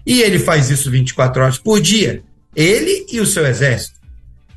E 0.06 0.22
ele 0.22 0.38
faz 0.38 0.70
isso 0.70 0.90
24 0.90 1.42
horas 1.42 1.58
por 1.58 1.80
dia, 1.80 2.22
ele 2.56 3.06
e 3.12 3.20
o 3.20 3.26
seu 3.26 3.46
exército. 3.46 4.00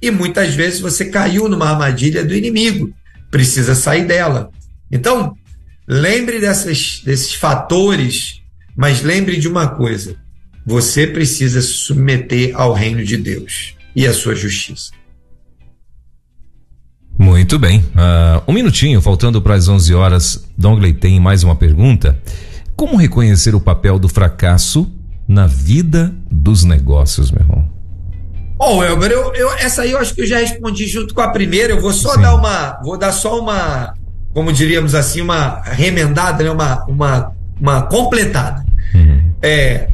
E 0.01 0.09
muitas 0.09 0.55
vezes 0.55 0.80
você 0.80 1.05
caiu 1.05 1.47
numa 1.49 1.69
armadilha 1.69 2.23
do 2.23 2.34
inimigo, 2.34 2.93
precisa 3.30 3.76
sair 3.76 4.05
dela. 4.05 4.49
Então, 4.89 5.36
lembre 5.88 6.39
dessas, 6.39 7.01
desses 7.03 7.34
fatores, 7.34 8.41
mas 8.76 9.01
lembre 9.01 9.38
de 9.38 9.47
uma 9.47 9.67
coisa: 9.67 10.15
você 10.65 11.07
precisa 11.07 11.61
se 11.61 11.73
submeter 11.73 12.51
ao 12.55 12.73
reino 12.73 13.03
de 13.03 13.17
Deus 13.17 13.76
e 13.95 14.05
à 14.05 14.13
sua 14.13 14.36
justiça. 14.36 14.91
Muito 17.17 17.57
bem. 17.57 17.80
Uh, 17.80 18.43
um 18.47 18.53
minutinho, 18.53 19.01
faltando 19.01 19.41
para 19.41 19.55
as 19.55 19.67
11 19.67 19.93
horas. 19.93 20.45
Dongley 20.57 20.93
tem 20.93 21.19
mais 21.19 21.43
uma 21.43 21.55
pergunta. 21.55 22.19
Como 22.76 22.97
reconhecer 22.97 23.55
o 23.55 23.59
papel 23.59 23.97
do 23.97 24.09
fracasso 24.09 24.91
na 25.28 25.47
vida 25.47 26.13
dos 26.30 26.65
negócios, 26.65 27.32
meu 27.32 27.41
irmão? 27.41 27.69
Bom, 28.57 28.84
Elber, 28.84 29.11
eu, 29.11 29.34
eu, 29.34 29.51
essa 29.53 29.82
aí 29.82 29.91
eu 29.91 29.97
acho 29.97 30.13
que 30.13 30.21
eu 30.21 30.26
já 30.26 30.39
respondi 30.39 30.88
junto 30.88 31.13
com 31.13 31.21
a 31.21 31.30
primeira. 31.30 31.73
Eu 31.73 31.82
vou 31.82 31.93
só 31.93 32.13
Sim. 32.15 32.21
dar 32.21 32.36
uma. 32.36 32.80
Vou 32.84 32.97
dar 32.97 33.11
só 33.11 33.39
uma. 33.39 33.93
Como 34.34 34.51
diríamos 34.51 34.93
assim, 34.93 35.21
uma 35.21 35.61
remendada, 35.61 36.43
né? 36.43 36.51
uma, 36.51 36.86
uma, 36.86 37.34
uma 37.60 37.84
completada. 37.84 38.66
Uhum. 38.93 39.32
É, 39.41 39.89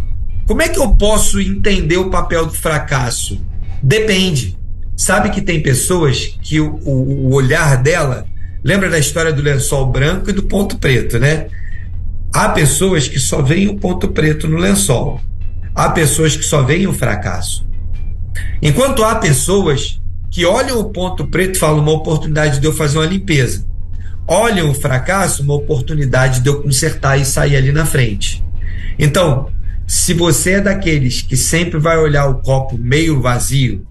como 0.47 0.62
é 0.62 0.70
que 0.70 0.80
eu 0.80 0.95
posso 0.95 1.39
entender 1.39 1.97
o 1.97 2.09
papel 2.09 2.45
do 2.45 2.53
fracasso? 2.53 3.39
Depende. 3.82 4.57
Sabe 4.95 5.30
que 5.30 5.41
tem 5.41 5.62
pessoas 5.62 6.38
que 6.41 6.59
o, 6.59 6.76
o, 6.86 7.28
o 7.28 7.34
olhar 7.34 7.78
dela. 7.82 8.26
Lembra 8.64 8.89
da 8.89 8.99
história 8.99 9.34
do 9.34 9.41
lençol 9.41 9.88
branco 9.88 10.30
e 10.30 10.34
do 10.34 10.43
ponto 10.43 10.78
preto, 10.78 11.18
né? 11.18 11.47
Há 12.34 12.49
pessoas 12.49 13.07
que 13.07 13.20
só 13.20 13.41
veem 13.41 13.68
o 13.68 13.78
ponto 13.78 14.09
preto 14.09 14.47
no 14.47 14.57
lençol. 14.57 15.20
Há 15.74 15.89
pessoas 15.89 16.36
que 16.36 16.43
só 16.43 16.62
veem 16.62 16.86
o 16.86 16.93
fracasso. 16.93 17.66
Enquanto 18.62 19.03
há 19.03 19.16
pessoas 19.16 19.99
que 20.30 20.45
olham 20.45 20.80
o 20.80 20.86
ponto 20.86 21.28
preto 21.28 21.55
e 21.55 21.59
falam 21.59 21.80
uma 21.80 21.91
oportunidade 21.91 22.59
de 22.59 22.66
eu 22.66 22.74
fazer 22.74 22.97
uma 22.97 23.05
limpeza. 23.05 23.66
Olham 24.28 24.69
o 24.69 24.74
fracasso, 24.74 25.43
uma 25.43 25.53
oportunidade 25.53 26.39
de 26.39 26.49
eu 26.49 26.61
consertar 26.61 27.17
e 27.17 27.26
sair 27.26 27.55
ali 27.55 27.72
na 27.72 27.86
frente. 27.86 28.43
Então, 28.97 29.51
se 29.88 30.13
você 30.13 30.53
é 30.53 30.61
daqueles 30.61 31.22
que 31.22 31.36
sempre 31.36 31.80
vai 31.80 31.97
olhar 31.97 32.28
o 32.28 32.41
copo 32.41 32.78
meio 32.78 33.22
vazio, 33.22 33.86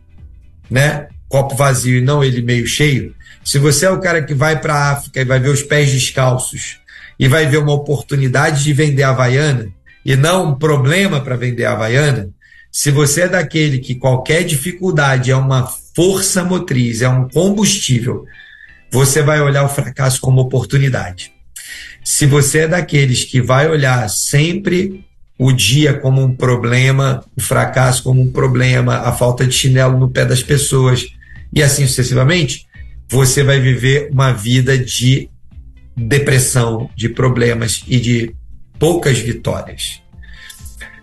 né? 0.71 1.09
Copo 1.29 1.55
vazio 1.55 1.99
e 1.99 2.01
não 2.01 2.25
ele 2.25 2.41
meio 2.41 2.67
cheio. 2.67 3.15
Se 3.45 3.59
você 3.59 3.87
é 3.87 3.91
o 3.91 4.01
cara 4.01 4.23
que 4.23 4.35
vai 4.35 4.61
para 4.61 4.75
a 4.75 4.91
África 4.93 5.21
e 5.21 5.25
vai 5.25 5.41
ver 5.41 5.51
os 5.51 5.63
pés 5.63 5.93
descalços 5.93 6.79
e 7.19 7.29
vai 7.29 7.47
ver 7.47 7.59
uma 7.59 7.73
oportunidade 7.73 8.65
de 8.65 8.73
vender 8.73 9.03
a 9.03 9.11
Havaiana 9.11 9.69
e 10.05 10.17
não 10.17 10.51
um 10.51 10.55
problema 10.55 11.21
para 11.21 11.37
vender 11.37 11.65
a 11.65 11.73
Havaiana, 11.73 12.31
se 12.73 12.91
você 12.91 13.23
é 13.23 13.29
daquele 13.29 13.79
que 13.79 13.97
qualquer 13.97 14.45
dificuldade 14.45 15.31
é 15.31 15.37
uma 15.37 15.67
força 15.95 16.45
motriz, 16.45 17.03
é 17.03 17.09
um 17.09 17.29
combustível, 17.29 18.25
você 18.91 19.23
vai 19.23 19.41
olhar 19.41 19.65
o 19.65 19.69
fracasso 19.69 20.21
como 20.21 20.41
oportunidade. 20.41 21.33
Se 22.05 22.27
você 22.27 22.61
é 22.61 22.69
daqueles 22.69 23.25
que 23.25 23.41
vai 23.41 23.69
olhar 23.69 24.09
sempre 24.09 25.05
o 25.39 25.53
dia 25.53 25.95
como 25.95 26.23
um 26.23 26.35
problema, 26.35 27.25
o 27.37 27.41
fracasso 27.41 28.03
como 28.03 28.21
um 28.21 28.31
problema, 28.31 28.97
a 28.99 29.13
falta 29.13 29.47
de 29.47 29.55
chinelo 29.55 29.99
no 29.99 30.11
pé 30.11 30.25
das 30.25 30.43
pessoas 30.43 31.07
e 31.53 31.63
assim 31.63 31.87
sucessivamente, 31.87 32.67
você 33.09 33.43
vai 33.43 33.59
viver 33.59 34.09
uma 34.13 34.33
vida 34.33 34.77
de 34.79 35.31
depressão, 35.97 36.91
de 36.95 37.09
problemas 37.09 37.83
e 37.87 37.99
de 37.99 38.35
poucas 38.79 39.19
vitórias. 39.19 40.01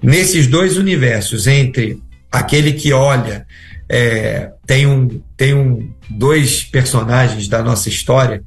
Nesses 0.02 0.48
dois 0.48 0.78
universos, 0.78 1.48
entre 1.48 2.02
aquele 2.32 2.74
que 2.74 2.94
olha, 2.94 3.46
é, 3.90 4.52
tem, 4.66 4.86
um, 4.86 5.22
tem 5.36 5.54
um, 5.54 5.92
dois 6.10 6.64
personagens 6.64 7.48
da 7.48 7.62
nossa 7.64 7.90
história. 7.90 8.44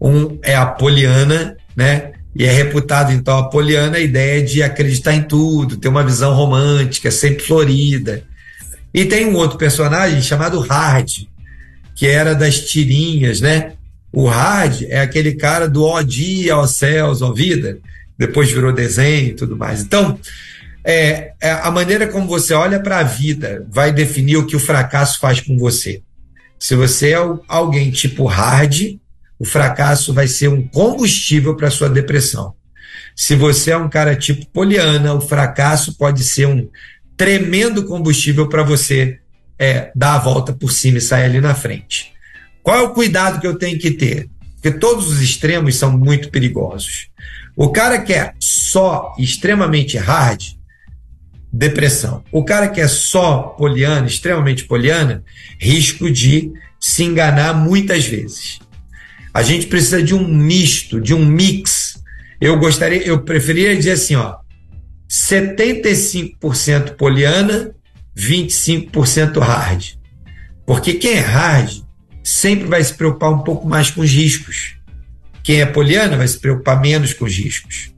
Um 0.00 0.38
é 0.42 0.56
a 0.56 0.66
Poliana, 0.66 1.56
né? 1.76 2.12
E 2.34 2.44
é 2.44 2.50
reputado, 2.50 3.12
então, 3.12 3.38
a 3.38 3.48
Poliana 3.48 3.98
a 3.98 4.00
ideia 4.00 4.42
de 4.42 4.62
acreditar 4.62 5.14
em 5.14 5.22
tudo, 5.22 5.76
ter 5.76 5.88
uma 5.88 6.02
visão 6.02 6.32
romântica, 6.34 7.10
sempre 7.10 7.44
florida. 7.44 8.22
E 8.92 9.04
tem 9.04 9.26
um 9.26 9.34
outro 9.34 9.58
personagem 9.58 10.22
chamado 10.22 10.58
Hard, 10.60 11.26
que 11.94 12.06
era 12.06 12.34
das 12.34 12.60
tirinhas, 12.60 13.40
né? 13.40 13.72
O 14.12 14.26
hard 14.26 14.82
é 14.88 15.00
aquele 15.00 15.34
cara 15.34 15.66
do 15.66 15.84
ó 15.84 16.02
dia, 16.02 16.56
ó 16.56 16.66
céus, 16.66 17.22
ó 17.22 17.32
vida, 17.32 17.78
depois 18.18 18.50
virou 18.50 18.72
desenho 18.72 19.28
e 19.28 19.34
tudo 19.34 19.56
mais. 19.56 19.80
Então, 19.80 20.18
é, 20.84 21.32
é 21.40 21.50
a 21.50 21.70
maneira 21.70 22.06
como 22.06 22.26
você 22.26 22.52
olha 22.52 22.78
para 22.80 22.98
a 22.98 23.02
vida 23.02 23.66
vai 23.70 23.90
definir 23.92 24.36
o 24.36 24.46
que 24.46 24.56
o 24.56 24.60
fracasso 24.60 25.18
faz 25.18 25.40
com 25.40 25.56
você. 25.56 26.02
Se 26.62 26.76
você 26.76 27.10
é 27.10 27.16
alguém 27.48 27.90
tipo 27.90 28.24
hard, 28.24 28.96
o 29.36 29.44
fracasso 29.44 30.14
vai 30.14 30.28
ser 30.28 30.46
um 30.46 30.62
combustível 30.62 31.56
para 31.56 31.72
sua 31.72 31.88
depressão. 31.88 32.54
Se 33.16 33.34
você 33.34 33.72
é 33.72 33.76
um 33.76 33.88
cara 33.88 34.14
tipo 34.14 34.46
poliana, 34.46 35.12
o 35.12 35.20
fracasso 35.20 35.98
pode 35.98 36.22
ser 36.22 36.46
um 36.46 36.68
tremendo 37.16 37.84
combustível 37.84 38.48
para 38.48 38.62
você 38.62 39.18
é, 39.58 39.90
dar 39.92 40.14
a 40.14 40.18
volta 40.20 40.52
por 40.52 40.70
cima 40.70 40.98
e 40.98 41.00
sair 41.00 41.24
ali 41.24 41.40
na 41.40 41.52
frente. 41.52 42.12
Qual 42.62 42.76
é 42.76 42.82
o 42.82 42.94
cuidado 42.94 43.40
que 43.40 43.46
eu 43.48 43.58
tenho 43.58 43.76
que 43.76 43.90
ter? 43.90 44.28
Porque 44.54 44.78
todos 44.78 45.10
os 45.10 45.20
extremos 45.20 45.74
são 45.74 45.90
muito 45.98 46.30
perigosos. 46.30 47.08
O 47.56 47.72
cara 47.72 48.00
que 48.00 48.12
é 48.12 48.34
só 48.38 49.12
extremamente 49.18 49.98
hard, 49.98 50.44
depressão. 51.52 52.24
O 52.32 52.42
cara 52.44 52.68
que 52.68 52.80
é 52.80 52.88
só 52.88 53.42
poliana, 53.58 54.06
extremamente 54.06 54.64
poliana, 54.64 55.22
risco 55.58 56.10
de 56.10 56.50
se 56.80 57.04
enganar 57.04 57.52
muitas 57.52 58.06
vezes. 58.06 58.58
A 59.34 59.42
gente 59.42 59.66
precisa 59.66 60.02
de 60.02 60.14
um 60.14 60.26
misto, 60.26 61.00
de 61.00 61.14
um 61.14 61.24
mix. 61.24 62.02
Eu 62.40 62.58
gostaria, 62.58 63.06
eu 63.06 63.20
preferia 63.22 63.76
dizer 63.76 63.92
assim, 63.92 64.16
ó, 64.16 64.36
75% 65.08 66.96
poliana, 66.96 67.74
25% 68.16 69.38
hard. 69.38 69.94
Porque 70.66 70.94
quem 70.94 71.12
é 71.12 71.20
hard 71.20 71.82
sempre 72.22 72.66
vai 72.66 72.82
se 72.82 72.94
preocupar 72.94 73.30
um 73.30 73.40
pouco 73.40 73.68
mais 73.68 73.90
com 73.90 74.00
os 74.00 74.10
riscos. 74.10 74.76
Quem 75.42 75.60
é 75.60 75.66
poliana 75.66 76.16
vai 76.16 76.28
se 76.28 76.38
preocupar 76.38 76.80
menos 76.80 77.12
com 77.12 77.24
os 77.24 77.36
riscos. 77.36 77.90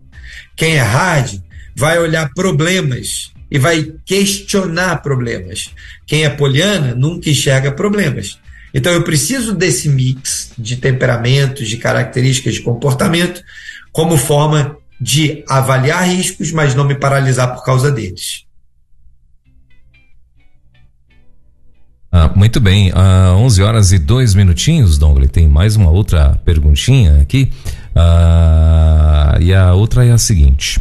Quem 0.57 0.77
é 0.77 0.83
hard 0.83 1.41
vai 1.77 1.99
olhar 1.99 2.31
problemas 2.35 3.34
e 3.55 3.59
vai 3.59 3.87
questionar 4.05 5.01
problemas. 5.01 5.71
Quem 6.05 6.25
é 6.25 6.29
poliana 6.29 6.93
nunca 6.93 7.31
enxerga 7.31 7.71
problemas. 7.71 8.37
Então 8.75 8.93
eu 8.93 9.05
preciso 9.05 9.55
desse 9.55 9.89
mix 9.89 10.51
de 10.59 10.77
temperamentos, 10.77 11.69
de 11.69 11.77
características 11.77 12.55
de 12.55 12.63
comportamento, 12.63 13.41
como 13.93 14.17
forma 14.17 14.77
de 15.01 15.45
avaliar 15.49 16.05
riscos, 16.05 16.51
mas 16.51 16.75
não 16.75 16.83
me 16.85 16.97
paralisar 16.97 17.55
por 17.55 17.65
causa 17.65 17.93
deles. 17.93 18.45
Ah, 22.11 22.33
muito 22.35 22.59
bem, 22.59 22.91
ah, 22.93 23.37
11 23.37 23.63
horas 23.63 23.93
e 23.93 24.01
dois 24.01 24.35
minutinhos, 24.35 24.99
Dongle. 24.99 25.29
Tem 25.29 25.47
mais 25.47 25.77
uma 25.77 25.91
outra 25.91 26.41
perguntinha 26.45 27.21
aqui. 27.21 27.53
Ah, 27.95 29.39
e 29.41 29.55
a 29.55 29.75
outra 29.75 30.05
é 30.05 30.11
a 30.11 30.19
seguinte: 30.19 30.81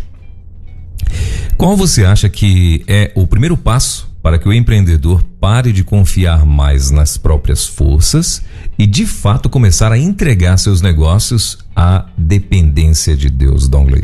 Qual 1.64 1.78
você 1.78 2.04
acha 2.04 2.28
que 2.28 2.84
é 2.90 3.14
o 3.16 3.26
primeiro 3.26 3.56
passo 3.56 4.14
para 4.22 4.38
que 4.38 4.50
o 4.50 4.52
empreendedor 4.52 5.24
pare 5.40 5.72
de 5.72 5.82
confiar 5.82 6.46
mais 6.46 6.92
nas 6.92 7.18
próprias 7.18 7.66
forças 7.66 8.44
e 8.78 8.86
de 8.86 9.06
fato 9.06 9.50
começar 9.50 9.90
a 9.90 9.98
entregar 9.98 10.58
seus 10.58 10.82
negócios 10.82 11.58
à 11.74 12.06
dependência 12.18 13.16
de 13.16 13.30
Deus, 13.30 13.70
Dongley? 13.70 14.04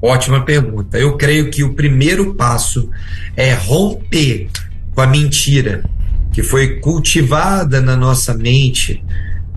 Ótima 0.00 0.44
pergunta. 0.44 0.96
Eu 0.96 1.16
creio 1.16 1.50
que 1.50 1.64
o 1.64 1.74
primeiro 1.74 2.34
passo 2.34 2.88
é 3.36 3.52
romper 3.52 4.48
com 4.94 5.00
a 5.00 5.08
mentira 5.08 5.84
que 6.32 6.44
foi 6.44 6.78
cultivada 6.78 7.80
na 7.80 7.96
nossa 7.96 8.32
mente 8.32 9.04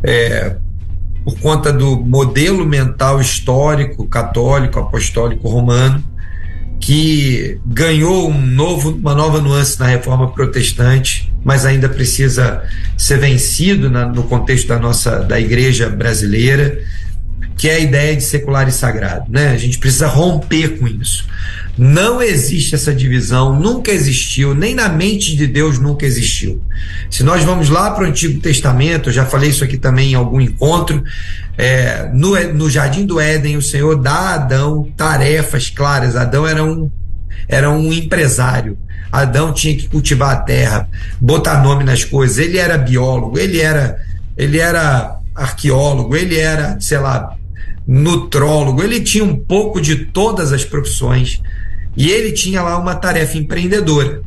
é, 0.01 0.55
por 1.23 1.39
conta 1.41 1.71
do 1.71 1.95
modelo 1.99 2.65
mental 2.65 3.21
histórico, 3.21 4.07
católico, 4.07 4.79
apostólico 4.79 5.47
romano, 5.47 6.03
que 6.79 7.59
ganhou 7.65 8.29
um 8.29 8.41
novo, 8.41 8.91
uma 8.91 9.15
nova 9.15 9.41
nuance 9.41 9.79
na 9.79 9.87
reforma 9.87 10.31
protestante, 10.31 11.33
mas 11.43 11.65
ainda 11.65 11.89
precisa 11.89 12.63
ser 12.97 13.19
vencido 13.19 13.89
na, 13.89 14.05
no 14.05 14.23
contexto 14.23 14.67
da 14.67 14.79
nossa 14.79 15.19
da 15.19 15.39
igreja 15.39 15.89
brasileira 15.89 16.79
que 17.57 17.67
é 17.67 17.75
a 17.75 17.79
ideia 17.79 18.15
de 18.15 18.23
secular 18.23 18.67
e 18.67 18.71
sagrado. 18.71 19.25
Né? 19.31 19.49
A 19.49 19.57
gente 19.57 19.79
precisa 19.79 20.07
romper 20.07 20.77
com 20.77 20.87
isso. 20.87 21.25
Não 21.77 22.21
existe 22.21 22.73
essa 22.73 22.93
divisão, 22.93 23.59
nunca 23.59 23.91
existiu, 23.91 24.55
nem 24.55 24.73
na 24.73 24.89
mente 24.89 25.35
de 25.35 25.45
Deus 25.45 25.77
nunca 25.77 26.07
existiu. 26.07 26.59
Se 27.09 27.23
nós 27.23 27.43
vamos 27.43 27.69
lá 27.69 27.91
para 27.91 28.03
o 28.03 28.07
Antigo 28.07 28.39
Testamento, 28.39 29.09
eu 29.09 29.13
já 29.13 29.25
falei 29.25 29.51
isso 29.51 29.63
aqui 29.63 29.77
também 29.77 30.13
em 30.13 30.15
algum 30.15 30.41
encontro, 30.41 31.03
é, 31.55 32.09
no, 32.13 32.35
no 32.53 32.69
Jardim 32.69 33.05
do 33.05 33.19
Éden, 33.19 33.57
o 33.57 33.61
Senhor 33.61 33.95
dá 33.95 34.11
a 34.11 34.33
Adão 34.35 34.91
tarefas 34.97 35.69
claras. 35.69 36.15
Adão 36.15 36.47
era 36.47 36.63
um, 36.63 36.89
era 37.47 37.69
um 37.69 37.93
empresário. 37.93 38.77
Adão 39.11 39.53
tinha 39.53 39.75
que 39.75 39.87
cultivar 39.87 40.31
a 40.31 40.39
terra, 40.41 40.89
botar 41.21 41.63
nome 41.63 41.83
nas 41.83 42.03
coisas. 42.03 42.39
Ele 42.39 42.57
era 42.57 42.77
biólogo, 42.77 43.37
ele 43.37 43.59
era, 43.59 43.99
ele 44.35 44.59
era 44.59 45.19
arqueólogo, 45.35 46.15
ele 46.15 46.37
era, 46.37 46.79
sei 46.79 46.97
lá, 46.97 47.35
nutrólogo, 47.87 48.83
ele 48.83 48.99
tinha 48.99 49.23
um 49.23 49.35
pouco 49.35 49.79
de 49.79 49.95
todas 49.95 50.51
as 50.51 50.65
profissões 50.65 51.41
e 51.97 52.11
ele 52.11 52.31
tinha 52.31 52.61
lá 52.61 52.77
uma 52.77 52.93
tarefa 52.93 53.37
empreendedora. 53.37 54.21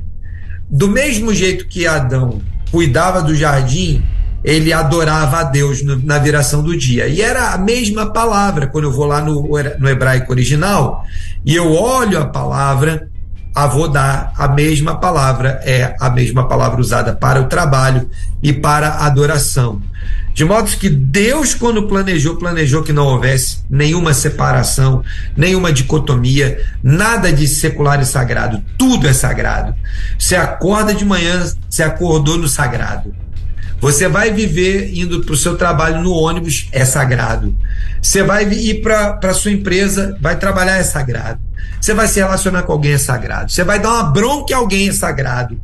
Do 0.69 0.89
mesmo 0.89 1.33
jeito 1.33 1.69
que 1.69 1.87
Adão 1.87 2.43
cuidava 2.71 3.23
do 3.23 3.35
jardim, 3.35 4.05
ele 4.43 4.73
adorava 4.73 5.39
a 5.39 5.45
Deus 5.45 5.83
na 5.83 6.19
viração 6.19 6.63
do 6.63 6.77
dia. 6.77 7.07
E 7.07 7.23
era 7.23 7.53
a 7.53 7.59
mesma 7.59 8.13
palavra. 8.13 8.67
Quando 8.67 8.85
eu 8.85 8.93
vou 8.93 9.07
lá 9.07 9.21
no, 9.21 9.49
no 9.79 9.89
hebraico 9.89 10.33
original 10.33 11.05
e 11.45 11.55
eu 11.55 11.73
olho 11.73 12.19
a 12.19 12.27
palavra, 12.27 13.10
avodar, 13.55 14.33
a 14.37 14.49
mesma 14.49 14.97
palavra 14.97 15.61
é 15.65 15.95
a 16.01 16.11
mesma 16.11 16.47
palavra 16.47 16.81
usada 16.81 17.15
para 17.15 17.41
o 17.41 17.47
trabalho 17.47 18.09
e 18.43 18.53
para 18.53 18.89
a 18.89 19.07
adoração. 19.07 19.83
De 20.33 20.45
modo 20.45 20.71
que 20.71 20.89
Deus, 20.89 21.55
quando 21.55 21.89
planejou, 21.89 22.37
planejou 22.37 22.83
que 22.83 22.93
não 22.93 23.07
houvesse 23.07 23.59
nenhuma 23.69 24.15
separação, 24.15 25.03
nenhuma 25.37 25.73
dicotomia, 25.73 26.65
nada 26.83 27.33
de 27.33 27.47
secular 27.47 28.01
e 28.01 28.07
sagrado. 28.07 28.63
Tudo 28.79 29.09
é 29.09 29.13
sagrado. 29.13 29.75
Você 30.19 30.37
acorda 30.37 30.95
de 30.95 31.05
manhã, 31.05 31.45
você 31.69 31.83
acordou 31.83 32.39
no 32.39 32.49
sagrado. 32.49 33.15
Você 33.81 34.09
vai 34.09 34.31
viver 34.31 34.95
indo 34.95 35.25
para 35.25 35.33
o 35.33 35.37
seu 35.37 35.57
trabalho 35.57 36.03
no 36.03 36.13
ônibus, 36.13 36.69
é 36.71 36.85
sagrado. 36.85 37.57
Você 38.01 38.23
vai 38.23 38.45
ir 38.45 38.83
para 38.83 39.19
a 39.23 39.35
sua 39.35 39.51
empresa, 39.51 40.17
vai 40.21 40.39
trabalhar, 40.39 40.77
é 40.77 40.83
sagrado. 40.83 41.41
Você 41.81 41.95
vai 41.95 42.07
se 42.07 42.21
relacionar 42.21 42.63
com 42.63 42.73
alguém, 42.73 42.93
é 42.93 42.99
sagrado. 42.99 43.51
Você 43.51 43.65
vai 43.65 43.81
dar 43.81 43.91
uma 43.91 44.05
bronca 44.05 44.55
a 44.55 44.59
alguém, 44.59 44.89
é 44.89 44.93
sagrado. 44.93 45.61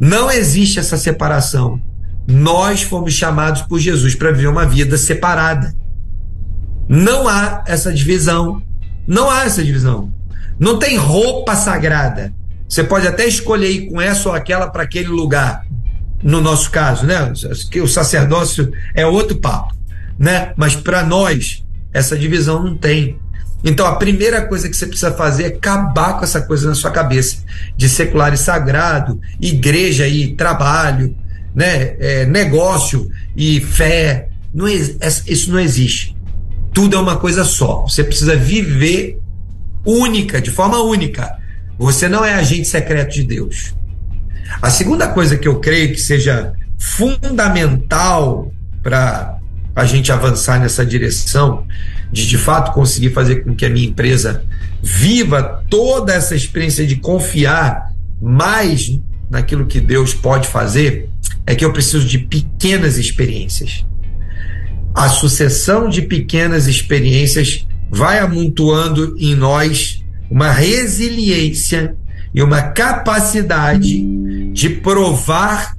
Não 0.00 0.30
existe 0.30 0.78
essa 0.78 0.96
separação. 0.96 1.80
Nós 2.26 2.82
fomos 2.82 3.14
chamados 3.14 3.62
por 3.62 3.78
Jesus 3.78 4.14
para 4.14 4.32
viver 4.32 4.48
uma 4.48 4.66
vida 4.66 4.96
separada. 4.98 5.74
Não 6.88 7.28
há 7.28 7.62
essa 7.66 7.92
divisão. 7.92 8.62
Não 9.06 9.30
há 9.30 9.44
essa 9.44 9.62
divisão. 9.62 10.12
Não 10.58 10.78
tem 10.78 10.96
roupa 10.96 11.54
sagrada. 11.56 12.32
Você 12.68 12.82
pode 12.82 13.06
até 13.06 13.26
escolher 13.26 13.70
ir 13.70 13.90
com 13.90 14.00
essa 14.00 14.28
ou 14.28 14.34
aquela 14.34 14.68
para 14.68 14.82
aquele 14.82 15.08
lugar. 15.08 15.66
No 16.22 16.40
nosso 16.40 16.70
caso, 16.70 17.04
né? 17.04 17.32
Que 17.70 17.80
o 17.80 17.88
sacerdócio 17.88 18.72
é 18.94 19.04
outro 19.04 19.36
papo, 19.36 19.74
né? 20.18 20.52
Mas 20.56 20.76
para 20.76 21.04
nós 21.04 21.64
essa 21.92 22.16
divisão 22.16 22.62
não 22.62 22.76
tem. 22.76 23.18
Então 23.64 23.86
a 23.86 23.96
primeira 23.96 24.42
coisa 24.42 24.68
que 24.68 24.76
você 24.76 24.86
precisa 24.86 25.12
fazer 25.12 25.44
é 25.44 25.46
acabar 25.48 26.18
com 26.18 26.24
essa 26.24 26.42
coisa 26.42 26.68
na 26.68 26.74
sua 26.74 26.90
cabeça 26.90 27.38
de 27.76 27.88
secular 27.88 28.32
e 28.32 28.36
sagrado, 28.36 29.20
igreja 29.40 30.08
e 30.08 30.34
trabalho, 30.34 31.16
né, 31.54 31.96
é, 31.98 32.26
negócio 32.26 33.08
e 33.36 33.60
fé. 33.60 34.28
Não, 34.52 34.66
isso 34.68 35.50
não 35.50 35.60
existe. 35.60 36.16
Tudo 36.72 36.96
é 36.96 36.98
uma 36.98 37.16
coisa 37.16 37.44
só. 37.44 37.82
Você 37.82 38.02
precisa 38.02 38.34
viver 38.36 39.18
única, 39.84 40.40
de 40.40 40.50
forma 40.50 40.82
única. 40.82 41.38
Você 41.78 42.08
não 42.08 42.24
é 42.24 42.34
agente 42.34 42.66
secreto 42.66 43.12
de 43.14 43.22
Deus. 43.22 43.74
A 44.60 44.70
segunda 44.70 45.08
coisa 45.08 45.36
que 45.36 45.48
eu 45.48 45.60
creio 45.60 45.92
que 45.92 46.00
seja 46.00 46.52
fundamental 46.78 48.52
para 48.82 49.38
a 49.74 49.84
gente 49.84 50.10
avançar 50.10 50.60
nessa 50.60 50.84
direção 50.84 51.66
de 52.12 52.26
de 52.26 52.38
fato 52.38 52.72
conseguir 52.72 53.10
fazer 53.10 53.36
com 53.42 53.54
que 53.54 53.64
a 53.64 53.70
minha 53.70 53.88
empresa 53.88 54.44
viva 54.82 55.64
toda 55.70 56.12
essa 56.12 56.36
experiência 56.36 56.86
de 56.86 56.96
confiar 56.96 57.92
mais 58.20 59.00
naquilo 59.30 59.66
que 59.66 59.80
Deus 59.80 60.12
pode 60.12 60.46
fazer 60.46 61.08
é 61.46 61.54
que 61.54 61.64
eu 61.64 61.72
preciso 61.72 62.06
de 62.06 62.18
pequenas 62.18 62.98
experiências. 62.98 63.84
A 64.94 65.08
sucessão 65.08 65.88
de 65.88 66.02
pequenas 66.02 66.66
experiências 66.66 67.66
vai 67.90 68.18
amontoando 68.18 69.16
em 69.18 69.34
nós 69.34 70.04
uma 70.30 70.50
resiliência 70.50 71.96
e 72.34 72.42
uma 72.42 72.62
capacidade 72.62 74.02
de 74.52 74.68
provar 74.68 75.76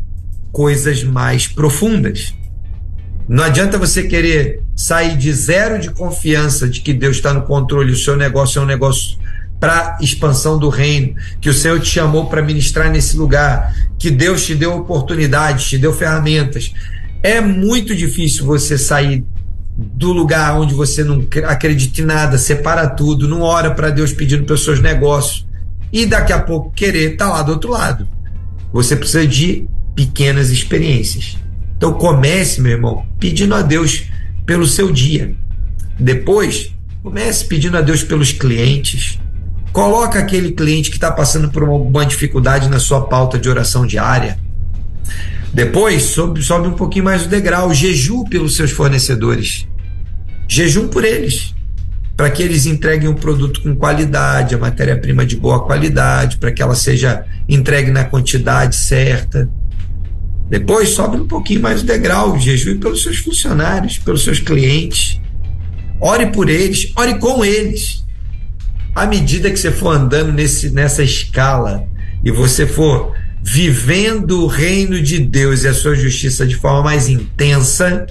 coisas 0.52 1.04
mais 1.04 1.48
profundas. 1.48 2.34
Não 3.28 3.44
adianta 3.44 3.78
você 3.78 4.04
querer 4.04 4.62
sair 4.76 5.18
de 5.18 5.32
zero 5.32 5.80
de 5.80 5.90
confiança 5.90 6.68
de 6.68 6.82
que 6.82 6.94
Deus 6.94 7.18
está 7.18 7.34
no 7.34 7.44
controle, 7.44 7.92
o 7.92 7.98
seu 7.98 8.18
negócio 8.18 8.60
é 8.60 8.62
um 8.62 8.66
negócio 8.66 9.18
para 9.60 9.98
expansão 10.02 10.60
do 10.60 10.68
reino, 10.68 11.16
que 11.40 11.50
o 11.50 11.54
Senhor 11.54 11.80
te 11.80 11.88
chamou 11.90 12.26
para 12.26 12.42
ministrar 12.42 12.92
nesse 12.92 13.16
lugar, 13.16 13.74
que 13.98 14.12
Deus 14.12 14.46
te 14.46 14.54
deu 14.54 14.76
oportunidades, 14.76 15.70
te 15.70 15.78
deu 15.78 15.94
ferramentas. 15.94 16.74
É 17.22 17.40
muito 17.40 17.96
difícil 17.96 18.46
você 18.46 18.78
sair 18.78 19.24
do 19.78 20.12
lugar 20.12 20.60
onde 20.60 20.74
você 20.74 21.02
não 21.04 21.26
acredita 21.46 22.02
em 22.02 22.06
nada, 22.06 22.38
separa 22.38 22.88
tudo, 22.88 23.28
não 23.28 23.42
ora 23.42 23.72
para 23.72 23.90
Deus 23.90 24.12
pedindo 24.12 24.44
pelos 24.44 24.66
seus 24.66 24.82
negócios 24.82 25.46
e 25.94 26.06
daqui 26.06 26.34
a 26.34 26.42
pouco 26.42 26.72
querer 26.72 27.14
estar 27.14 27.28
tá 27.28 27.32
lá 27.32 27.42
do 27.42 27.54
outro 27.54 27.72
lado. 27.72 28.08
Você 28.74 28.96
precisa 28.96 29.26
de 29.26 29.66
pequenas 29.96 30.50
experiências. 30.50 31.38
Então 31.84 31.96
comece, 31.96 32.62
meu 32.62 32.72
irmão, 32.72 33.06
pedindo 33.20 33.54
a 33.54 33.62
Deus 33.62 34.06
pelo 34.46 34.66
seu 34.66 34.90
dia. 34.90 35.36
Depois, 36.00 36.74
comece 37.04 37.44
pedindo 37.44 37.78
a 37.78 37.82
Deus 37.82 38.02
pelos 38.02 38.32
clientes, 38.32 39.20
Coloca 39.74 40.20
aquele 40.20 40.52
cliente 40.52 40.92
que 40.92 40.98
está 40.98 41.12
passando 41.12 41.50
por 41.50 41.64
uma 41.64 42.06
dificuldade 42.06 42.70
na 42.70 42.80
sua 42.80 43.02
pauta 43.02 43.40
de 43.40 43.50
oração 43.50 43.88
diária. 43.88 44.38
Depois, 45.52 46.04
sobe, 46.04 46.44
sobe 46.44 46.68
um 46.68 46.74
pouquinho 46.74 47.06
mais 47.06 47.26
o 47.26 47.28
degrau, 47.28 47.74
jejum 47.74 48.24
pelos 48.24 48.56
seus 48.56 48.70
fornecedores. 48.70 49.68
Jejum 50.48 50.88
por 50.88 51.04
eles, 51.04 51.56
para 52.16 52.30
que 52.30 52.44
eles 52.44 52.68
entreguem 52.68 53.10
um 53.10 53.16
produto 53.16 53.64
com 53.64 53.76
qualidade, 53.76 54.54
a 54.54 54.60
matéria-prima 54.60 55.26
de 55.26 55.36
boa 55.36 55.66
qualidade, 55.66 56.38
para 56.38 56.52
que 56.52 56.62
ela 56.62 56.76
seja 56.76 57.26
entregue 57.50 57.90
na 57.90 58.04
quantidade 58.04 58.76
certa. 58.76 59.50
Depois, 60.50 60.90
sobe 60.90 61.18
um 61.18 61.28
pouquinho 61.28 61.62
mais 61.62 61.82
o 61.82 61.86
degrau, 61.86 62.40
jejum 62.40 62.80
pelos 62.80 63.04
seus 63.04 63.18
funcionários, 63.18 63.98
pelos 63.98 64.24
seus 64.24 64.40
clientes. 64.40 65.20
Ore 66.00 66.28
por 66.28 66.50
eles, 66.50 66.92
ore 66.96 67.18
com 67.18 67.44
eles 67.44 68.04
à 68.96 69.06
medida 69.06 69.50
que 69.50 69.58
você 69.58 69.72
for 69.72 69.90
andando 69.90 70.32
nesse, 70.32 70.70
nessa 70.70 71.04
escala 71.04 71.88
e 72.24 72.32
você 72.32 72.68
for 72.68 73.16
vivendo 73.42 74.44
o 74.44 74.48
reino 74.48 75.02
de 75.02 75.20
Deus 75.20 75.64
e 75.64 75.68
a 75.68 75.74
sua 75.74 75.96
justiça 75.96 76.46
de 76.46 76.56
forma 76.56 76.84
mais 76.84 77.10
intensa, 77.10 78.06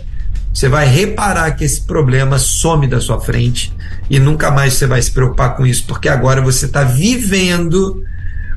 você 0.52 0.68
vai 0.68 0.86
reparar 0.86 1.52
que 1.52 1.64
esse 1.64 1.82
problema 1.82 2.38
some 2.38 2.86
da 2.86 3.00
sua 3.00 3.20
frente 3.20 3.72
e 4.10 4.18
nunca 4.18 4.50
mais 4.50 4.74
você 4.74 4.86
vai 4.86 5.00
se 5.00 5.10
preocupar 5.10 5.56
com 5.56 5.66
isso, 5.66 5.84
porque 5.86 6.08
agora 6.08 6.42
você 6.42 6.66
está 6.66 6.84
vivendo 6.84 8.02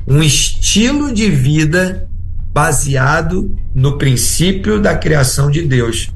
um 0.06 0.22
estilo 0.22 1.14
de 1.14 1.30
vida 1.30 2.06
baseado 2.56 3.54
no 3.74 3.98
princípio 3.98 4.80
da 4.80 4.96
criação 4.96 5.50
de 5.50 5.60
Deus, 5.60 6.08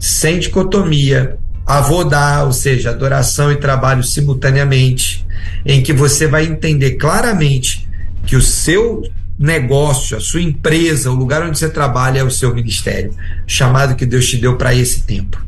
sem 0.00 0.40
dicotomia, 0.40 1.38
avodar, 1.64 2.46
ou 2.46 2.52
seja, 2.52 2.90
adoração 2.90 3.52
e 3.52 3.56
trabalho 3.56 4.02
simultaneamente, 4.02 5.24
em 5.64 5.84
que 5.84 5.92
você 5.92 6.26
vai 6.26 6.46
entender 6.46 6.96
claramente 6.96 7.88
que 8.26 8.34
o 8.34 8.42
seu 8.42 9.04
negócio, 9.38 10.16
a 10.16 10.20
sua 10.20 10.42
empresa, 10.42 11.12
o 11.12 11.14
lugar 11.14 11.44
onde 11.44 11.60
você 11.60 11.68
trabalha 11.68 12.18
é 12.18 12.24
o 12.24 12.30
seu 12.30 12.52
ministério, 12.52 13.12
chamado 13.46 13.94
que 13.94 14.04
Deus 14.04 14.26
te 14.26 14.36
deu 14.36 14.56
para 14.56 14.74
esse 14.74 15.02
tempo. 15.02 15.46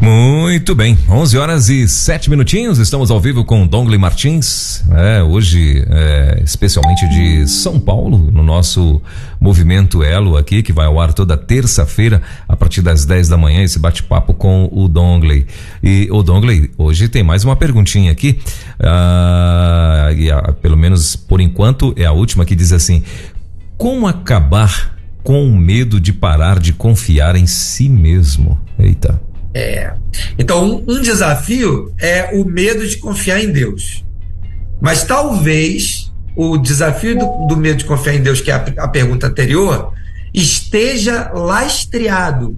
Muito 0.00 0.76
bem, 0.76 0.96
11 1.10 1.38
horas 1.38 1.68
e 1.68 1.88
7 1.88 2.30
minutinhos, 2.30 2.78
estamos 2.78 3.10
ao 3.10 3.20
vivo 3.20 3.44
com 3.44 3.66
Dongley 3.66 3.98
Martins, 3.98 4.84
é, 4.92 5.20
hoje 5.22 5.84
é, 5.90 6.40
especialmente 6.44 7.08
de 7.08 7.48
São 7.48 7.80
Paulo, 7.80 8.16
no 8.30 8.44
nosso 8.44 9.02
movimento 9.40 10.02
Elo 10.04 10.36
aqui, 10.36 10.62
que 10.62 10.72
vai 10.72 10.86
ao 10.86 11.00
ar 11.00 11.12
toda 11.12 11.36
terça-feira, 11.36 12.22
a 12.48 12.56
partir 12.56 12.80
das 12.80 13.04
10 13.04 13.28
da 13.28 13.36
manhã, 13.36 13.62
esse 13.62 13.80
bate-papo 13.80 14.32
com 14.34 14.68
o 14.72 14.86
Dongley. 14.86 15.46
E 15.82 16.08
o 16.12 16.22
Dongley, 16.22 16.70
hoje 16.78 17.08
tem 17.08 17.24
mais 17.24 17.42
uma 17.42 17.56
perguntinha 17.56 18.12
aqui, 18.12 18.38
ah, 18.78 20.12
e 20.16 20.30
a, 20.30 20.52
pelo 20.52 20.76
menos 20.76 21.16
por 21.16 21.40
enquanto 21.40 21.92
é 21.96 22.04
a 22.04 22.12
última 22.12 22.44
que 22.44 22.54
diz 22.54 22.72
assim: 22.72 23.02
Como 23.76 24.06
acabar 24.06 24.96
com 25.24 25.44
o 25.44 25.56
medo 25.56 26.00
de 26.00 26.12
parar 26.12 26.60
de 26.60 26.72
confiar 26.72 27.34
em 27.34 27.48
si 27.48 27.88
mesmo? 27.88 28.58
Eita. 28.78 29.27
É. 29.58 29.92
Então, 30.38 30.64
um, 30.64 30.84
um 30.86 31.02
desafio 31.02 31.92
é 31.98 32.30
o 32.32 32.44
medo 32.44 32.86
de 32.86 32.96
confiar 32.96 33.42
em 33.42 33.50
Deus. 33.50 34.04
Mas 34.80 35.02
talvez 35.02 36.12
o 36.36 36.56
desafio 36.56 37.18
do, 37.18 37.48
do, 37.48 37.56
medo 37.56 37.78
de 37.78 37.84
confiar 37.84 38.14
em 38.14 38.22
Deus, 38.22 38.40
que 38.40 38.52
é 38.52 38.54
a, 38.54 38.64
a 38.84 38.88
pergunta 38.88 39.26
anterior, 39.26 39.92
esteja 40.32 41.32
lastreado, 41.32 42.56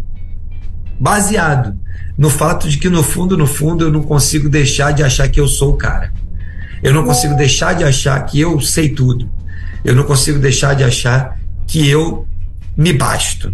baseado 1.01 1.75
no 2.19 2.29
fato 2.29 2.69
de 2.69 2.77
que, 2.77 2.91
no 2.91 3.03
fundo, 3.03 3.35
no 3.35 3.47
fundo, 3.47 3.85
eu 3.85 3.91
não 3.91 4.03
consigo 4.03 4.51
deixar 4.51 4.93
de 4.93 5.03
achar 5.03 5.27
que 5.31 5.41
eu 5.41 5.49
sou 5.49 5.73
o 5.73 5.77
cara. 5.79 6.13
Eu 6.83 6.93
não 6.93 7.03
consigo 7.03 7.35
deixar 7.35 7.75
de 7.75 7.83
achar 7.83 8.21
que 8.27 8.39
eu 8.39 8.61
sei 8.61 8.91
tudo. 8.91 9.31
Eu 9.83 9.95
não 9.95 10.05
consigo 10.05 10.39
deixar 10.39 10.75
de 10.75 10.85
achar 10.85 11.41
que 11.67 11.89
eu 11.89 12.29
me 12.77 12.93
basto 12.93 13.51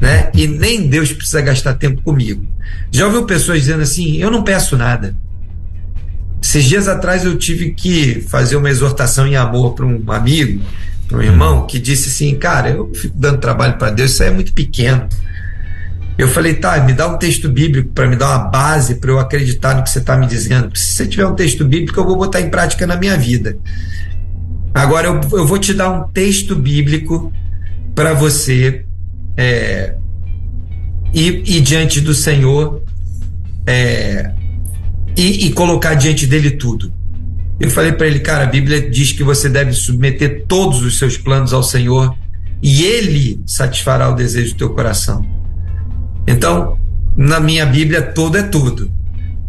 né? 0.00 0.30
E 0.34 0.46
nem 0.46 0.88
Deus 0.88 1.12
precisa 1.12 1.40
gastar 1.40 1.74
tempo 1.74 2.02
comigo. 2.02 2.46
Já 2.90 3.06
ouviu 3.06 3.24
pessoas 3.24 3.60
dizendo 3.60 3.82
assim: 3.82 4.16
eu 4.16 4.30
não 4.30 4.42
peço 4.42 4.76
nada. 4.76 5.14
Esses 6.42 6.64
dias 6.64 6.86
atrás 6.86 7.24
eu 7.24 7.36
tive 7.36 7.72
que 7.72 8.20
fazer 8.20 8.56
uma 8.56 8.70
exortação 8.70 9.26
em 9.26 9.36
amor 9.36 9.74
para 9.74 9.86
um 9.86 10.02
amigo, 10.12 10.62
para 11.08 11.18
um 11.18 11.22
irmão, 11.22 11.66
que 11.66 11.78
disse 11.78 12.08
assim: 12.08 12.36
cara, 12.36 12.70
eu 12.70 12.92
fico 12.94 13.16
dando 13.18 13.38
trabalho 13.38 13.76
para 13.78 13.90
Deus, 13.90 14.12
isso 14.12 14.22
aí 14.22 14.28
é 14.28 14.32
muito 14.32 14.52
pequeno. 14.52 15.08
Eu 16.18 16.28
falei, 16.28 16.54
tá, 16.54 16.80
me 16.80 16.94
dá 16.94 17.06
um 17.08 17.18
texto 17.18 17.46
bíblico 17.46 17.90
para 17.90 18.08
me 18.08 18.16
dar 18.16 18.28
uma 18.28 18.48
base 18.48 18.94
para 18.94 19.10
eu 19.10 19.18
acreditar 19.18 19.74
no 19.74 19.82
que 19.82 19.90
você 19.90 19.98
está 19.98 20.16
me 20.16 20.26
dizendo. 20.26 20.74
Se 20.74 20.94
você 20.94 21.06
tiver 21.06 21.26
um 21.26 21.34
texto 21.34 21.62
bíblico, 21.62 22.00
eu 22.00 22.06
vou 22.06 22.16
botar 22.16 22.40
em 22.40 22.48
prática 22.48 22.86
na 22.86 22.96
minha 22.96 23.18
vida. 23.18 23.58
Agora 24.72 25.08
eu, 25.08 25.20
eu 25.32 25.46
vou 25.46 25.58
te 25.58 25.74
dar 25.74 25.90
um 25.90 26.08
texto 26.08 26.56
bíblico 26.56 27.30
para 27.94 28.14
você 28.14 28.85
é, 29.36 29.94
e, 31.12 31.56
e, 31.56 31.60
diante 31.60 32.00
do 32.00 32.14
Senhor 32.14 32.82
é, 33.66 34.32
e, 35.16 35.46
e, 35.46 35.52
colocar 35.52 35.94
diante 35.94 36.26
dele 36.26 36.52
tudo. 36.52 36.92
Eu 37.58 37.70
falei 37.70 37.92
para 37.92 38.06
ele, 38.06 38.20
cara, 38.20 38.44
a 38.44 38.46
Bíblia 38.46 38.90
diz 38.90 39.12
que 39.12 39.22
você 39.24 39.48
deve 39.48 39.72
submeter 39.72 40.44
todos 40.46 40.82
os 40.82 40.98
seus 40.98 41.16
planos 41.16 41.52
ao 41.52 41.62
Senhor 41.62 42.16
e 42.62 42.84
ele 42.84 43.40
satisfará 43.46 44.10
o 44.10 44.14
desejo 44.14 44.52
do 44.52 44.58
teu 44.58 44.70
coração. 44.70 45.24
Então, 46.26 46.78
na 47.16 47.40
minha 47.40 47.64
Bíblia, 47.64 48.02
todo 48.02 48.36
é 48.36 48.42
tudo, 48.42 48.90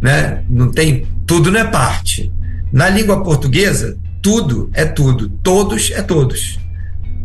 né? 0.02 0.44
Não 0.50 0.72
tem 0.72 1.06
tudo 1.28 1.52
não 1.52 1.60
é 1.60 1.66
parte. 1.66 2.32
Na 2.72 2.90
língua 2.90 3.22
portuguesa, 3.22 3.98
tudo 4.22 4.70
é 4.74 4.86
tudo, 4.86 5.30
todos 5.44 5.92
é 5.92 6.02
todos. 6.02 6.58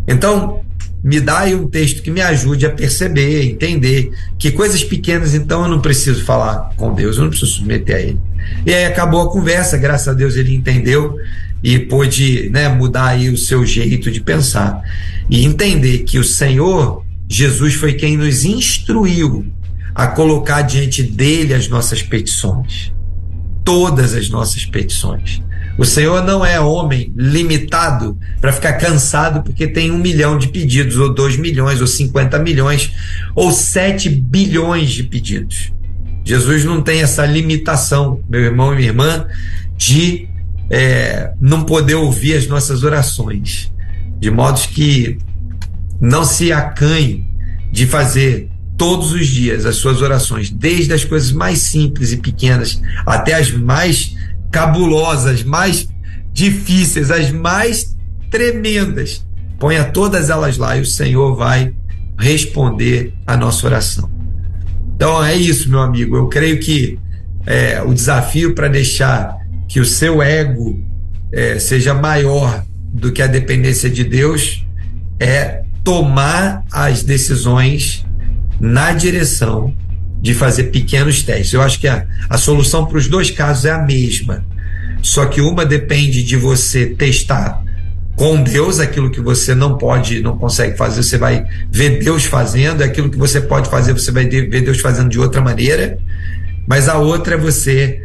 Então, 0.07 0.63
me 1.03 1.21
dá 1.21 1.41
aí 1.41 1.55
um 1.55 1.67
texto 1.67 2.01
que 2.01 2.11
me 2.11 2.21
ajude 2.21 2.65
a 2.65 2.71
perceber, 2.71 3.45
entender 3.45 4.13
que 4.39 4.53
coisas 4.53 4.85
pequenas, 4.85 5.35
então, 5.35 5.63
eu 5.63 5.69
não 5.69 5.81
preciso 5.81 6.25
falar 6.25 6.73
com 6.77 6.95
Deus, 6.95 7.17
eu 7.17 7.25
não 7.25 7.31
preciso 7.31 7.53
submeter 7.53 7.97
a 7.97 8.01
Ele. 8.01 8.21
E 8.65 8.73
aí 8.73 8.85
acabou 8.85 9.21
a 9.23 9.33
conversa, 9.33 9.77
graças 9.77 10.09
a 10.09 10.13
Deus 10.13 10.37
ele 10.37 10.55
entendeu 10.55 11.17
e 11.63 11.79
pôde 11.79 12.51
né, 12.51 12.69
mudar 12.69 13.09
aí 13.09 13.29
o 13.29 13.37
seu 13.37 13.65
jeito 13.65 14.11
de 14.11 14.21
pensar. 14.21 14.83
E 15.29 15.45
entender 15.45 15.99
que 15.99 16.19
o 16.19 16.25
Senhor, 16.25 17.05
Jesus, 17.29 17.75
foi 17.75 17.95
quem 17.95 18.17
nos 18.17 18.45
instruiu 18.45 19.47
a 19.95 20.07
colocar 20.07 20.63
diante 20.63 21.03
dele 21.03 21.55
as 21.55 21.69
nossas 21.69 22.03
petições. 22.03 22.93
Todas 23.65 24.15
as 24.15 24.29
nossas 24.29 24.65
petições. 24.65 25.41
O 25.83 25.85
Senhor 25.85 26.23
não 26.23 26.47
é 26.47 26.61
homem 26.61 27.13
limitado 27.17 28.17
para 28.41 28.53
ficar 28.53 28.75
cansado 28.75 29.43
porque 29.43 29.67
tem 29.67 29.91
um 29.91 29.99
milhão 29.99 30.39
de 30.39 30.47
pedidos, 30.47 30.97
ou 30.97 31.13
dois 31.13 31.37
milhões, 31.37 31.81
ou 31.81 31.89
cinquenta 31.89 32.39
milhões, 32.39 32.93
ou 33.35 33.51
sete 33.51 34.09
bilhões 34.09 34.93
de 34.93 35.03
pedidos. 35.03 35.73
Jesus 36.25 36.65
não 36.65 36.81
tem 36.81 37.03
essa 37.03 37.27
limitação, 37.27 38.21
meu 38.31 38.43
irmão 38.43 38.73
e 38.73 38.77
minha 38.77 38.89
irmã, 38.91 39.27
de 39.77 40.29
é, 40.71 41.33
não 41.41 41.65
poder 41.65 41.97
ouvir 41.97 42.37
as 42.37 42.47
nossas 42.47 42.85
orações, 42.85 43.73
de 44.21 44.31
modo 44.31 44.61
que 44.69 45.19
não 46.01 46.25
se 46.25 46.53
acanhe 46.53 47.27
de 47.73 47.89
fazer 47.89 48.49
todos 48.79 49.11
os 49.11 49.27
dias 49.27 49.67
as 49.67 49.75
suas 49.77 50.01
orações, 50.01 50.49
desde 50.49 50.93
as 50.93 51.05
coisas 51.05 51.33
mais 51.33 51.59
simples 51.59 52.13
e 52.13 52.19
pequenas 52.19 52.81
até 53.05 53.35
as 53.35 53.51
mais 53.51 54.15
cabulosas, 54.53 55.43
mais 55.43 55.89
difíceis, 56.33 57.11
as 57.11 57.33
mais 57.33 57.97
tremendas. 58.31 59.27
Ponha 59.59 59.85
todas 59.85 60.31
elas 60.31 60.57
lá 60.59 60.77
e 60.77 60.83
o 60.83 60.87
Senhor 60.87 61.35
vai 61.35 61.75
responder 62.19 63.15
a 63.27 63.37
nossa 63.37 63.67
oração. 63.67 64.11
Então 64.95 65.25
é 65.25 65.35
isso, 65.35 65.69
meu 65.69 65.81
amigo. 65.81 66.17
Eu 66.17 66.29
creio 66.29 66.61
que 66.61 66.99
é, 67.47 67.83
o 67.83 67.93
desafio 67.93 68.55
para 68.55 68.69
deixar 68.69 69.37
que 69.69 69.81
o 69.81 69.85
seu 69.85 70.23
ego 70.23 70.81
é, 71.33 71.59
seja 71.59 71.95
maior 71.95 72.65
do 72.93 73.11
que 73.11 73.23
a 73.23 73.27
dependência 73.27 73.89
de 73.89 74.05
Deus 74.05 74.65
é 75.19 75.63
tomar 75.83 76.65
as 76.71 77.03
decisões 77.03 78.05
na 78.61 78.93
direção 78.93 79.75
de 80.23 80.33
fazer 80.33 80.65
pequenos 80.65 81.23
testes. 81.23 81.53
Eu 81.53 81.61
acho 81.61 81.81
que 81.81 81.89
a, 81.89 82.07
a 82.31 82.39
solução 82.39 82.87
para 82.87 82.97
os 82.97 83.09
dois 83.09 83.31
casos 83.31 83.65
é 83.65 83.73
a 83.73 83.79
mesma. 83.83 84.45
Só 85.03 85.27
que 85.27 85.41
uma 85.41 85.67
depende 85.67 86.23
de 86.23 86.37
você 86.37 86.87
testar 86.87 87.61
com 88.15 88.41
Deus 88.41 88.79
aquilo 88.79 89.11
que 89.11 89.21
você 89.21 89.53
não 89.53 89.77
pode, 89.77 90.21
não 90.23 90.39
consegue 90.39 90.77
fazer, 90.77 91.03
você 91.03 91.19
vai 91.19 91.45
ver 91.71 91.99
Deus 91.99 92.25
fazendo, 92.25 92.83
aquilo 92.83 93.11
que 93.11 93.19
você 93.19 93.41
pode 93.41 93.69
fazer, 93.69 93.93
você 93.95 94.13
vai 94.13 94.29
ver 94.29 94.61
Deus 94.63 94.79
fazendo 94.79 95.09
de 95.09 95.19
outra 95.19 95.41
maneira. 95.41 95.99
Mas 96.69 96.89
a 96.89 96.99
outra 96.99 97.35
é 97.35 97.39
você 97.39 98.01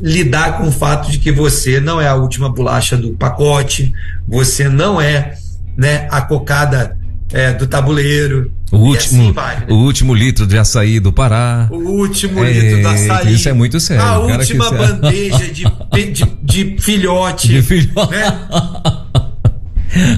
lidar 0.00 0.58
com 0.58 0.68
o 0.68 0.72
fato 0.72 1.10
de 1.10 1.18
que 1.18 1.32
você 1.32 1.80
não 1.80 2.00
é 2.00 2.06
a 2.06 2.14
última 2.14 2.48
bolacha 2.48 2.96
do 2.96 3.14
pacote, 3.14 3.92
você 4.28 4.68
não 4.68 5.00
é 5.00 5.34
né, 5.76 6.06
a 6.08 6.20
cocada 6.20 6.96
é, 7.32 7.52
do 7.52 7.66
tabuleiro. 7.66 8.52
O 8.70 8.76
último, 8.76 9.22
assim 9.22 9.32
vai, 9.32 9.60
né? 9.60 9.66
o 9.70 9.74
último 9.74 10.14
litro 10.14 10.46
de 10.46 10.58
açaí 10.58 11.00
do 11.00 11.12
Pará. 11.12 11.68
O 11.70 11.76
último 11.76 12.44
é, 12.44 12.52
litro 12.52 12.82
do 12.82 12.88
açaí. 12.88 13.34
Isso 13.34 13.48
é 13.48 13.52
muito 13.52 13.80
sério. 13.80 14.04
A 14.04 14.18
última 14.18 14.70
bandeja 14.70 15.48
de, 15.48 15.64
de, 16.12 16.24
de, 16.42 16.76
filhote. 16.78 17.48
De 17.48 17.62
filhote. 17.62 18.10
Né? 18.10 18.38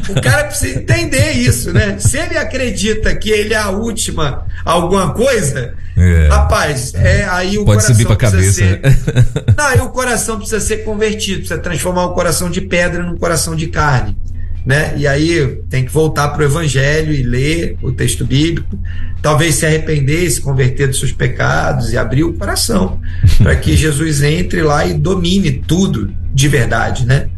O 0.09 0.21
cara 0.21 0.45
precisa 0.45 0.81
entender 0.81 1.33
isso, 1.33 1.73
né? 1.73 1.97
Se 1.99 2.19
ele 2.19 2.37
acredita 2.37 3.15
que 3.15 3.31
ele 3.31 3.55
é 3.55 3.57
a 3.57 3.71
última 3.71 4.45
alguma 4.65 5.13
coisa, 5.15 5.75
é. 5.97 6.29
rapaz, 6.29 6.93
é 6.95 7.25
aí 7.31 7.57
o 7.57 7.65
Pode 7.65 7.85
subir 7.85 8.05
pra 8.05 8.17
cabeça. 8.17 8.53
Ser... 8.53 8.81
Né? 8.81 8.97
Não, 9.57 9.65
aí 9.65 9.81
o 9.81 9.91
coração 9.91 10.39
precisa 10.39 10.61
ser 10.61 10.79
convertido, 10.79 11.39
precisa 11.39 11.59
transformar 11.61 12.07
o 12.07 12.15
coração 12.15 12.51
de 12.51 12.61
pedra 12.61 13.05
num 13.05 13.17
coração 13.17 13.55
de 13.55 13.69
carne 13.69 14.17
né? 14.65 14.95
E 14.97 15.07
aí 15.07 15.61
tem 15.69 15.85
que 15.85 15.91
voltar 15.91 16.29
para 16.29 16.43
o 16.43 16.45
Evangelho 16.45 17.13
e 17.13 17.23
ler 17.23 17.77
o 17.83 17.93
texto 17.93 18.25
bíblico, 18.25 18.79
talvez 19.23 19.57
se 19.57 19.67
arrepender, 19.67 20.31
se 20.31 20.41
converter 20.41 20.89
dos 20.89 20.99
seus 20.99 21.13
pecados 21.13 21.93
e 21.93 21.99
abrir 21.99 22.25
o 22.25 22.35
coração 22.35 23.01
para 23.39 23.57
que 23.57 23.77
Jesus 23.77 24.23
entre 24.23 24.63
lá 24.63 24.87
e 24.87 24.95
domine 24.95 25.53
tudo 25.53 26.13
de 26.33 26.49
verdade, 26.49 27.07
né? 27.07 27.29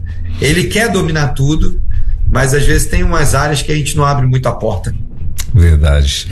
Ele 0.41 0.65
quer 0.65 0.91
dominar 0.91 1.29
tudo, 1.29 1.81
mas 2.31 2.55
às 2.55 2.65
vezes 2.65 2.89
tem 2.89 3.03
umas 3.03 3.35
áreas 3.35 3.63
que 3.63 3.71
a 3.71 3.75
gente 3.75 3.97
não 3.97 4.05
abre 4.05 4.27
muito 4.27 4.47
a 4.49 4.53
porta. 4.53 4.95
Verdade. 5.55 6.29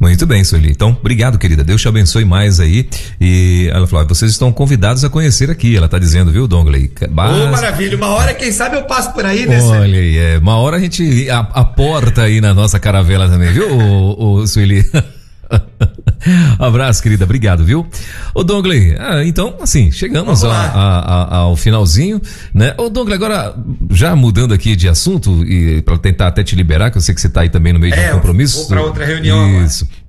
Muito 0.00 0.26
bem, 0.26 0.42
Sueli. 0.44 0.70
Então, 0.70 0.96
obrigado, 0.98 1.38
querida. 1.38 1.62
Deus 1.62 1.80
te 1.80 1.88
abençoe 1.88 2.24
mais 2.24 2.60
aí. 2.60 2.88
E 3.20 3.68
ela 3.72 3.86
falou: 3.86 4.06
vocês 4.06 4.30
estão 4.30 4.52
convidados 4.52 5.04
a 5.04 5.08
conhecer 5.08 5.50
aqui. 5.50 5.76
Ela 5.76 5.86
está 5.86 5.98
dizendo, 5.98 6.30
viu, 6.30 6.46
Dongley? 6.46 6.90
Mas... 7.10 7.40
Oh, 7.40 7.50
maravilha. 7.50 7.96
Uma 7.96 8.08
hora, 8.08 8.34
quem 8.34 8.52
sabe, 8.52 8.76
eu 8.76 8.84
passo 8.84 9.12
por 9.12 9.24
aí, 9.24 9.46
né? 9.46 9.62
Olha 9.62 9.98
aí, 9.98 10.18
é. 10.18 10.38
Uma 10.38 10.56
hora 10.56 10.76
a 10.76 10.80
gente 10.80 11.28
aporta 11.30 12.22
aí 12.22 12.40
na 12.40 12.52
nossa 12.52 12.78
caravela 12.78 13.28
também, 13.28 13.52
viu, 13.52 13.70
o, 13.70 14.34
o 14.34 14.46
Sueli? 14.46 14.84
Abraço, 16.58 17.02
querida. 17.02 17.24
Obrigado, 17.24 17.64
viu? 17.64 17.86
Ô, 18.34 18.42
Dongley, 18.42 18.96
ah, 18.98 19.24
então, 19.24 19.56
assim, 19.60 19.90
chegamos 19.90 20.44
a, 20.44 20.50
a, 20.50 21.22
a, 21.22 21.36
ao 21.36 21.56
finalzinho, 21.56 22.20
né? 22.52 22.74
Ô, 22.78 22.88
Dongley, 22.88 23.14
agora, 23.14 23.54
já 23.90 24.16
mudando 24.16 24.54
aqui 24.54 24.74
de 24.74 24.88
assunto, 24.88 25.44
e 25.44 25.82
para 25.82 25.98
tentar 25.98 26.28
até 26.28 26.42
te 26.42 26.56
liberar, 26.56 26.90
que 26.90 26.98
eu 26.98 27.02
sei 27.02 27.14
que 27.14 27.20
você 27.20 27.28
tá 27.28 27.42
aí 27.42 27.48
também 27.48 27.72
no 27.72 27.78
meio 27.78 27.94
é, 27.94 28.04
de 28.04 28.10
um 28.10 28.14
compromisso. 28.14 28.58
Vou 28.58 28.68
para 28.68 28.82
outra 28.82 29.04
reunião 29.04 29.64
Isso. 29.64 29.84
Agora. 29.84 30.03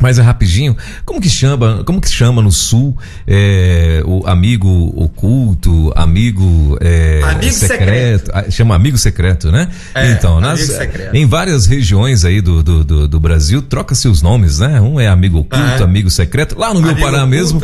Mas 0.00 0.18
é 0.18 0.22
rapidinho. 0.22 0.76
Como 1.04 1.20
que 1.20 1.28
chama? 1.28 1.82
Como 1.84 2.00
que 2.00 2.08
chama 2.08 2.42
no 2.42 2.50
sul 2.50 2.96
é, 3.26 4.02
o 4.04 4.26
amigo 4.26 4.92
oculto, 4.96 5.92
amigo, 5.94 6.76
é, 6.80 7.20
amigo 7.22 7.52
secreto, 7.52 8.26
secreto. 8.26 8.30
Ah, 8.34 8.50
chama 8.50 8.74
amigo 8.74 8.98
secreto, 8.98 9.52
né? 9.52 9.68
É, 9.94 10.10
então, 10.10 10.40
nas, 10.40 10.60
secreto. 10.60 11.14
em 11.14 11.26
várias 11.26 11.66
regiões 11.66 12.24
aí 12.24 12.40
do, 12.40 12.62
do, 12.62 12.84
do, 12.84 13.08
do 13.08 13.20
Brasil 13.20 13.62
troca-se 13.62 14.08
os 14.08 14.20
nomes, 14.20 14.58
né? 14.58 14.80
Um 14.80 14.98
é 14.98 15.06
amigo 15.06 15.38
oculto, 15.38 15.82
ah, 15.82 15.84
amigo 15.84 16.10
secreto. 16.10 16.58
Lá 16.58 16.74
no 16.74 16.80
meu 16.80 16.96
Pará 16.96 17.18
oculto, 17.18 17.28
mesmo. 17.28 17.60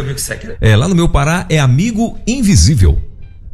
É, 0.60 0.76
lá 0.76 0.88
no 0.88 0.94
meu 0.94 1.08
Pará 1.08 1.46
é 1.48 1.58
amigo 1.58 2.18
invisível. 2.26 2.98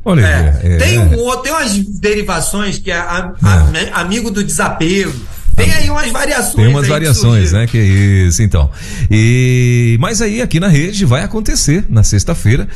Olha 0.05 0.25
é, 0.25 0.61
é, 0.63 0.77
tem 0.77 0.99
um 1.01 1.43
tem 1.43 1.53
umas 1.53 1.77
derivações 1.77 2.79
que 2.79 2.93
é, 2.93 2.97
a, 2.97 3.33
a, 3.43 3.73
é. 3.77 3.91
amigo 3.93 4.31
do 4.31 4.45
desapego. 4.45 5.13
Tem 5.57 5.73
aí 5.73 5.89
umas 5.89 6.11
variações. 6.13 6.55
Tem 6.55 6.69
umas 6.69 6.87
variações, 6.87 7.53
né? 7.53 7.67
Que 7.67 7.79
isso, 7.79 8.43
então. 8.43 8.71
E 9.11 9.97
mas 9.99 10.21
aí 10.21 10.43
aqui 10.43 10.61
na 10.61 10.69
rede 10.69 11.05
vai 11.07 11.23
acontecer 11.23 11.87
na 11.89 12.03
sexta-feira, 12.03 12.69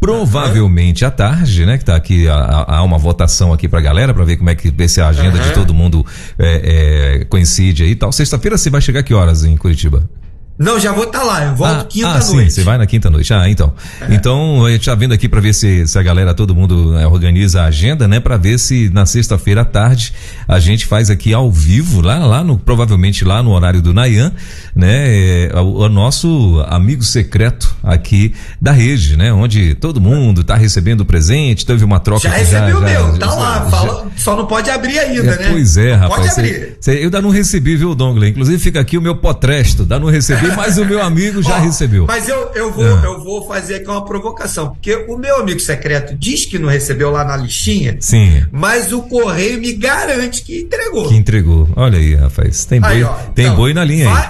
provavelmente 0.00 1.04
à 1.04 1.10
tarde, 1.12 1.64
né? 1.64 1.78
Que 1.78 1.84
tá 1.84 1.94
aqui 1.94 2.26
há, 2.28 2.82
uma 2.82 2.98
votação 2.98 3.52
aqui 3.52 3.68
pra 3.68 3.80
galera 3.80 4.12
para 4.12 4.24
ver 4.24 4.36
como 4.36 4.50
é 4.50 4.54
que 4.56 4.68
ver 4.68 4.88
se 4.88 5.00
a 5.00 5.08
agenda 5.08 5.38
uhum. 5.38 5.42
de 5.44 5.52
todo 5.52 5.72
mundo 5.72 6.04
é, 6.36 7.20
é, 7.20 7.24
coincide 7.26 7.84
aí 7.84 7.90
e 7.90 7.94
tal. 7.94 8.10
Sexta-feira 8.10 8.58
você 8.58 8.68
vai 8.68 8.80
chegar 8.80 9.04
que 9.04 9.14
horas 9.14 9.44
em 9.44 9.56
Curitiba? 9.56 10.08
Não, 10.56 10.78
já 10.78 10.92
vou 10.92 11.04
estar 11.04 11.18
tá 11.18 11.24
lá, 11.24 11.44
eu 11.46 11.56
volto 11.56 11.80
ah, 11.80 11.84
quinta 11.84 12.08
ah, 12.08 12.12
noite. 12.12 12.24
Sim, 12.24 12.50
você 12.50 12.62
vai 12.62 12.78
na 12.78 12.86
quinta 12.86 13.10
noite. 13.10 13.34
Ah, 13.34 13.48
então. 13.48 13.72
É. 14.00 14.14
Então, 14.14 14.64
a 14.64 14.70
gente 14.70 14.84
tá 14.86 14.94
vendo 14.94 15.12
aqui 15.12 15.28
para 15.28 15.40
ver 15.40 15.52
se, 15.52 15.84
se 15.84 15.98
a 15.98 16.02
galera, 16.02 16.32
todo 16.32 16.54
mundo 16.54 16.92
né, 16.92 17.04
organiza 17.06 17.62
a 17.62 17.64
agenda, 17.66 18.06
né? 18.06 18.20
para 18.20 18.36
ver 18.36 18.58
se 18.58 18.88
na 18.90 19.04
sexta-feira 19.04 19.62
à 19.62 19.64
tarde 19.64 20.12
a 20.46 20.60
gente 20.60 20.86
faz 20.86 21.10
aqui 21.10 21.34
ao 21.34 21.50
vivo, 21.50 22.00
lá, 22.00 22.18
lá 22.18 22.44
no, 22.44 22.56
provavelmente 22.56 23.24
lá 23.24 23.42
no 23.42 23.50
horário 23.50 23.82
do 23.82 23.92
Nayan, 23.92 24.32
né? 24.76 25.46
É, 25.46 25.50
o, 25.56 25.80
o, 25.80 25.88
nosso 25.88 26.64
amigo 26.68 27.02
secreto 27.02 27.74
aqui 27.82 28.32
da 28.60 28.70
rede, 28.70 29.16
né? 29.16 29.32
Onde 29.32 29.74
todo 29.74 30.00
mundo 30.00 30.44
tá 30.44 30.54
recebendo 30.54 31.04
presente, 31.04 31.66
teve 31.66 31.84
uma 31.84 31.98
troca. 31.98 32.28
Já 32.28 32.34
recebeu 32.36 32.78
o 32.78 32.80
meu, 32.80 33.18
tá 33.18 33.26
já, 33.26 33.34
lá, 33.34 33.54
já, 33.54 33.70
fala, 33.70 34.06
só 34.16 34.36
não 34.36 34.46
pode 34.46 34.70
abrir 34.70 34.98
ainda, 35.00 35.32
é, 35.32 35.38
né? 35.38 35.48
Pois 35.50 35.76
é, 35.76 35.92
não 35.92 35.98
rapaz. 35.98 36.20
Pode 36.20 36.30
abrir. 36.30 36.76
Cê, 36.80 36.92
cê, 36.92 36.98
eu 36.98 37.04
ainda 37.04 37.20
não 37.20 37.30
recebi, 37.30 37.76
viu, 37.76 37.92
Dongle? 37.94 38.28
Inclusive 38.28 38.58
fica 38.58 38.80
aqui 38.80 38.96
o 38.96 39.02
meu 39.02 39.16
potresto, 39.16 39.82
ainda 39.82 39.98
não 39.98 40.06
recebi 40.06 40.43
mas 40.56 40.78
o 40.78 40.84
meu 40.84 41.02
amigo 41.02 41.42
já 41.42 41.58
recebeu. 41.58 42.06
Mas 42.06 42.28
eu, 42.28 42.50
eu, 42.54 42.72
vou, 42.72 42.84
é. 42.84 43.06
eu 43.06 43.22
vou 43.22 43.46
fazer 43.46 43.76
aqui 43.76 43.88
uma 43.88 44.04
provocação, 44.04 44.70
porque 44.70 44.94
o 45.08 45.16
meu 45.16 45.40
amigo 45.40 45.60
secreto 45.60 46.14
diz 46.16 46.44
que 46.44 46.58
não 46.58 46.68
recebeu 46.68 47.10
lá 47.10 47.24
na 47.24 47.36
listinha, 47.36 47.96
Sim. 48.00 48.44
mas 48.50 48.92
o 48.92 49.02
correio 49.02 49.60
me 49.60 49.72
garante 49.72 50.42
que 50.42 50.60
entregou. 50.60 51.08
Que 51.08 51.14
entregou. 51.14 51.68
Olha 51.76 51.98
aí, 51.98 52.14
rapaz. 52.14 52.64
Tem 52.64 52.80
boi, 52.80 52.90
aí, 52.90 53.04
ó, 53.04 53.12
tem 53.34 53.46
então, 53.46 53.56
boi 53.56 53.74
na 53.74 53.84
linha 53.84 54.08
vai, 54.08 54.22
aí. 54.22 54.28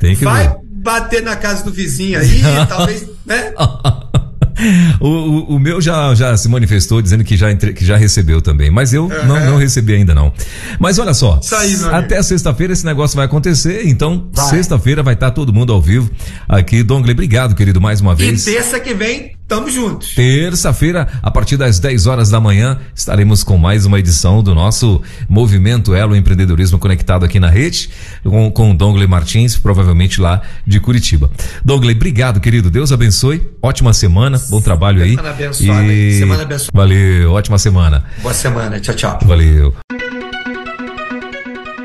Tem 0.00 0.16
que 0.16 0.24
vai 0.24 0.48
ver. 0.48 0.56
bater 0.62 1.22
na 1.22 1.36
casa 1.36 1.64
do 1.64 1.72
vizinho 1.72 2.18
aí, 2.18 2.42
talvez, 2.68 3.06
né? 3.24 3.52
o, 5.00 5.08
o, 5.08 5.54
o, 5.56 5.58
meu 5.58 5.80
já, 5.80 6.14
já 6.14 6.36
se 6.36 6.48
manifestou 6.48 7.00
dizendo 7.00 7.24
que 7.24 7.36
já, 7.36 7.50
entre, 7.50 7.72
que 7.72 7.84
já 7.84 7.96
recebeu 7.96 8.40
também, 8.40 8.70
mas 8.70 8.92
eu 8.92 9.04
uhum. 9.04 9.26
não, 9.26 9.46
não 9.52 9.56
recebi 9.56 9.94
ainda 9.94 10.14
não. 10.14 10.32
Mas 10.78 10.98
olha 10.98 11.14
só, 11.14 11.40
aí, 11.58 11.76
até 11.92 12.22
sexta-feira 12.22 12.72
esse 12.72 12.84
negócio 12.84 13.16
vai 13.16 13.26
acontecer, 13.26 13.86
então 13.86 14.28
sexta-feira 14.34 15.02
vai 15.02 15.14
estar 15.14 15.30
todo 15.30 15.52
mundo 15.52 15.72
ao 15.72 15.80
vivo 15.80 16.10
aqui. 16.48 16.82
Dongle, 16.82 17.12
obrigado, 17.12 17.54
querido, 17.54 17.80
mais 17.80 18.00
uma 18.00 18.14
vez. 18.14 18.46
E 18.46 18.52
terça 18.52 18.78
que 18.78 18.94
vem 18.94 19.32
Tamo 19.50 19.68
juntos. 19.68 20.14
Terça-feira, 20.14 21.08
a 21.20 21.28
partir 21.28 21.56
das 21.56 21.80
10 21.80 22.06
horas 22.06 22.30
da 22.30 22.38
manhã, 22.38 22.78
estaremos 22.94 23.42
com 23.42 23.58
mais 23.58 23.84
uma 23.84 23.98
edição 23.98 24.44
do 24.44 24.54
nosso 24.54 25.02
Movimento 25.28 25.92
Elo 25.92 26.14
Empreendedorismo 26.14 26.78
Conectado 26.78 27.24
aqui 27.24 27.40
na 27.40 27.50
rede, 27.50 27.90
com, 28.22 28.48
com 28.52 28.70
o 28.70 28.74
Dongle 28.74 29.04
Martins, 29.08 29.56
provavelmente 29.56 30.20
lá 30.20 30.40
de 30.64 30.78
Curitiba. 30.78 31.28
Dongle, 31.64 31.92
obrigado, 31.92 32.38
querido. 32.38 32.70
Deus 32.70 32.92
abençoe. 32.92 33.42
Ótima 33.60 33.92
semana, 33.92 34.40
bom 34.48 34.60
trabalho 34.60 35.02
aí. 35.02 35.16
Semana 35.16 35.30
abençoada. 35.30 35.92
E... 35.92 36.12
Semana 36.12 36.42
abençoada. 36.42 36.72
Valeu, 36.72 37.32
ótima 37.32 37.58
semana. 37.58 38.04
Boa 38.22 38.34
semana. 38.34 38.78
Tchau, 38.78 38.94
tchau. 38.94 39.18
Valeu. 39.24 39.74